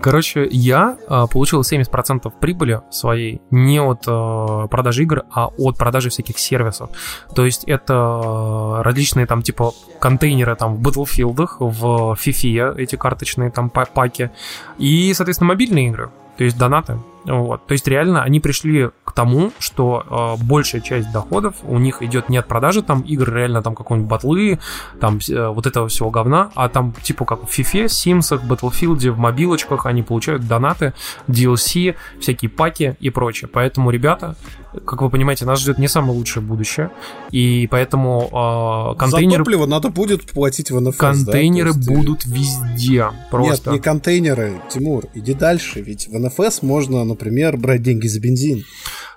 [0.00, 6.08] Короче, я а, получил 70% прибыли своей не от а, продажи игр, а от продажи
[6.08, 6.90] всяких сервисов.
[7.34, 13.50] То есть это а, различные там типа контейнеры там в Battlefield, в FIFA, эти карточные
[13.50, 14.30] там па- паки,
[14.78, 16.98] и, соответственно, мобильные игры, то есть донаты.
[17.24, 17.66] Вот.
[17.66, 22.28] То есть реально они пришли к тому, что э, большая часть доходов у них идет
[22.28, 24.58] не от продажи там игр, реально там какой-нибудь батлы,
[25.00, 29.18] там э, вот этого всего говна, а там типа как в FIFA, Sims, Battlefield, в
[29.18, 30.94] мобилочках они получают донаты,
[31.28, 33.48] DLC, всякие паки и прочее.
[33.52, 34.36] Поэтому, ребята,
[34.84, 36.90] как вы понимаете, нас ждет не самое лучшее будущее,
[37.30, 39.44] и поэтому э, контейнеры...
[39.44, 40.98] За топливо надо будет платить в НФС.
[40.98, 41.78] Контейнеры да?
[41.78, 43.10] Есть, э, будут везде.
[43.30, 43.70] Просто.
[43.70, 48.64] Нет, не контейнеры, Тимур, иди дальше, ведь в НФС можно, например, брать деньги за бензин.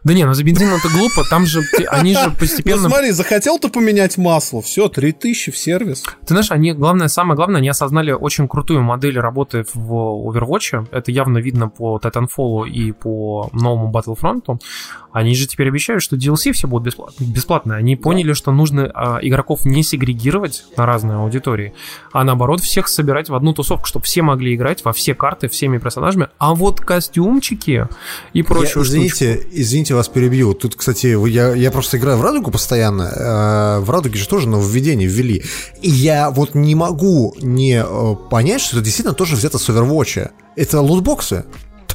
[0.05, 2.89] Да не, ну за бензин это глупо, там же они же Ну постепенно...
[2.89, 6.03] смотри, захотел ты поменять масло, все, 3000 в сервис.
[6.21, 10.89] Ты знаешь, они, главное, самое главное, они осознали очень крутую модель работы в Overwatch.
[10.91, 14.61] Это явно видно по Titanfall и по новому Battlefront.
[15.11, 17.77] Они же теперь обещают, что DLC все будут бесплат- бесплатные.
[17.77, 21.73] Они поняли, что нужно а, игроков не сегрегировать на разные аудитории,
[22.11, 25.79] а наоборот всех собирать в одну тусовку, чтобы все могли играть во все карты всеми
[25.79, 26.27] персонажами.
[26.37, 27.87] А вот костюмчики
[28.33, 30.53] и Я- прочую извините, вас перебью.
[30.53, 33.03] Тут, кстати, я, я просто играю в Радугу постоянно.
[33.03, 35.43] э, В Радуге же тоже нововведение ввели.
[35.81, 40.29] И я вот не могу не э, понять, что это действительно тоже взято с Overwatch.
[40.55, 41.45] Это лутбоксы.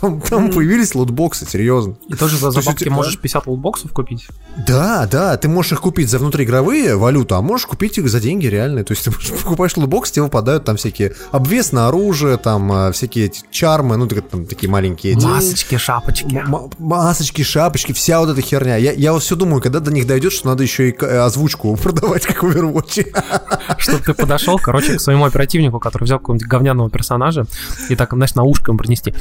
[0.01, 1.95] Там, там появились лутбоксы, серьезно.
[2.09, 4.27] И тоже за у тебя- можешь 50 лутбоксов купить.
[4.67, 8.47] Да, да, ты можешь их купить за внутриигровые валюту, а можешь купить их за деньги
[8.47, 8.85] реальные.
[8.85, 9.11] То есть ты
[9.43, 14.07] покупаешь лутбокс, тебе выпадают там всякие обвес на оружие, там э, всякие эти чармы, ну
[14.07, 15.25] там такие маленькие эти.
[15.25, 16.35] Масочки, шапочки.
[16.35, 18.77] М- масочки, шапочки, вся вот эта херня.
[18.77, 21.77] Я, я вот все думаю, когда до них дойдет, что надо еще и э, озвучку
[21.83, 23.07] продавать, как в Overwatch.
[23.79, 27.47] Чтобы ты подошел, короче, к своему оперативнику, который взял какого-нибудь говняного персонажа,
[27.89, 29.15] и так, знаешь, на ушко ему принести.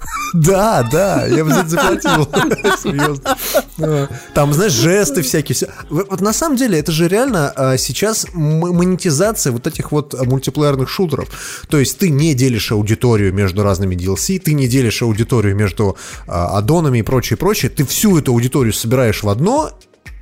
[0.32, 2.24] Да, да, я бы за это заплатил.
[2.82, 4.08] Серьезно.
[4.34, 5.54] Там, знаешь, жесты всякие.
[5.54, 5.68] все.
[5.88, 11.28] Вот на самом деле это же реально а, сейчас монетизация вот этих вот мультиплеерных шутеров.
[11.68, 15.96] То есть ты не делишь аудиторию между разными DLC, ты не делишь аудиторию между
[16.26, 17.70] а, аддонами и прочее, прочее.
[17.70, 19.72] Ты всю эту аудиторию собираешь в одно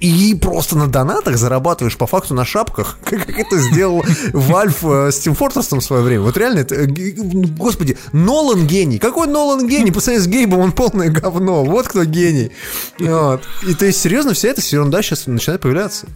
[0.00, 4.02] и просто на донатах зарабатываешь по факту на шапках, как это сделал
[4.32, 6.22] Valve э, с Team Fortress в свое время.
[6.22, 7.12] Вот реально, это, э, г-
[7.58, 8.98] господи, Нолан гений.
[8.98, 9.90] Какой Нолан гений?
[9.90, 11.64] По сравнению с Гейбом он полное говно.
[11.64, 12.52] Вот кто гений.
[13.00, 13.42] Вот.
[13.66, 16.06] И то есть, серьезно, вся эта ерунда сейчас начинает появляться.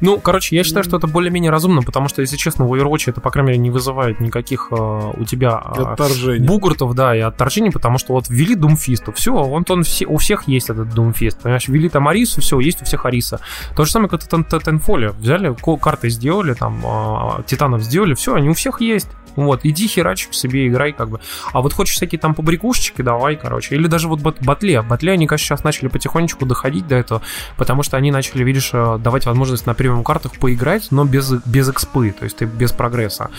[0.00, 3.20] Ну, короче, я считаю, что это более-менее разумно, потому что, если честно, в Overwatch это,
[3.20, 6.46] по крайней мере, не вызывает никаких э, у тебя э, Отторжений.
[6.46, 10.48] бугуртов, да, и отторжений, потому что вот ввели Думфисту, все, он, он все, у всех
[10.48, 13.40] есть этот Думфист, понимаешь, ввели там Арису, все, есть у всех Ариса.
[13.74, 18.48] То же самое, как это Тенфоле, взяли, карты сделали, там, э, Титанов сделали, все, они
[18.48, 19.08] у всех есть.
[19.36, 21.20] Вот, иди херач себе играй, как бы.
[21.52, 23.74] А вот хочешь всякие там побрякушечки, давай, короче.
[23.74, 24.80] Или даже вот бат- батле.
[24.80, 27.20] Батле, они, конечно, сейчас начали потихонечку доходить до этого,
[27.58, 31.68] потому что они начали, видишь, э, давать возможность на премиум картах поиграть, но без, без
[31.68, 33.30] экспы, то есть ты без прогресса.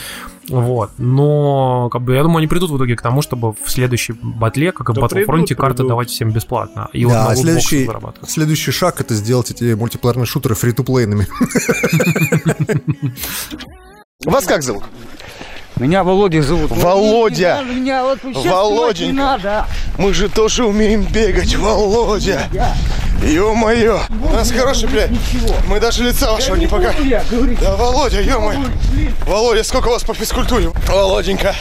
[0.50, 0.92] Вот.
[0.98, 4.72] Но, как бы, я думаю, они придут в итоге к тому, чтобы в следующей батле,
[4.72, 5.90] как и в Да Battlefront, придут, карты придут.
[5.90, 6.90] давать всем бесплатно.
[6.94, 8.30] И вот Да, лутбоксах следующий, зарабатывать.
[8.30, 11.28] следующий шаг это сделать эти мультиплеерные шутеры фри-то-плейными.
[14.26, 14.84] Вас как зовут?
[15.80, 16.72] Меня Володя зовут.
[16.72, 17.58] Володя!
[17.58, 19.06] Надо меня вот Володенька.
[19.06, 19.66] не надо.
[19.98, 22.50] Мы же тоже умеем бегать, Володя!
[23.24, 24.00] Ё-моё!
[24.10, 25.12] У нас хороший блядь.
[25.68, 27.08] Мы даже лица вашего не покажем.
[27.62, 28.60] Да, Володя, ё-моё!
[29.26, 30.72] Володя, сколько у вас по физкультуре?
[30.88, 31.56] Володенька,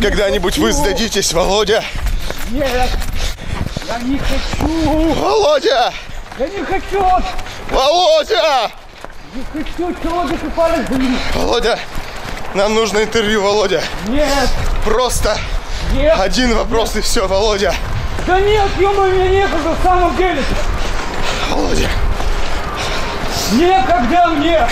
[0.00, 1.82] когда-нибудь вы сдадитесь, Володя?
[2.50, 2.68] Нет,
[3.86, 5.14] я не хочу.
[5.14, 5.92] Володя!
[6.38, 7.04] Я не хочу.
[7.70, 8.70] Володя!
[9.34, 11.16] Не хочу, человек и палец блин.
[11.34, 11.78] Володя,
[12.54, 13.82] нам нужно интервью, Володя.
[14.08, 14.48] Нет.
[14.84, 15.38] Просто
[15.94, 16.18] Нет.
[16.18, 17.74] один вопрос и все, Володя.
[18.26, 20.42] Да нет, ё мне некогда в самом деле.
[21.50, 21.88] Володя,
[23.52, 24.68] Некогда мне.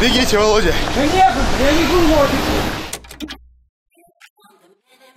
[0.00, 0.72] бегите, Володя.
[0.96, 2.14] Да некогда, я не буду.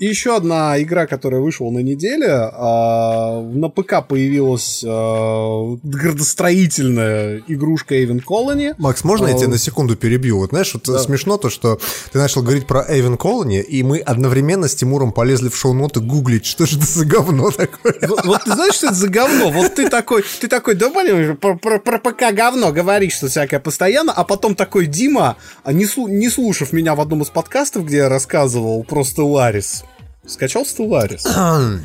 [0.01, 2.25] И еще одна игра, которая вышла на неделе.
[2.31, 8.73] а, на ПК появилась а, градостроительная игрушка Эйвен Колони.
[8.79, 10.39] Макс, можно я А, тебя на секунду перебью?
[10.39, 10.97] Вот знаешь, вот Да.
[10.97, 11.79] смешно то, что
[12.11, 16.45] ты начал говорить про Эйвен Колони, и мы одновременно с Тимуром полезли в шоу-ноты гуглить,
[16.47, 17.93] что же это за говно такое.
[18.07, 19.51] Вот, вот ты знаешь, что это за говно?
[19.51, 23.59] Вот ты такой, ты такой, да блин, про, про- про ПК говно говоришь, что всякое
[23.59, 25.37] постоянно, а потом такой Дима,
[25.67, 29.83] не, слу- не слушав меня в одном из подкастов, где я рассказывал про Stellaris,
[30.25, 31.21] скачал Stellaris.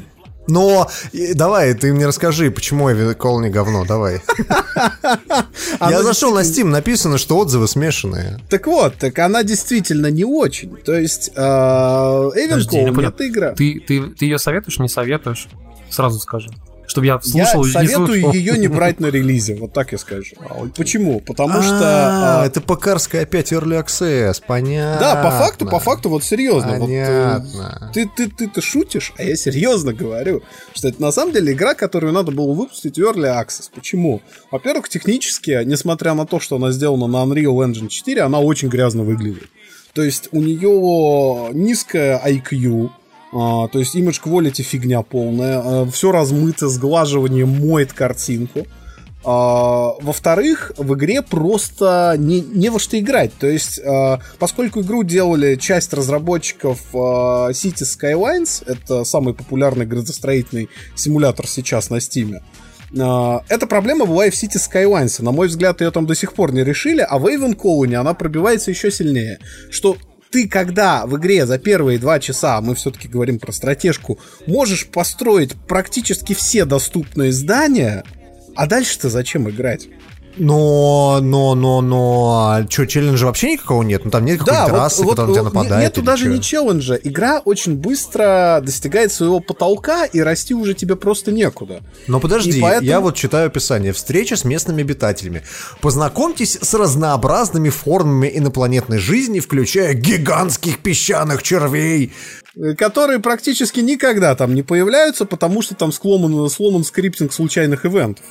[0.48, 4.20] Но и давай, ты мне расскажи, почему Эйвен Колони говно, давай.
[5.80, 8.38] Я зашел на Steam, написано, что отзывы смешанные.
[8.48, 10.76] Так вот, так она действительно не очень.
[10.76, 11.32] То есть,
[12.62, 13.08] не Колони понял.
[13.08, 13.52] это игра.
[13.54, 15.48] Ты, ты, ты ее советуешь, не советуешь?
[15.90, 16.50] Сразу скажи.
[16.86, 18.32] Чтобы я Я слушал и не советую слушал.
[18.32, 20.36] ее не брать на релизе, вот так я скажу.
[20.76, 21.20] Почему?
[21.20, 21.80] Потому что...
[21.82, 25.00] А, а, это ПКарская опять Early Access, понятно.
[25.00, 26.70] Да, по факту, по факту, вот серьезно.
[26.72, 27.90] э, Понятно.
[27.92, 30.42] ты, ты, ты, ты шутишь, а я серьезно говорю,
[30.74, 33.70] что это на самом деле игра, которую надо было выпустить в Early Access.
[33.74, 34.22] Почему?
[34.50, 39.02] Во-первых, технически, несмотря на то, что она сделана на Unreal Engine 4, она очень грязно
[39.02, 39.48] выглядит.
[39.92, 42.90] То есть у нее низкая IQ,
[43.32, 48.66] а, то есть image quality фигня полная, все размыто, сглаживание моет картинку.
[49.28, 53.32] А, во-вторых, в игре просто не, не во что играть.
[53.34, 60.68] То есть, а, поскольку игру делали часть разработчиков а, City Skylines, это самый популярный градостроительный
[60.94, 62.36] симулятор сейчас на Steam,
[62.96, 65.20] а, эта проблема была и в City Skylines.
[65.20, 68.14] На мой взгляд, ее там до сих пор не решили, а в Avon Colony она
[68.14, 69.40] пробивается еще сильнее.
[69.70, 69.96] Что
[70.36, 75.54] ты когда в игре за первые два часа, мы все-таки говорим про стратежку, можешь построить
[75.54, 78.04] практически все доступные здания,
[78.54, 79.88] а дальше-то зачем играть?
[80.36, 84.04] Но, но, но, но, а что, челленджа вообще никакого нет?
[84.04, 85.82] Ну там нет какой-то вот, расы, вот, которая на тебя вот, нападает?
[85.84, 86.94] Нету даже не челленджа.
[86.94, 91.80] Игра очень быстро достигает своего потолка, и расти уже тебе просто некуда.
[92.06, 93.92] Но подожди, И поэтому- я вот читаю описание.
[93.92, 95.42] Встреча с местными обитателями.
[95.80, 102.12] Познакомьтесь с разнообразными формами инопланетной жизни, включая гигантских песчаных червей.
[102.56, 108.24] Э, Которые практически никогда там не появляются, потому что там сломан, сломан скриптинг случайных ивентов.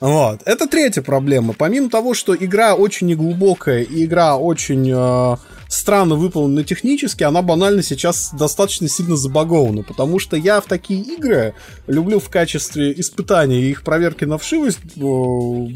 [0.00, 0.42] Вот.
[0.44, 1.54] Это третья проблема.
[1.54, 5.36] Помимо того, что игра очень неглубокая и игра очень э,
[5.68, 9.82] странно выполнена технически, она банально сейчас достаточно сильно забагована.
[9.82, 11.54] Потому что я в такие игры
[11.88, 15.66] люблю в качестве испытания и их проверки на вшивость э,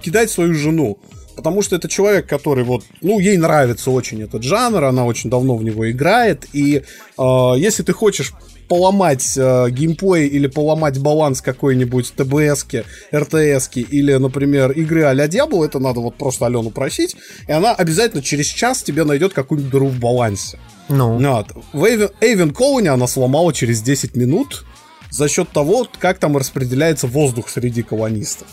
[0.00, 0.98] кидать свою жену.
[1.34, 5.56] Потому что это человек, который вот, ну, ей нравится очень этот жанр, она очень давно
[5.56, 6.82] в него играет, и
[7.18, 8.32] э, если ты хочешь
[8.72, 12.84] поломать э, геймплей или поломать баланс какой-нибудь ТБСки,
[13.14, 17.14] РТСки или, например, игры а-ля Diablo, это надо вот просто Алену просить,
[17.46, 20.58] и она обязательно через час тебе найдет какую-нибудь дыру в балансе.
[20.88, 21.18] Ну.
[21.18, 21.48] Вот.
[21.74, 24.64] В Aven Colony она сломала через 10 минут
[25.10, 28.48] за счет того, как там распределяется воздух среди колонистов.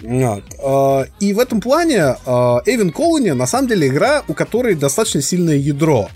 [0.00, 0.44] Вот.
[0.64, 5.20] А, И в этом плане а, Aven Colony на самом деле игра, у которой достаточно
[5.20, 6.08] сильное ядро.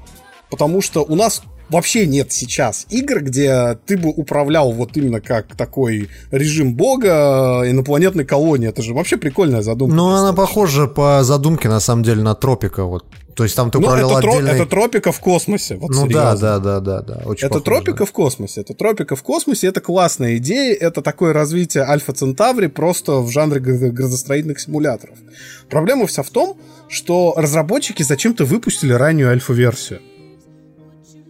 [0.49, 1.43] Потому что у нас
[1.75, 8.25] вообще нет сейчас игр, где ты бы управлял вот именно как такой режим бога инопланетной
[8.25, 8.69] колонии.
[8.69, 9.95] Это же вообще прикольная задумка.
[9.95, 12.85] Ну, она похожа по задумке, на самом деле, на Тропика.
[12.85, 13.05] Вот.
[13.35, 15.75] То есть там ты Ну, управлял это, тро- отдельной- это тропика в космосе.
[15.75, 16.37] Вот Ну да, серьезно.
[16.41, 17.23] да, да, да, да.
[17.27, 18.61] Очень это похоже, тропика в космосе.
[18.61, 19.67] Это тропика в космосе.
[19.67, 20.73] Это классная идея.
[20.77, 25.17] Это такое развитие Альфа Центаври просто в жанре гр- градостроительных симуляторов.
[25.69, 26.57] Проблема вся в том,
[26.89, 29.99] что разработчики зачем-то выпустили раннюю альфа-версию.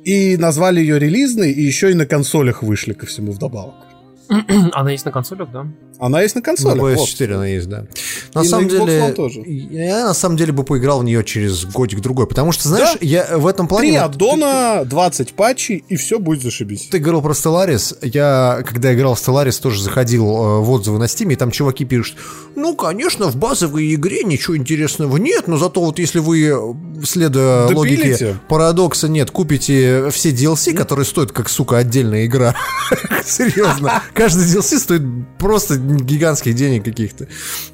[0.05, 3.94] И назвали ее релизной, и еще и на консолях вышли ко всему вдобавок.
[4.73, 5.67] Она есть на консолях, да?
[5.99, 6.79] Она есть на На консолях.
[6.79, 6.99] вот.
[6.99, 7.87] PS4 она есть, да.
[8.35, 9.41] На И на самом Xbox деле, тоже.
[9.47, 12.99] я на самом деле бы поиграл в нее через годик-другой, потому что, знаешь, Да.
[13.01, 13.91] я в этом плане...
[13.91, 16.89] Три вот аддона, 20 патчей, и все будет зашибись.
[16.91, 17.97] Ты говорил про Stellaris.
[18.03, 21.85] Я, когда играл в Stellaris, тоже заходил э, в отзывы на Steam, и там чуваки
[21.85, 22.17] пишут,
[22.57, 27.69] ну, конечно, в базовой игре ничего интересного нет, но зато вот если вы, э, следуя
[27.69, 27.77] Допилите.
[28.09, 32.55] логике парадокса, нет, купите все DLC, которые стоят как, сука, отдельная игра.
[33.25, 34.03] Серьезно.
[34.15, 35.03] Каждый DLC стоит
[35.39, 37.27] просто гигантских денег каких-то.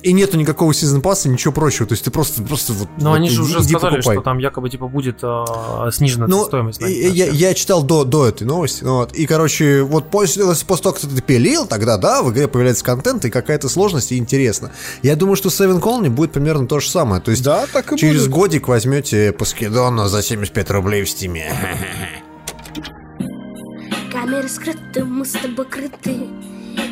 [0.03, 1.87] И нету никакого сезон пасса, ничего прочего.
[1.87, 2.89] То есть ты просто, просто вот...
[2.99, 4.17] Но вот они же иди- уже иди сказали, покупай.
[4.17, 5.45] что там якобы типа будет э,
[5.93, 6.81] снижена Ну, стоимость.
[6.83, 8.85] и- я, я читал до, до этой новости.
[8.85, 12.49] ну вот, и, короче, вот после, после того, как ты пилил, тогда, да, в игре
[12.49, 14.73] появляется контент и какая-то сложность, и интересно.
[15.03, 17.21] Я думаю, что с Seven Colony будет примерно то же самое.
[17.21, 18.31] То есть Да, так и через будет.
[18.33, 21.53] годик возьмете Паскидона за 75 рублей в стиме.
[24.51, 26.27] Скрыты, мы с тобой крыты.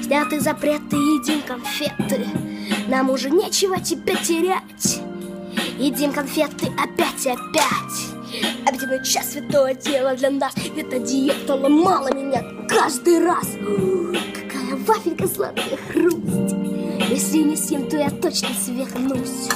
[0.04, 2.24] Сняты запреты, едим конфеты.
[2.86, 5.00] Нам уже нечего тебя терять.
[5.76, 8.64] Едим конфеты опять и опять.
[8.64, 10.54] Обеденный час святое дело для нас?
[10.76, 13.48] Эта диета ломала меня каждый раз.
[14.34, 16.67] Какая вафелька сладкая хрусть
[17.08, 19.48] Если не съем, то я точно свернусь.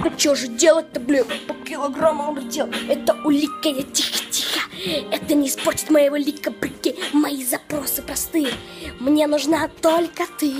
[0.00, 1.24] А чё же делать-то, блин?
[1.46, 4.60] По килограммам дел Это улика, я тихо-тихо
[5.10, 8.48] Это не испортит моего лика, прикинь Мои запросы просты
[9.00, 10.52] Мне нужна только ты.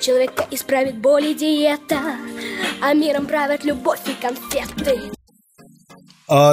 [0.00, 2.00] Человека исправит боль и диета
[2.82, 5.12] А миром правят любовь и конфеты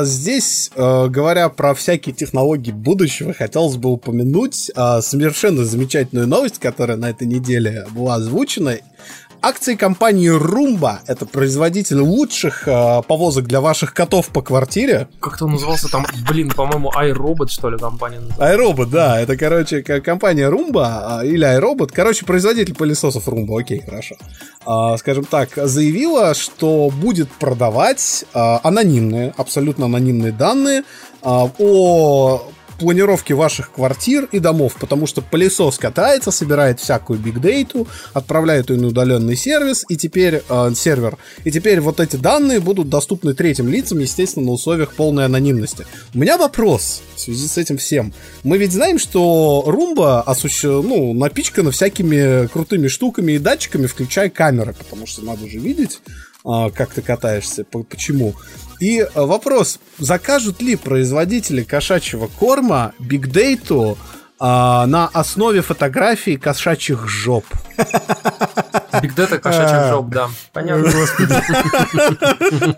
[0.03, 6.95] здесь, э, говоря про всякие технологии будущего, хотелось бы упомянуть а, совершенно замечательную новость, которая
[6.95, 8.77] на этой неделе была озвучена.
[9.45, 15.09] Акции компании Roomba, это производитель лучших э, повозок для ваших котов по квартире.
[15.19, 18.57] Как-то он назывался там, блин, по-моему, iRobot, что ли, компания называется.
[18.57, 24.15] iRobot, да, это, короче, компания Roomba а, или iRobot, короче, производитель пылесосов Roomba, окей, хорошо.
[24.65, 30.83] А, скажем так, заявила, что будет продавать а, анонимные, абсолютно анонимные данные
[31.21, 32.41] о
[32.79, 38.87] планировки ваших квартир и домов, потому что пылесос катается, собирает всякую бигдейту, отправляет ее на
[38.87, 43.99] удаленный сервис, и теперь э, сервер, и теперь вот эти данные будут доступны третьим лицам,
[43.99, 45.85] естественно, на условиях полной анонимности.
[46.13, 48.13] У меня вопрос в связи с этим всем.
[48.43, 50.63] Мы ведь знаем, что Румба осущ...
[50.63, 55.99] ну, напичкана всякими крутыми штуками и датчиками, включая камеры, потому что надо же видеть,
[56.45, 58.35] а, как ты катаешься, почему.
[58.83, 63.97] И э, вопрос, закажут ли производители кошачьего корма бигдейту
[64.45, 67.45] а, на основе фотографий кошачьих жоп?
[69.01, 70.29] Биг Дата, кошачий жоп, да.
[70.51, 70.91] Понятно.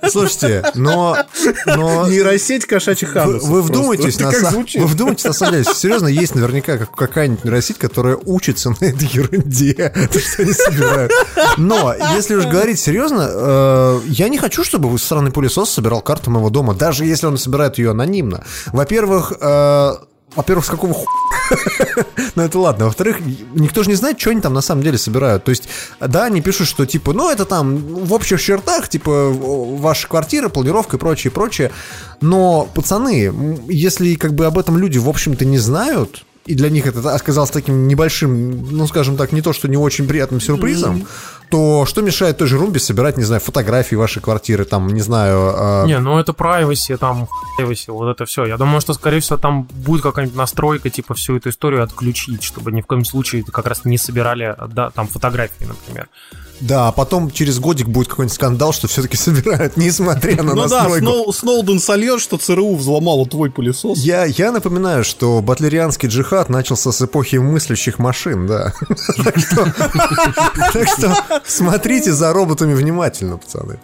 [0.07, 1.17] Слушайте, но...
[1.65, 2.07] но...
[2.07, 3.49] Нейросеть кошачьих анусов.
[3.49, 4.51] Вы, вы вдумайтесь, на, са...
[4.51, 9.73] вы вдумайтесь, на самом деле, серьезно, есть наверняка какая-нибудь нейросеть, которая учится на этой ерунде,
[9.73, 11.11] то, что они собирают.
[11.57, 16.51] Но, если уж говорить серьезно, э, я не хочу, чтобы странный пылесос собирал карту моего
[16.51, 18.43] дома, даже если он собирает ее анонимно.
[18.67, 19.95] Во-первых, э,
[20.35, 21.05] во-первых, с какого ху...
[22.35, 22.85] ну, это ладно.
[22.85, 23.17] Во-вторых,
[23.53, 25.43] никто же не знает, что они там на самом деле собирают.
[25.43, 30.07] То есть, да, они пишут, что, типа, ну, это там в общих чертах, типа, ваша
[30.07, 31.71] квартира, планировка и прочее, прочее.
[32.21, 36.85] Но, пацаны, если, как бы, об этом люди, в общем-то, не знают, и для них
[36.85, 41.07] это оказалось таким небольшим, ну, скажем так, не то, что не очень приятным сюрпризом, mm-hmm.
[41.49, 45.53] То что мешает той же Румбе собирать, не знаю, фотографии вашей квартиры, там, не знаю...
[45.55, 45.87] Э...
[45.87, 47.27] Не, ну это privacy, там,
[47.57, 48.45] privacy, вот это все.
[48.45, 52.71] Я думаю, что, скорее всего, там будет какая-нибудь настройка, типа, всю эту историю отключить, чтобы
[52.71, 56.07] ни в коем случае как раз не собирали, да, там, фотографии, например.
[56.61, 60.89] Да, а потом через годик будет какой-нибудь скандал, что все-таки собирают, несмотря на Ну да,
[60.89, 63.99] Сноу, Сноуден сольет, что ЦРУ взломало твой пылесос.
[63.99, 68.73] Я, я напоминаю, что батлерианский джихад начался с эпохи мыслящих машин, да.
[70.73, 73.79] Так что смотрите за роботами внимательно, пацаны.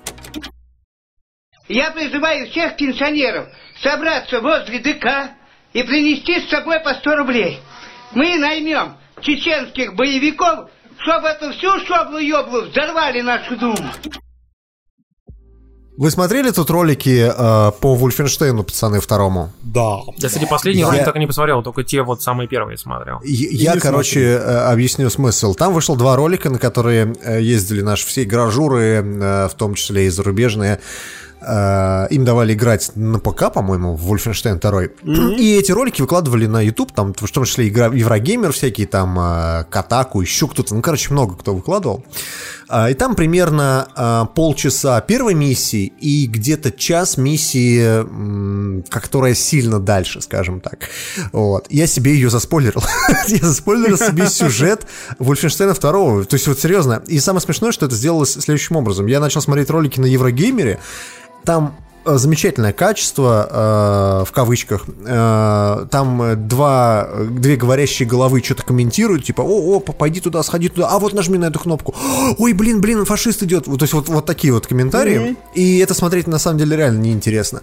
[1.68, 3.48] Я призываю всех пенсионеров
[3.82, 5.32] собраться возле ДК
[5.74, 7.60] и принести с собой по 100 рублей.
[8.14, 10.70] Мы наймем чеченских боевиков
[11.04, 13.92] чтобы эту всю шоблу-ёблу взорвали нашу Думу.
[15.98, 19.52] Вы смотрели тут ролики э, по Вульфенштейну, пацаны, второму?
[19.62, 20.00] Да.
[20.18, 20.88] Я, кстати, последний я...
[20.88, 23.20] ролик так и не посмотрел, только те вот самые первые смотрел.
[23.24, 25.54] Я, я короче, э, объясню смысл.
[25.54, 30.08] Там вышло два ролика, на которые э, ездили наши все гражуры, э, в том числе
[30.08, 30.80] и зарубежные,
[31.42, 34.84] им давали играть на ПК, по-моему, в Wolfenstein 2.
[34.84, 35.36] Mm-hmm.
[35.36, 39.66] И эти ролики выкладывали на YouTube, там, в том числе игра, Еврогеймер всякие, там, э,
[39.70, 40.76] Катаку, еще кто-то.
[40.76, 42.06] Ну, короче, много кто выкладывал.
[42.70, 48.06] Э, и там примерно полчаса первой миссии и где-то час миссии,
[48.90, 50.90] которая сильно дальше, скажем так.
[51.32, 51.66] Вот.
[51.70, 52.84] Я себе ее заспойлерил.
[53.28, 54.86] Я заспойлерил себе сюжет
[55.20, 56.26] Wolfenstein 2.
[56.26, 57.02] То есть, вот серьезно.
[57.08, 59.08] И самое смешное, что это сделалось следующим образом.
[59.08, 60.80] Я начал смотреть ролики на Еврогеймере,
[61.44, 64.86] там э, замечательное качество, э, в кавычках.
[65.06, 70.88] Э, там два, две говорящие головы что-то комментируют, типа, о, о, пойди туда, сходи туда,
[70.90, 71.96] а вот нажми на эту кнопку.
[72.38, 73.66] Ой, блин, блин, фашист идет.
[73.66, 75.18] То есть вот, вот такие вот комментарии.
[75.18, 75.38] Mm-hmm.
[75.56, 77.62] И это смотреть на самом деле реально неинтересно.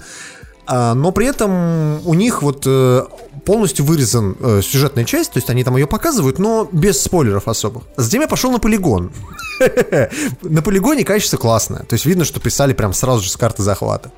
[0.69, 3.03] А, но при этом у них вот э,
[3.47, 7.85] полностью вырезан э, сюжетная часть, то есть они там ее показывают, но без спойлеров особых.
[7.97, 9.11] Затем я пошел на полигон.
[10.43, 14.10] На полигоне качество классное, то есть видно, что писали прям сразу же с карты захвата.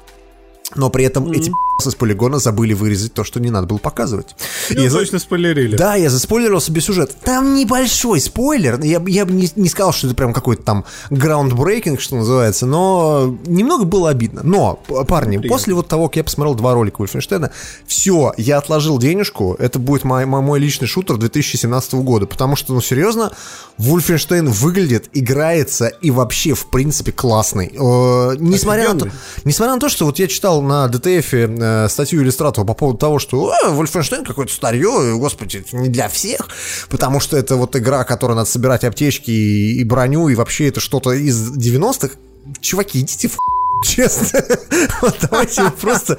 [0.74, 1.36] Но при этом mm-hmm.
[1.36, 1.52] эти
[1.88, 4.36] с полигона забыли вырезать то, что не надо было показывать.
[4.70, 5.76] Ну, я точно спойлерили.
[5.76, 7.14] Да, я заспойлерил себе сюжет.
[7.24, 8.78] Там небольшой спойлер.
[8.80, 13.36] Я, я бы не, не сказал, что это прям какой-то там groundbreaking, что называется, но
[13.46, 14.42] немного было обидно.
[14.44, 14.74] Но,
[15.08, 15.48] парни, Приятно.
[15.48, 17.50] после вот того, как я посмотрел два ролика Ульфенштейна,
[17.86, 19.56] все, я отложил денежку.
[19.58, 22.26] Это будет мой, мой личный шутер 2017 года.
[22.26, 23.32] Потому что, ну, серьезно,
[23.78, 27.68] Вульфенштейн выглядит, играется и вообще, в принципе, классный.
[27.68, 29.10] Э, несмотря, на то,
[29.44, 33.18] несмотря на то, что вот я читал на DTF э, статью иллюстратора по поводу того,
[33.18, 36.48] что э, Вольфенштейн какое-то старье, господи, это не для всех,
[36.88, 40.80] потому что это вот игра, которая надо собирать аптечки и, и броню, и вообще это
[40.80, 42.14] что-то из 90-х.
[42.60, 43.36] Чуваки, идите в
[43.84, 44.42] Честно.
[45.02, 46.18] Вот давайте просто,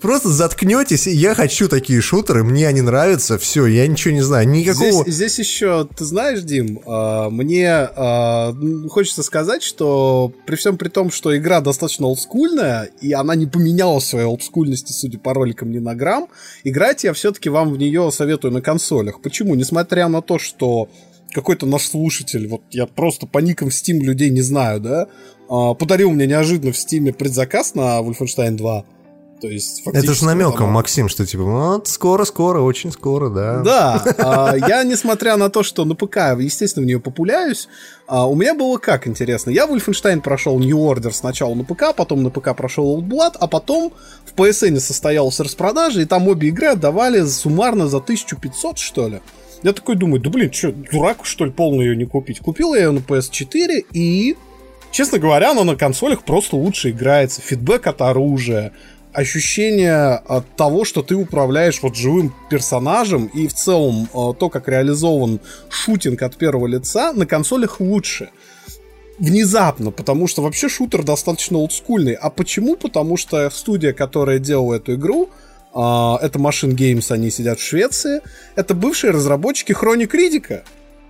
[0.00, 1.06] просто заткнетесь.
[1.06, 3.38] Я хочу такие шутеры, мне они нравятся.
[3.38, 4.48] Все, я ничего не знаю.
[4.48, 5.02] Никакого.
[5.02, 8.54] Здесь, здесь еще, ты знаешь, Дим, а, мне а,
[8.88, 14.00] хочется сказать, что при всем при том, что игра достаточно олдскульная, и она не поменяла
[14.00, 16.28] своей олдскульности, судя по роликам, ни на грамм,
[16.64, 19.20] играть я все-таки вам в нее советую на консолях.
[19.20, 19.54] Почему?
[19.54, 20.88] Несмотря на то, что
[21.32, 25.06] какой-то наш слушатель, вот я просто по никам в Steam людей не знаю, да,
[25.48, 28.84] а, подарил мне неожиданно в Стиме предзаказ на Wolfenstein 2.
[29.40, 33.62] То есть, Это фактически намеком, там- Максим, что типа, вот скоро-скоро, очень скоро, да.
[33.62, 37.66] Да, а, я, несмотря на то, что на ПК, естественно, в нее популяюсь,
[38.06, 39.50] а, у меня было как интересно.
[39.50, 43.46] Я Wolfenstein прошел New Order сначала на ПК, потом на ПК прошел Old Blood, а
[43.46, 43.94] потом
[44.26, 49.20] в PSN состоялась распродажа, и там обе игры отдавали суммарно за 1500, что ли.
[49.62, 52.40] Я такой думаю, да блин, что, дурак, что ли, полную ее не купить?
[52.40, 54.36] Купил я ее на PS4, и,
[54.90, 57.42] честно говоря, она на консолях просто лучше играется.
[57.42, 58.72] Фидбэк от оружия,
[59.12, 64.68] ощущение от того, что ты управляешь вот живым персонажем, и в целом э, то, как
[64.68, 68.30] реализован шутинг от первого лица, на консолях лучше.
[69.18, 72.14] Внезапно, потому что вообще шутер достаточно олдскульный.
[72.14, 72.76] А почему?
[72.76, 75.28] Потому что студия, которая делала эту игру,
[75.72, 78.20] это Machine Games, они сидят в Швеции,
[78.56, 80.64] это бывшие разработчики Хроник Ридика,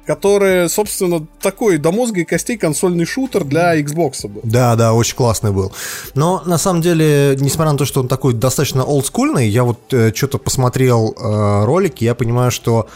[0.06, 4.40] которые, собственно, такой до мозга и костей консольный шутер для Xbox был.
[4.42, 5.72] Да, да, очень классный был.
[6.14, 10.38] Но на самом деле, несмотря на то, что он такой достаточно олдскульный, я вот что-то
[10.38, 12.88] посмотрел э, ролики, я понимаю, что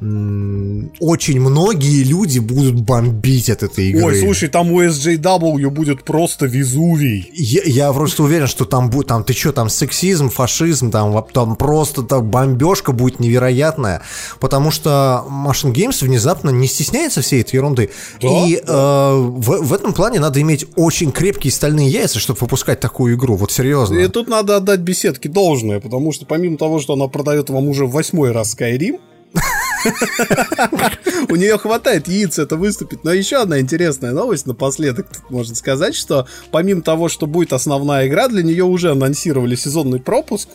[0.00, 4.04] очень многие люди будут бомбить от этой игры.
[4.04, 7.30] Ой, слушай, там у SJW будет просто Везувий.
[7.34, 11.54] Я, я просто уверен, что там будет, там, ты что, там сексизм, фашизм, там, там
[11.54, 14.00] просто там бомбежка будет невероятная,
[14.40, 17.90] потому что Machine Games внезапно не стесняется всей этой ерунды.
[18.20, 23.16] и э, в, в этом плане надо иметь очень крепкие стальные яйца, чтобы выпускать такую
[23.16, 23.98] игру, вот серьезно.
[23.98, 27.84] И тут надо отдать беседке должное, потому что помимо того, что она продает вам уже
[27.84, 28.98] в восьмой раз Skyrim,
[31.28, 33.04] у нее хватает яиц это выступить.
[33.04, 38.06] Но еще одна интересная новость напоследок тут можно сказать, что помимо того, что будет основная
[38.06, 40.48] игра, для нее уже анонсировали сезонный пропуск.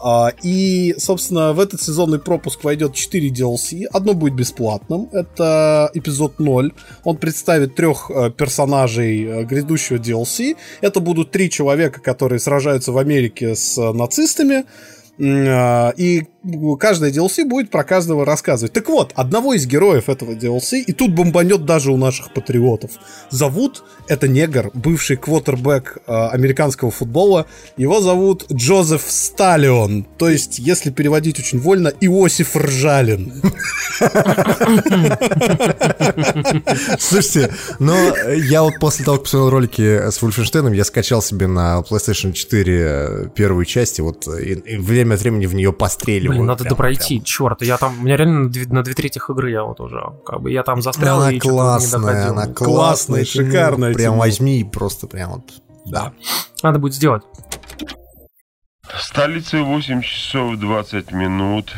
[0.00, 3.84] А, И, собственно, в этот сезонный пропуск войдет 4 DLC.
[3.92, 5.08] Одно будет бесплатным.
[5.12, 6.72] Это эпизод 0.
[7.04, 10.56] Он представит трех э, персонажей э, грядущего DLC.
[10.80, 14.64] Это будут три человека, которые сражаются в Америке с э, нацистами.
[15.20, 16.28] И
[16.78, 18.72] каждая DLC будет про каждого рассказывать.
[18.72, 22.92] Так вот, одного из героев этого DLC, и тут бомбанет даже у наших патриотов,
[23.30, 27.46] зовут, это негр, бывший квотербек э, американского футбола,
[27.76, 33.42] его зовут Джозеф Сталион, то есть, если переводить очень вольно, Иосиф Ржалин.
[36.98, 37.96] Слушайте, но
[38.28, 43.32] я вот после того, как посмотрел ролики с Вольфенштейном, я скачал себе на PlayStation 4
[43.34, 46.37] первую часть, и вот время от времени в нее постреливаю.
[46.38, 49.18] Блин, надо прям, допройти, черт, я там, у меня реально на две, на две трети
[49.18, 52.32] игры я вот уже, как бы, я там застрял Она и что-то не классная, доходил.
[52.32, 54.18] она Классная, классная, шикарная Прям тема.
[54.18, 55.44] возьми и просто прям вот,
[55.86, 56.12] да.
[56.62, 57.22] Надо будет сделать.
[59.00, 61.72] Столица 8 часов 20 минут.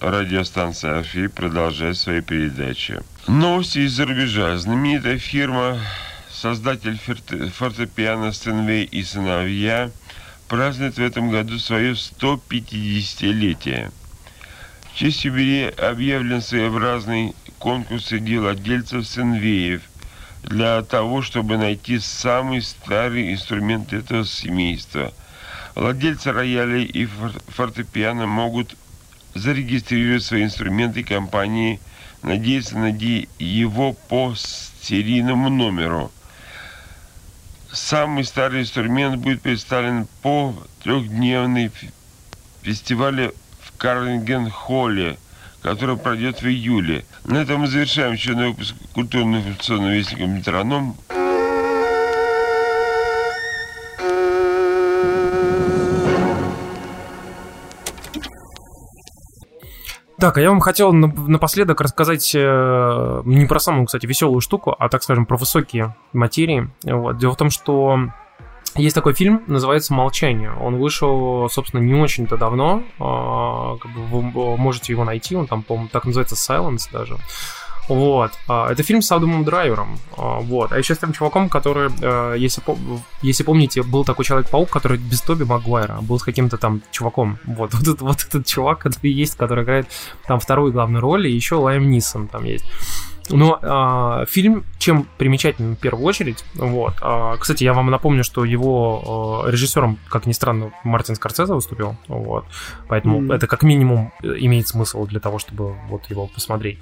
[0.00, 3.00] Радиостанция Афи продолжает свои передачи.
[3.26, 4.56] Новости из-за рубежа.
[4.56, 5.78] Знаменитая фирма,
[6.30, 9.90] создатель форте- фортепиано Стэнвей и сыновья,
[10.48, 13.92] празднует в этом году свое 150-летие.
[14.92, 19.82] В честь юбилея объявлен своеобразный конкурс среди владельцев Стэнвеев
[20.42, 25.12] для того, чтобы найти самый старый инструмент этого семейства–
[25.78, 28.74] Владельцы роялей и фор- фортепиано могут
[29.34, 31.78] зарегистрировать свои инструменты компании,
[32.20, 36.10] надеяться найти его по серийному номеру.
[37.70, 41.70] Самый старый инструмент будет представлен по трехдневной
[42.62, 45.18] фестивале в Карлинген-холле,
[45.62, 47.04] который пройдет в июле.
[47.24, 50.96] На этом мы завершаем очередной выпуск культурного информационного вестника «Метроном».
[60.20, 64.74] Так, а я вам хотел на- напоследок рассказать э, не про самую, кстати, веселую штуку,
[64.76, 66.68] а, так скажем, про высокие материи.
[66.82, 67.18] Вот.
[67.18, 68.10] Дело в том, что
[68.74, 70.52] есть такой фильм, называется «Молчание».
[70.60, 72.82] Он вышел, собственно, не очень-то давно.
[72.98, 77.16] А, как бы вы можете его найти, он там, по-моему, так называется «Silence» даже.
[77.88, 78.32] Вот.
[78.48, 79.98] А, Это фильм с Адамом Драйвером.
[80.16, 80.72] А, Вот.
[80.72, 82.62] А еще с тем чуваком, который, э, если,
[83.22, 87.38] если помните, был такой Человек-паук, который без Тоби Магуайра, а был с каким-то там чуваком.
[87.44, 87.72] Вот.
[87.78, 89.86] Вот, этот, вот этот чувак, который есть, который играет
[90.26, 92.64] там вторую главную роль, и еще Лайм Нисон там есть.
[93.30, 96.94] Но а, фильм чем примечателен в первую очередь, вот.
[97.02, 101.96] А, кстати, я вам напомню, что его а, режиссером, как ни странно, Мартин Скорсезе выступил,
[102.08, 102.44] вот.
[102.88, 103.32] Поэтому Мгм.
[103.32, 106.78] это как минимум э, имеет смысл для того, чтобы вот его посмотреть.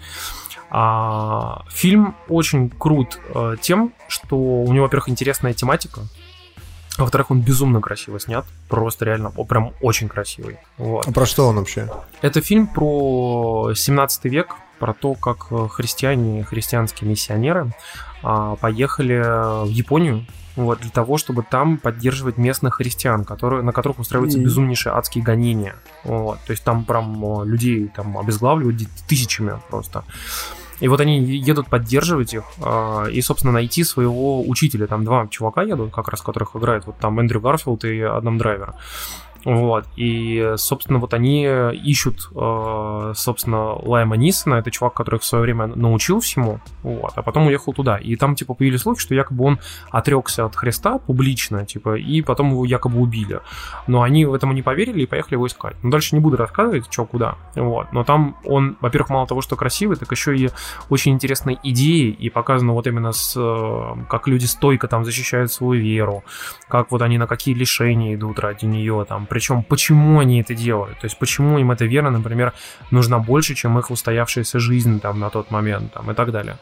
[0.79, 6.03] А, фильм очень крут э, тем, что у него, во-первых, интересная тематика,
[6.99, 10.59] а во-вторых, он безумно красиво снят, просто реально, о, прям очень красивый.
[10.77, 11.09] Вот.
[11.09, 11.89] А про что он вообще?
[12.21, 17.73] Это фильм про 17 век, про то, как э, христиане, христианские миссионеры
[18.23, 20.27] а, поехали в Японию
[20.57, 24.45] вот, для того, чтобы там поддерживать местных христиан, которые, на которых устраиваются Мгм.
[24.45, 25.77] безумнейшие адские гонения.
[26.05, 30.05] Вот, то есть там прям э, людей там обезглавливают тысячами просто.
[30.81, 34.87] И вот они едут поддерживать их э, и, собственно, найти своего учителя.
[34.87, 38.75] Там два чувака едут, как раз которых играет вот там Эндрю Гарфилд и Адам Драйвер.
[39.47, 41.47] Вот, и, собственно, вот они
[41.85, 47.23] ищут, э, собственно, Лайма Нисона, это чувак, который в свое время научил всему, вот, а
[47.23, 47.97] потом уехал туда.
[47.97, 49.61] И там, типа, появились слухи, что якобы он
[49.93, 53.39] отрекся от Христа публично, типа, и потом его якобы убили.
[53.87, 55.77] Но они в этому не поверили и поехали его искать.
[55.85, 57.93] Ну, дальше не буду рассказывать, что куда, вот.
[57.93, 60.51] Но там он, во-первых, мало того, что красивый, так еще и
[60.89, 65.81] очень интересные идеи, и показано вот именно с, э, как люди стойко там защищают свою
[65.81, 66.25] веру,
[66.67, 70.99] как вот они на какие лишения идут ради нее, там, причем почему они это делают,
[70.99, 72.55] то есть почему им эта вера, например,
[72.91, 76.57] нужна больше, чем их устоявшаяся жизнь там на тот момент, там, и так далее.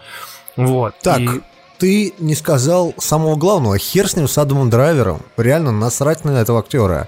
[0.56, 0.96] Вот.
[1.00, 1.40] Так, И-
[1.78, 3.78] ты не сказал самого главного.
[3.78, 5.22] Хер с ним, с Адамом Драйвером.
[5.36, 7.06] Реально насрать на этого актера.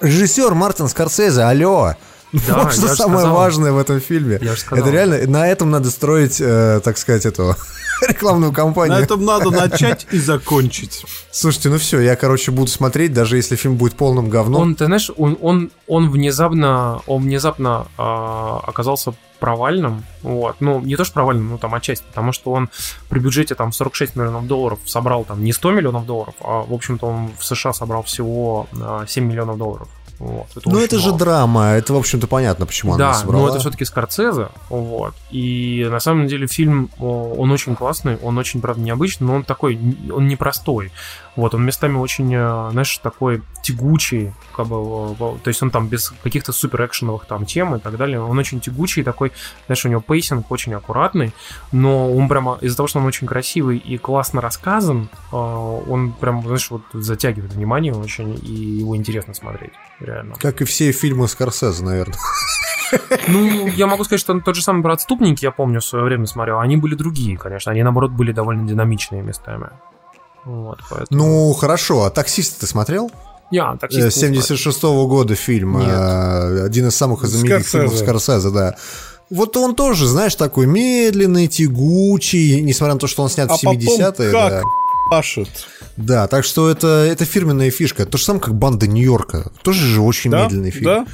[0.00, 1.94] Режиссер Мартин Скорсезе, алло.
[2.46, 3.36] Да, вот что самое сказал.
[3.36, 4.36] важное в этом фильме.
[4.36, 7.54] Это реально, на этом надо строить, э, так сказать, эту
[8.08, 8.98] рекламную кампанию.
[8.98, 11.04] На этом надо начать и закончить.
[11.30, 14.62] Слушайте, ну все, я, короче, буду смотреть, даже если фильм будет полным говном.
[14.62, 20.96] Он, ты знаешь, он, он, он внезапно, он внезапно а, оказался провальным, вот, ну, не
[20.96, 22.70] то что провальным, ну, там, отчасти, потому что он
[23.08, 27.06] при бюджете, там, 46 миллионов долларов собрал, там, не 100 миллионов долларов, а, в общем-то,
[27.06, 30.46] он в США собрал всего а, 7 миллионов долларов, вот.
[30.64, 31.18] ну очень это же мало.
[31.18, 33.44] драма, это, в общем-то, понятно, почему она Да, собрала.
[33.44, 35.14] но это все-таки Скорцезе, вот.
[35.30, 39.78] И на самом деле фильм, он очень классный, он очень, правда, необычный, но он такой,
[40.12, 40.90] он непростой.
[41.36, 46.10] Вот, он местами очень, э, знаешь, такой тягучий, как бы, то есть он там без
[46.22, 49.32] каких-то супер экшеновых там тем и так далее, он очень тягучий, такой,
[49.66, 51.32] знаешь, у него pacing очень аккуратный,
[51.72, 56.42] но он прямо, из-за того, что он очень красивый и классно рассказан, э, он прям,
[56.42, 60.34] знаешь, вот затягивает внимание очень, и его интересно смотреть, реально.
[60.36, 62.16] Как и все фильмы Скорсезе, наверное.
[63.28, 66.26] Ну, я могу сказать, что тот же самый про отступники, я помню, в свое время
[66.26, 67.72] смотрел, они были другие, конечно.
[67.72, 69.70] Они, наоборот, были довольно динамичные местами.
[70.46, 71.24] Вот, поэтому...
[71.24, 73.10] Ну, хорошо, а «Таксист» ты смотрел?
[73.50, 75.78] Я, «Таксист» не 76-го года фильм.
[75.78, 75.88] Нет.
[75.88, 78.76] э, Один из самых знаменитых фильмов Скорсезе, да.
[79.28, 83.62] Вот он тоже, знаешь, такой медленный, тягучий, несмотря на то, что он снят А в
[83.62, 84.32] 70-е.
[84.32, 84.62] потом да.
[85.06, 85.48] Как пашет.
[85.96, 88.04] Да, так что это, это фирменная фишка.
[88.04, 89.50] То же самое, как «Банда Нью-Йорка».
[89.62, 90.84] Тоже же очень Да, медленный фильм.
[90.84, 91.06] да.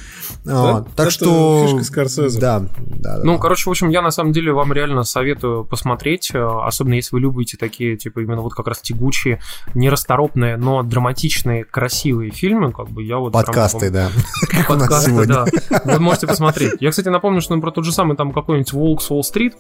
[0.45, 1.67] А, Да, так это что...
[1.69, 2.41] фишка Скорсезе.
[2.41, 3.21] Да, да, да.
[3.23, 7.15] Ну, короче, в общем, я на самом деле вам реально советую посмотреть, э, особенно если
[7.15, 9.41] вы любите такие, типа, именно вот как раз тягучие,
[9.75, 13.33] нерасторопные, но драматичные, красивые фильмы, как бы я вот...
[13.33, 14.11] прям Подкасты, вам- да.
[14.69, 15.47] Подкасты, да.
[15.85, 16.73] Вы можете посмотреть.
[16.81, 19.55] Я, кстати, напомню, что, например, тот же самый там какой-нибудь Волк с Уолл-стрит,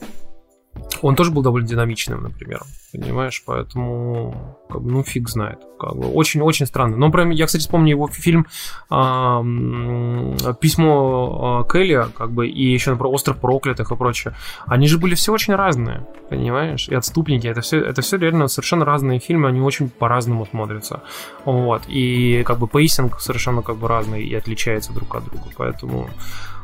[1.00, 2.62] он тоже был довольно динамичным, например.
[2.92, 5.58] Понимаешь, поэтому, как бы, ну, фиг знает.
[5.78, 6.96] Как бы, очень-очень странно.
[6.96, 8.46] Но, прям, я, кстати, вспомню его фильм
[8.90, 14.34] м, «Письмо, а, к Элии», как бы, и еще, например, «Остров проклятых» и прочее.
[14.66, 16.88] Они же были все очень разные, понимаешь?
[16.88, 21.02] И «Отступники», это все, это все реально совершенно разные фильмы, они очень по-разному смотрятся.
[21.44, 21.82] Вот.
[21.88, 25.46] И, как бы, pacing совершенно, как бы, разный и отличается друг от друга.
[25.56, 26.10] Поэтому...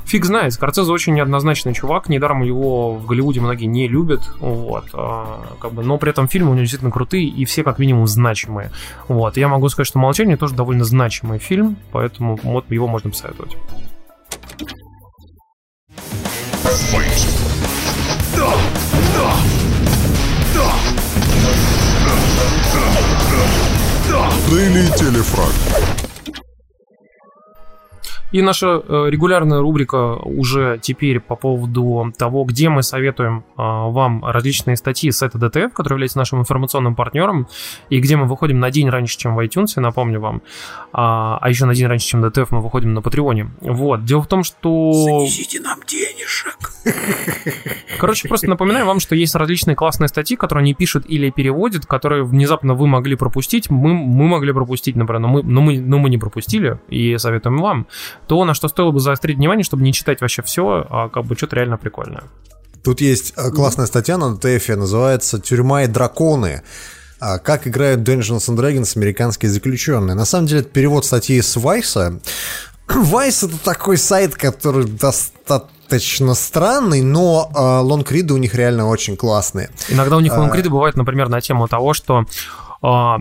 [0.08, 5.44] Фиг знает, Скорцезе очень неоднозначный чувак, недаром его в Голливуде многие не любят, вот, а,
[5.60, 8.70] как бы, но при этом фильмы у него действительно крутые и все как минимум значимые,
[9.06, 13.58] вот, я могу сказать, что «Молчание» тоже довольно значимый фильм, поэтому вот его можно посоветовать.
[24.48, 26.07] Дейли Телефраг.
[28.30, 34.22] И наша э, регулярная рубрика уже теперь по поводу того, где мы советуем э, вам
[34.22, 37.48] различные статьи сайта DTF, который является нашим информационным партнером,
[37.88, 40.42] и где мы выходим на день раньше, чем в iTunes, напомню вам.
[40.92, 43.50] А, а еще на день раньше, чем DTF, мы выходим на Патреоне.
[43.60, 44.04] Вот.
[44.04, 44.92] Дело в том, что...
[44.92, 46.58] Занесите нам денежек.
[47.98, 52.24] Короче, просто напоминаю вам, что есть различные классные статьи, которые они пишут или переводят, которые
[52.24, 56.10] внезапно вы могли пропустить, мы, мы могли пропустить, например, но мы, но, мы, но мы
[56.10, 57.86] не пропустили, и советуем вам,
[58.28, 61.34] то на что стоило бы заострить внимание, чтобы не читать вообще все, а как бы
[61.34, 62.24] что-то реально прикольное.
[62.84, 66.62] Тут есть э, классная статья на ТФ, называется «Тюрьма и драконы».
[67.20, 70.14] А, Как играют Dungeons and Dragons американские заключенные.
[70.14, 72.20] На самом деле, это перевод статьи с Вайса.
[72.88, 79.70] Вайс это такой сайт, который достаточно странный, но э, лонгриды у них реально очень классные.
[79.88, 82.24] Иногда у них А, лонгриды бывают, например, на тему того, что
[82.82, 83.18] а,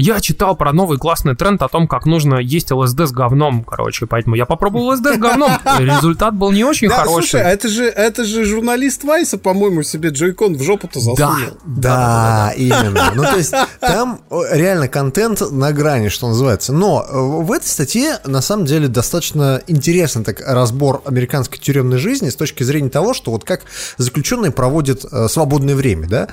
[0.00, 4.06] Я читал про новый классный тренд о том, как нужно есть ЛСД с говном, короче,
[4.06, 5.52] поэтому я попробовал ЛСД с говном.
[5.78, 7.28] Результат был не очень Да, хороший.
[7.28, 11.52] слушай, а это же, это же журналист Вайса, по-моему, себе Джойкон в жопу-то засунул.
[11.64, 13.12] Да, именно.
[13.14, 16.72] Ну, то есть, там реально контент на грани, что называется.
[16.72, 22.28] Но э, в этой статье, на самом деле, достаточно интересный так разбор американской тюремной жизни
[22.30, 23.62] с точки зрения того, что вот как
[23.96, 26.28] заключенные проводят э, свободное время, да?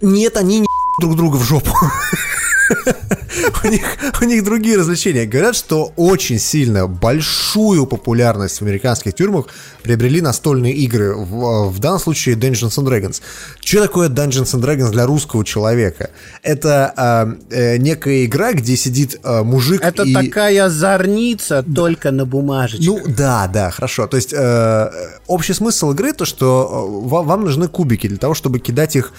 [0.00, 0.66] Нет, они не
[1.00, 1.72] друг друга в жопу.
[3.64, 3.82] У них,
[4.20, 5.26] у них другие развлечения.
[5.26, 9.46] Говорят, что очень сильно большую популярность в американских тюрьмах
[9.82, 11.14] приобрели настольные игры.
[11.14, 13.20] В, в данном случае Dungeons and Dragons.
[13.60, 16.10] Что такое Dungeons and Dragons для русского человека?
[16.42, 20.12] Это э, э, некая игра, где сидит э, мужик Это и...
[20.12, 22.86] такая зорница, только на бумажечке.
[22.86, 24.06] Ну да, да, хорошо.
[24.06, 24.90] То есть э,
[25.26, 26.68] общий смысл игры то, что
[27.04, 29.12] э, вам, вам нужны кубики для того, чтобы кидать их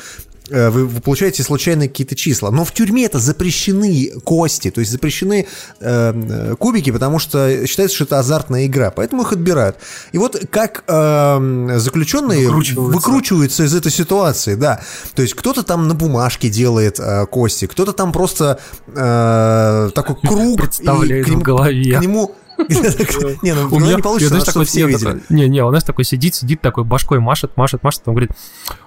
[0.50, 2.52] вы, вы получаете случайные какие-то числа.
[2.52, 5.48] Но в тюрьме это запрещены кости, то есть запрещены
[5.80, 9.78] э, э, кубики, потому что считается, что это азартная игра, поэтому их отбирают.
[10.12, 12.96] И вот как э, заключенные Выкручиваются.
[12.96, 14.82] выкручиваются из этой ситуации, да.
[15.16, 20.58] То есть кто-то там на бумажке делает э, кости, кто-то там просто э, такой круг
[20.58, 21.98] Представляет и к нему, в голове.
[21.98, 22.36] к нему
[23.42, 24.88] не, ну У голове меня, не получится, а такой все
[25.30, 28.32] Не, не, у нас такой сидит, сидит такой башкой машет, машет, машет, он говорит,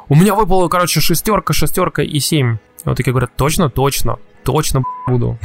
[0.09, 2.55] у меня выпало, короче, шестерка, шестерка и семь.
[2.55, 4.19] И вот такие говорят, точно, точно,
[4.49, 5.39] точно буду.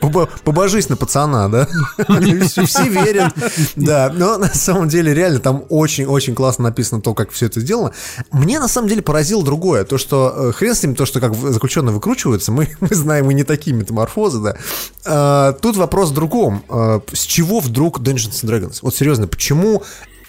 [0.44, 1.68] Побожись на пацана, да?
[2.48, 3.32] Все верят.
[3.76, 7.92] Да, но на самом деле реально там очень-очень классно написано то, как все это сделано.
[8.32, 9.84] Мне на самом деле поразило другое.
[9.84, 13.34] То, что э, хрен с ним, то, что как заключенные выкручиваются, мы, мы знаем и
[13.34, 14.56] не такие метаморфозы, да.
[15.04, 16.64] А, Тут вопрос в другом.
[16.68, 18.78] А, С чего вдруг Dungeons and Dragons?
[18.82, 19.82] Вот серьезно, почему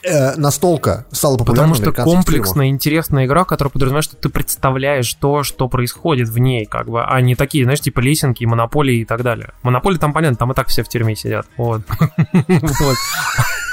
[0.04, 5.44] э, настолько стало популярным Потому что комплексная, интересная игра, которая подразумевает, что ты представляешь то,
[5.44, 9.24] что происходит в ней, как бы, а не такие, знаешь, типа лесенки, монополии и так
[9.24, 9.52] далее.
[9.64, 11.46] Монополии там понятно, там и так все в тюрьме сидят.
[11.58, 11.82] Вот.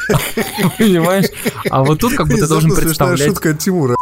[0.79, 1.27] Понимаешь?
[1.71, 3.29] А вот тут как бы ты должен представлять...
[3.29, 3.95] шутка Тимура.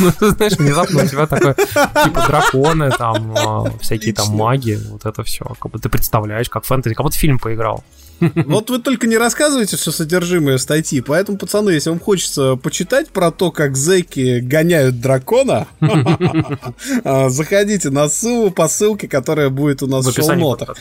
[0.00, 5.04] Ну, ты знаешь, внезапно у тебя такое, типа, драконы, там, а, всякие там маги, вот
[5.04, 5.44] это все.
[5.60, 7.84] Как бы ты представляешь, как фэнтези, как будто фильм поиграл.
[8.20, 13.30] Вот вы только не рассказываете все содержимое статьи, поэтому, пацаны, если вам хочется почитать про
[13.30, 15.66] то, как зэки гоняют дракона,
[17.04, 20.76] а, заходите на ссылку по ссылке, которая будет у нас В шоу-нотах.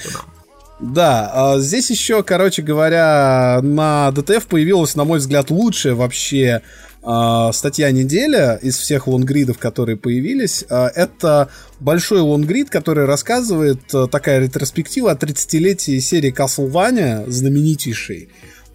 [0.79, 6.61] Да, а здесь еще, короче говоря, на ДТФ появилась, на мой взгляд, лучшая вообще
[7.01, 10.65] а, статья неделя из всех лонгридов, которые появились.
[10.69, 11.49] А, Это
[11.79, 18.29] большой лонгрид, который рассказывает а, такая ретроспектива о 30-летии серии Castlevania, знаменитейшей,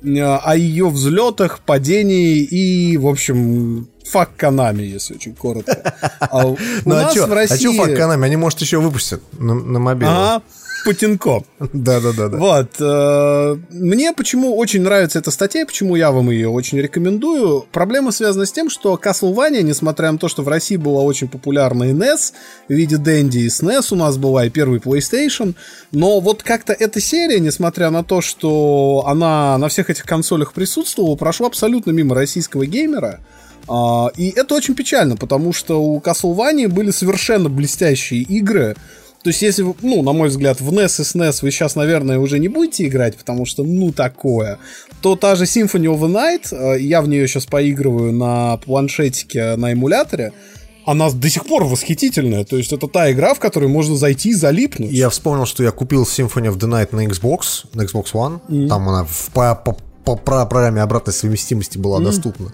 [0.06, 5.94] а, о ее взлетах, падении и, в общем, фак Канами, если очень коротко.
[6.20, 7.56] А у Ну а нас что, в а России...
[7.68, 8.26] что факт Канами?
[8.26, 10.10] Они, может, еще выпустят на, на мобилу.
[10.10, 10.42] Ага,
[10.84, 11.42] Путинко.
[11.72, 12.28] Да-да-да.
[12.28, 12.36] да.
[12.36, 12.70] Вот.
[12.78, 17.64] э, Мне почему очень нравится эта статья, и почему я вам ее очень рекомендую.
[17.72, 21.84] Проблема связана с тем, что Castlevania, несмотря на то, что в России была очень популярна
[21.84, 22.32] и NES
[22.68, 25.54] в виде Дэнди, и SNES у нас была, и первый PlayStation,
[25.90, 31.16] но вот как-то эта серия, несмотря на то, что она на всех этих консолях присутствовала,
[31.16, 33.20] прошла абсолютно мимо российского геймера.
[33.68, 38.76] А, И это очень печально, потому что у Castlevania были совершенно блестящие игры,
[39.24, 42.38] то есть, если, ну, на мой взгляд, в NES и SNES вы сейчас, наверное, уже
[42.38, 44.58] не будете играть, потому что, ну, такое,
[45.00, 49.56] то та же Symphony of the Night, э, я в нее сейчас поигрываю на планшетике
[49.56, 50.32] на эмуляторе,
[50.84, 52.44] она до сих пор восхитительная.
[52.44, 54.92] То есть, это та игра, в которой можно зайти и залипнуть.
[54.92, 58.68] Я вспомнил, что я купил Symphony of the Night на Xbox, на Xbox One.
[58.68, 62.04] Там она в, по, по- по про- программе обратной совместимости была Мгм.
[62.06, 62.52] доступна.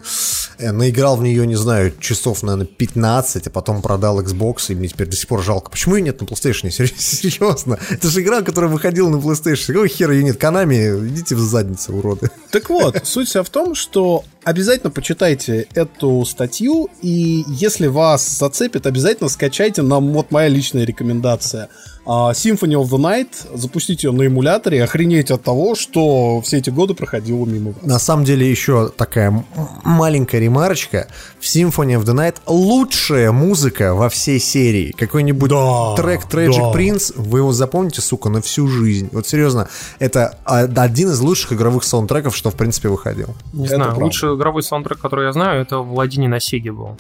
[0.59, 4.89] Э, Наиграл в нее, не знаю, часов, наверное, 15, а потом продал Xbox, и мне
[4.89, 5.71] теперь до сих пор жалко.
[5.71, 6.71] Почему ее нет на PlayStation?
[6.71, 7.79] Сер- Серьезно.
[7.91, 9.67] Это же игра, которая выходила на PlayStation.
[9.69, 10.37] Какого хера ее нет?
[10.37, 12.31] Канами, идите в задницу, уроды.
[12.51, 18.87] Так вот, суть вся в том, что обязательно почитайте эту статью, и если вас зацепит,
[18.87, 21.69] обязательно скачайте нам вот моя личная рекомендация.
[22.07, 26.59] А, Symphony of the Night, запустите ее на эмуляторе и охренеть от того, что все
[26.59, 27.83] эти годы проходило мимо вас.
[27.83, 29.45] На самом деле еще такая
[29.85, 31.09] маленькая ремарочка.
[31.39, 34.93] В Symphony of the Night лучшая музыка во всей серии.
[34.93, 35.51] Какой-нибудь
[35.97, 36.79] трек Tragic да.
[36.79, 39.11] Prince, вы его запомните, сука, на всю жизнь.
[39.13, 39.69] Вот серьезно,
[39.99, 43.35] это а, один из лучших игровых саундтреков, что в принципе выходил.
[43.53, 44.05] Не Это знаю, правда.
[44.05, 46.97] лучший игровой саундтрек, который я знаю, это в Владине на Сеге был.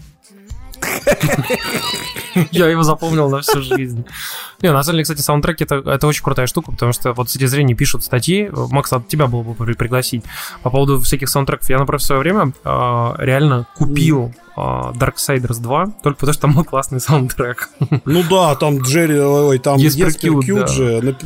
[2.50, 4.04] Я его запомнил на всю жизнь.
[4.62, 7.36] Не, на самом деле, кстати, саундтреки это, это очень крутая штука, потому что вот с
[7.36, 8.50] эти зрения пишут статьи.
[8.52, 10.24] Макс, от тебя было бы при- пригласить
[10.62, 11.68] по поводу всяких саундтреков.
[11.70, 16.54] Я, например, в свое время э, реально купил э, Darksiders 2 только потому, что там
[16.54, 17.70] был классный саундтрек.
[18.04, 20.66] Ну да, там Джерри, ой, там Еспер Кьют, да.
[20.66, 21.16] же.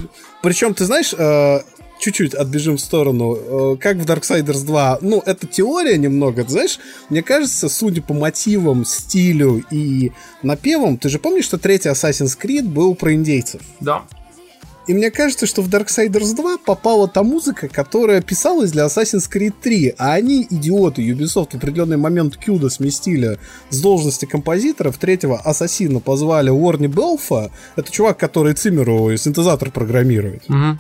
[0.43, 1.60] Причем, ты знаешь, э,
[2.05, 3.35] чуть-чуть отбежим в сторону.
[3.35, 6.78] Э, Как в Darksiders 2, ну, это теория немного, ты знаешь,
[7.09, 10.12] мне кажется, судя по мотивам, стилю и
[10.43, 13.62] напевам, ты же помнишь, что третий Assassin's Creed был про индейцев?
[13.81, 14.02] Да.
[14.86, 19.55] И мне кажется, что в Darksiders 2 попала та музыка, которая писалась для Assassin's Creed
[19.62, 23.39] 3, а они, идиоты, Ubisoft в определенный момент Кьюда сместили
[23.70, 30.47] с должности композиторов третьего Ассасина, позвали Уорни Белфа, это чувак, который Циммеру синтезатор программирует.
[30.51, 30.78] Мгм.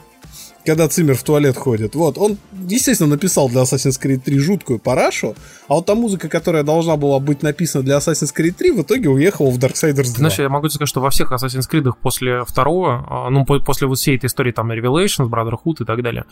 [0.66, 1.94] Когда Циммер в туалет ходит.
[1.94, 2.38] Вот, он,
[2.68, 5.34] естественно, написал для Assassin's Creed 3 жуткую парашу,
[5.68, 9.10] а вот та музыка, которая должна была быть написана для Assassin's Creed 3, в итоге
[9.10, 10.04] уехала в Darksiders 2.
[10.04, 13.60] Знаешь, я могу тебе сказать, что во всех Assassin's Creed после второго, а, ну, по-
[13.60, 16.24] после вот всей этой истории, там, Revelations, Brotherhood и так далее,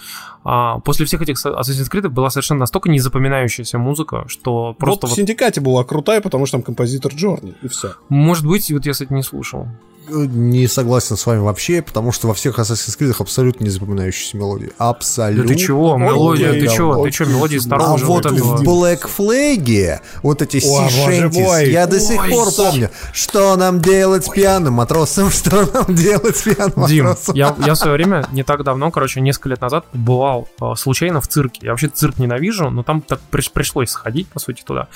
[0.44, 5.10] а, после всех этих Assassin's Creed была совершенно настолько незапоминающаяся музыка, что просто вот в
[5.10, 7.94] вот, Синдикате была крутая, потому что там композитор Джорни, и все.
[8.08, 9.68] может быть, вот я, кстати, не слушал.
[10.08, 14.72] Не согласен с вами вообще, потому что во всех Assassin's Creed абсолютно не запоминающиеся мелодии.
[14.78, 15.46] Абсолютно.
[15.46, 20.00] Да ты чего, мелодия, ты чего, ты чего, мелодии старого А вот в Black Flag
[20.22, 21.70] вот эти мой.
[21.70, 26.42] я до сих пор помню, что нам делать с пьяным матросом, что нам делать с
[26.42, 27.34] пьяным Дим, матросом.
[27.34, 31.20] я, я в свое время, не так давно, короче, несколько лет назад бывал э, случайно
[31.20, 31.60] в цирке.
[31.62, 34.88] Я вообще цирк ненавижу, но там так приш- пришлось сходить, по сути, туда.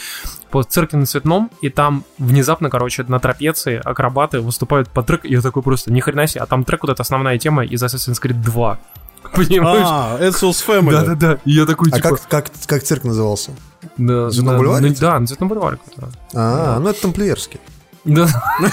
[0.50, 5.42] По цирке на Цветном, и там внезапно, короче, на трапеции акробаты выступают по трек, я
[5.42, 8.32] такой просто, ни хрена себе, а там трек вот эта основная тема из Assassin's Creed
[8.42, 8.78] 2.
[9.34, 9.86] Понимаешь?
[9.86, 10.92] А, Ezio's Family.
[10.92, 12.08] Да-да-да, и я такой, А типа...
[12.16, 13.50] как, как, как цирк назывался?
[13.98, 14.88] На, Цветном на- бульваре?
[14.88, 15.76] на- да, на Цветном бульваре.
[15.84, 16.16] какой-то.
[16.34, 17.60] А, ну это тамплиерский.
[18.06, 18.26] Да.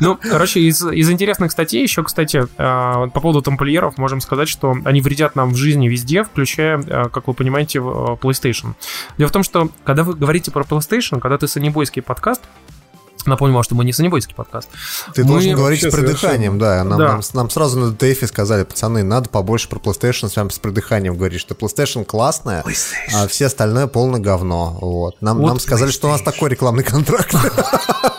[0.00, 4.76] Ну, короче, из, из интересных статей еще, кстати, вот по поводу тамплиеров можем сказать, что
[4.84, 8.74] они вредят нам в жизни везде, включая, э, как вы понимаете, PlayStation.
[9.16, 12.42] Дело в том, что когда вы говорите про PlayStation, когда ты санебойский подкаст,
[13.26, 14.68] Напомню вам, что мы не санебойский подкаст.
[15.14, 16.84] Ты Мы- должен говорить с придыханием, да.
[16.84, 17.08] Нам, Да.
[17.08, 21.16] Нам, нам сразу на ДТФ сказали, пацаны, надо побольше про PlayStation с вами с придыханием
[21.16, 22.64] говорить, что PlayStation классная,
[23.14, 24.78] а все остальное полное говно.
[24.80, 25.20] Вот.
[25.20, 27.34] Нам, Вот нам сказали, что у нас такой рекламный контракт.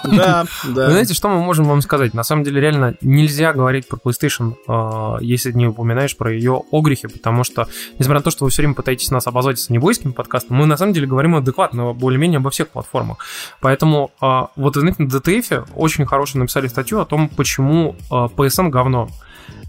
[0.03, 0.89] Да, Вы да.
[0.89, 2.13] знаете, что мы можем вам сказать?
[2.13, 7.09] На самом деле, реально нельзя говорить про PlayStation, э, если не упоминаешь про ее огрехи,
[7.09, 7.67] потому что,
[7.99, 10.93] несмотря на то, что вы все время пытаетесь нас обозвать санебойским подкастом, мы на самом
[10.93, 13.17] деле говорим адекватно, более-менее обо всех платформах.
[13.59, 14.25] Поэтому, э,
[14.55, 19.09] вот, вы знаете, на DTF очень хорошую написали статью о том, почему э, PSN говно.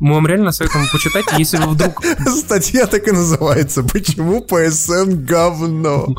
[0.01, 3.83] Мы вам реально советуем почитать, если вы вдруг Статья так и называется.
[3.83, 6.15] Почему PSN говно?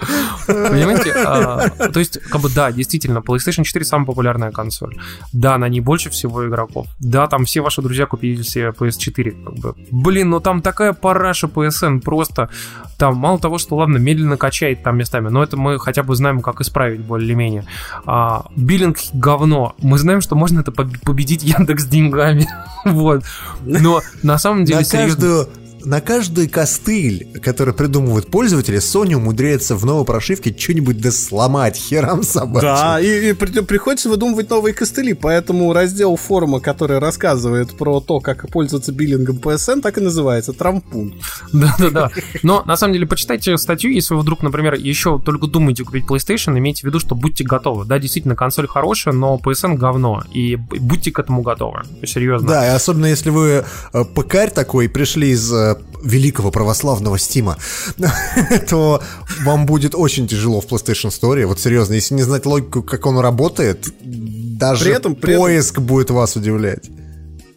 [0.48, 1.14] Понимаете?
[1.14, 4.98] А, то есть, как бы, да, действительно, PlayStation 4 самая популярная консоль.
[5.32, 6.88] Да, на ней больше всего игроков.
[7.00, 9.44] Да, там все ваши друзья купили себе PS4.
[9.44, 9.76] Как бы.
[9.92, 12.50] Блин, ну там такая параша PSN просто.
[12.98, 16.42] Там мало того, что, ладно, медленно качает там местами, но это мы хотя бы знаем,
[16.42, 17.66] как исправить более-менее.
[18.06, 19.76] А, биллинг говно.
[19.82, 22.48] Мы знаем, что можно это поб- победить Яндекс деньгами.
[22.86, 23.24] вот.
[23.70, 25.50] Но на самом деле, На серьезно, каждую
[25.86, 32.24] на каждый костыль, который придумывают пользователи, Sony умудряется в новой прошивке что-нибудь да сломать херам
[32.24, 32.62] собачьим.
[32.62, 38.20] Да, и, и при- приходится выдумывать новые костыли, поэтому раздел форума, который рассказывает про то,
[38.20, 41.16] как пользоваться биллингом PSN, так и называется Трампун.
[41.54, 42.12] Да-да-да.
[42.44, 46.58] Но на самом деле почитайте статью, если вы вдруг, например, еще только думаете купить PlayStation,
[46.58, 47.86] имейте в виду, что будьте готовы.
[47.86, 50.24] Да, действительно, консоль хорошая, но PSN говно.
[50.32, 51.82] И будьте к этому готовы.
[52.06, 52.48] Серьезно.
[52.48, 57.58] Да, и особенно если вы э, пыкарь такой, пришли из э, великого православного стима,
[58.70, 59.02] то
[59.44, 61.46] вам будет очень тяжело в PlayStation Store.
[61.46, 65.80] Вот серьезно, если не знать логику, как он работает, даже При этом- при этом- поиск
[65.80, 66.90] будет вас удивлять.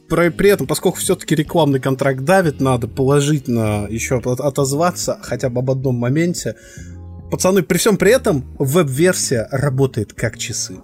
[0.08, 5.60] Про- При этом, поскольку все-таки рекламный контракт давит, надо положительно еще от- отозваться хотя бы
[5.60, 6.54] об одном моменте.
[7.30, 10.74] Пацаны, при всем при этом веб-версия работает как часы.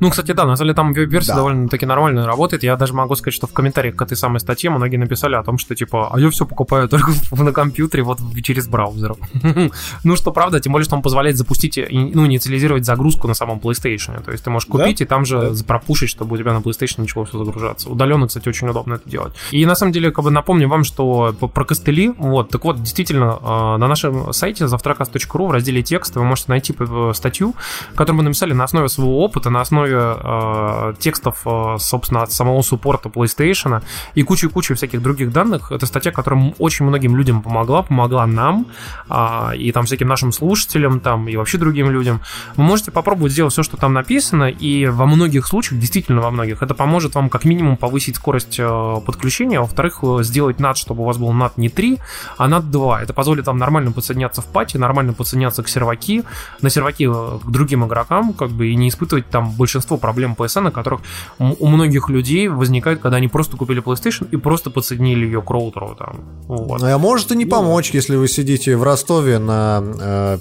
[0.00, 1.36] Ну, кстати, да, на самом деле там веб-версия Да.
[1.36, 2.62] довольно-таки нормально работает.
[2.62, 5.58] Я даже могу сказать, что в комментариях к этой самой статье многие написали о том,
[5.58, 9.14] что типа, а я все покупаю только на компьютере, вот через браузер.
[10.04, 14.22] ну, что правда, тем более, что он позволяет запустить, ну, инициализировать загрузку на самом PlayStation.
[14.22, 17.24] То есть ты можешь купить и там же пропушить, чтобы у тебя на PlayStation начало
[17.26, 17.88] все загружаться.
[17.88, 19.34] Удаленно, кстати, очень удобно это делать.
[19.50, 23.38] И на самом деле, как бы напомню вам, что про костыли, вот, так вот, действительно,
[23.40, 26.74] э, на нашем сайте завтракас.ру в разделе текст вы можете найти
[27.12, 27.54] статью,
[27.94, 32.32] которую мы написали на основе своего опыта, это на основе э, текстов, э, собственно, от
[32.32, 33.82] самого суппорта PlayStation
[34.14, 35.70] и куча-куча всяких других данных.
[35.70, 38.66] Это статья, которая очень многим людям помогла, помогла нам
[39.10, 42.22] э, и там всяким нашим слушателям там и вообще другим людям.
[42.56, 46.62] Вы можете попробовать сделать все, что там написано, и во многих случаях, действительно во многих,
[46.62, 51.02] это поможет вам как минимум повысить скорость э, подключения, а во-вторых, э, сделать NAT, чтобы
[51.02, 51.98] у вас был NAT не 3,
[52.38, 53.02] а NAT 2.
[53.02, 56.24] Это позволит вам нормально подсоединяться в пати, нормально подсоединяться к серваки,
[56.62, 60.70] на серваки э, к другим игрокам, как бы, и не испытывать там большинство проблем PSN,
[60.70, 61.00] которых
[61.40, 65.96] у многих людей возникает, когда они просто купили PlayStation и просто подсоединили ее к роутеру.
[65.98, 66.20] Там.
[66.46, 66.80] Вот.
[66.80, 70.38] Ну, а может и не помочь, если вы сидите в Ростове на э,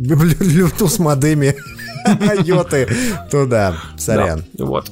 [0.00, 1.56] Bluetooth модеме
[2.44, 2.86] Йоты,
[3.32, 4.44] то да, сорян.
[4.56, 4.88] Вот.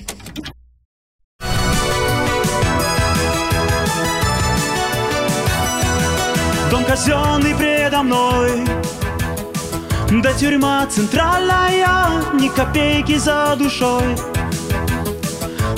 [6.72, 8.77] Дом казенный предо мной
[10.10, 14.16] Да тюрьма центральная Ни копейки за душой.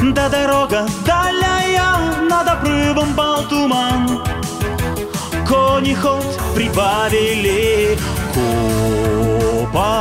[0.01, 1.99] Да дорога дальняя
[2.29, 4.23] Над обрывом бал туман.
[5.49, 7.99] Кони ход прибавили
[9.53, 10.01] Купала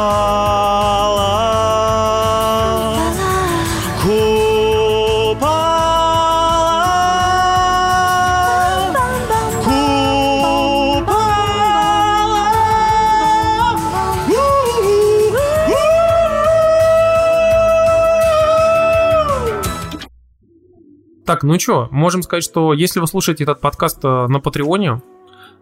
[21.29, 24.99] Так, ну что, можем сказать, что если вы слушаете этот подкаст э, на Патреоне,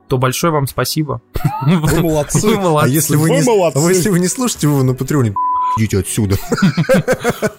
[0.07, 1.21] то большое вам спасибо.
[1.65, 2.47] Вы молодцы.
[2.47, 2.85] Вы молодцы.
[2.85, 3.77] А если вы, вы не, молодцы.
[3.77, 5.33] А если вы не слушаете его на Патреоне,
[5.75, 6.37] идите отсюда.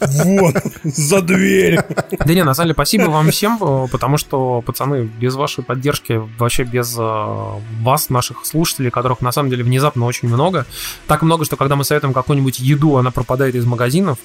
[0.00, 1.80] Вот, за дверь.
[2.24, 3.58] Да не, на самом деле, спасибо вам всем,
[3.92, 7.02] потому что, пацаны, без вашей поддержки, вообще без э,
[7.82, 10.64] вас, наших слушателей, которых на самом деле внезапно очень много,
[11.06, 14.16] так много, что когда мы советуем какую-нибудь еду, она пропадает из магазинов,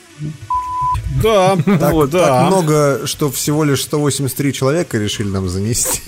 [1.21, 2.27] Да, Так, вот, да.
[2.27, 6.01] так много, что всего лишь 183 человека решили нам занести.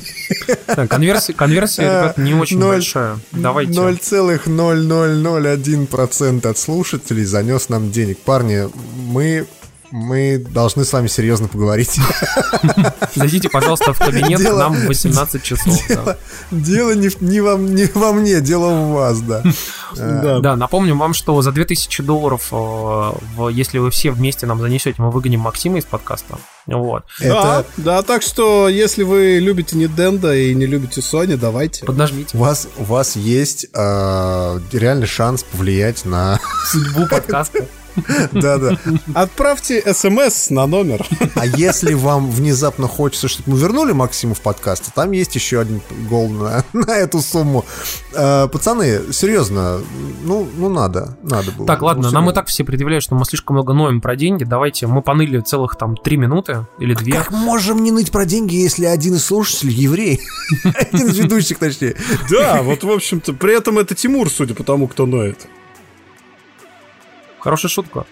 [0.67, 3.19] Да, конверсия, конверсия, ребят, не очень Ноль- большая.
[3.31, 3.71] Давайте.
[3.73, 8.17] 0,0001% от слушателей занес нам денег.
[8.19, 8.67] Парни,
[8.97, 9.45] мы,
[9.95, 11.97] мы должны с вами серьезно поговорить.
[13.15, 15.79] Зайдите, пожалуйста, в кабинет Дело- к нам в 18 часов.
[15.87, 15.95] да.
[15.95, 16.17] Дело,
[16.51, 19.41] дело не, в- не, во, не во мне, дело в вас, да.
[19.95, 20.39] Да.
[20.39, 23.11] Да, напомню вам, что за 2000 долларов, э,
[23.51, 26.37] если вы все вместе нам занесете, мы выгоним Максима из подкаста.
[26.67, 27.05] Вот.
[27.21, 31.85] Да, да, так что, если вы любите Nintendo и не любите Sony, давайте.
[31.85, 32.37] Поднажмите.
[32.37, 36.39] У вас, у вас есть э, реальный шанс повлиять на...
[36.69, 37.65] Судьбу подкаста.
[38.31, 38.77] Да-да.
[39.13, 41.05] Отправьте смс на номер.
[41.35, 45.81] А если вам внезапно хочется, чтобы мы вернули Максима в подкаст, там есть еще один
[46.09, 47.65] гол на, на эту сумму.
[48.13, 49.81] Э, пацаны, серьезно,
[50.23, 51.67] ну, ну надо, надо было.
[51.67, 54.43] Так, ладно, Ну, нам и так все предъявляют, что мы слишком много ноем про деньги.
[54.43, 57.17] Давайте, мы поныли целых там 3 минуты или 2.
[57.17, 60.21] Как можем не ныть про деньги, если один из слушателей еврей?
[60.75, 61.95] Один из ведущих, точнее.
[62.29, 65.47] Да, вот, в общем-то, при этом это Тимур, судя по тому, кто ноет.
[67.45, 68.07] Хорошая шутка.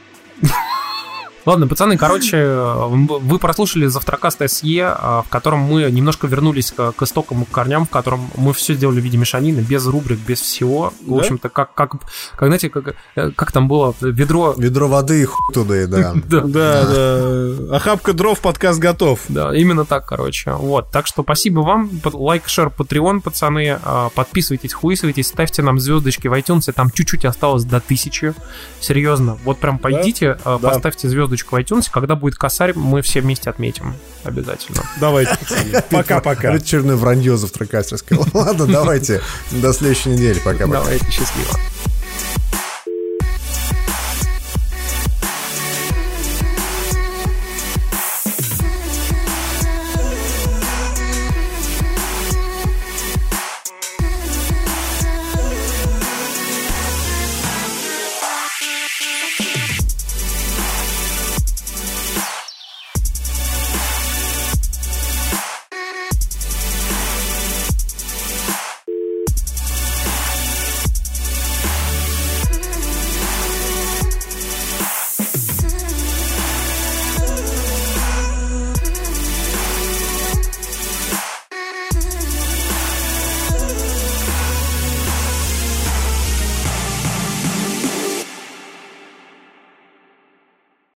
[1.46, 7.02] Ладно, пацаны, короче, вы прослушали завтракаст СЕ, а, в котором мы немножко вернулись к, к
[7.04, 10.94] истокам, к корням, в котором мы все сделали в виде мешанины, без рубрик, без всего.
[11.06, 11.20] В Да?
[11.20, 11.96] общем-то, как, как,
[12.36, 14.56] как, знаете, как, э, как там было, ведро...
[14.58, 16.14] Ведро воды и хуй туда, и да.
[16.26, 17.76] Да, Да, да.
[17.76, 19.20] Охапка дров, подкаст готов.
[19.28, 20.52] Да, именно так, короче.
[20.54, 21.90] Вот, так что спасибо вам.
[22.06, 23.80] Лайк, шер, Patreon, пацаны.
[24.16, 26.72] Подписывайтесь, хуисывайтесь, ставьте нам звездочки в iTunes.
[26.72, 28.34] Там чуть-чуть осталось до тысячи.
[28.80, 29.38] Серьезно.
[29.44, 30.70] Вот прям пойдите, а, Да.
[31.34, 31.88] Звездочку в iTunes.
[31.92, 33.96] Когда будет косарь, мы все вместе отметим.
[34.24, 34.84] Обязательно.
[35.00, 35.38] Давайте.
[35.90, 36.50] Пока-пока.
[36.54, 38.20] Это очередное вранье завтракастерское.
[38.34, 39.22] Ладно, давайте.
[39.52, 40.40] До следующей недели.
[40.40, 40.80] Пока-пока.
[40.80, 41.60] Давайте, счастливо.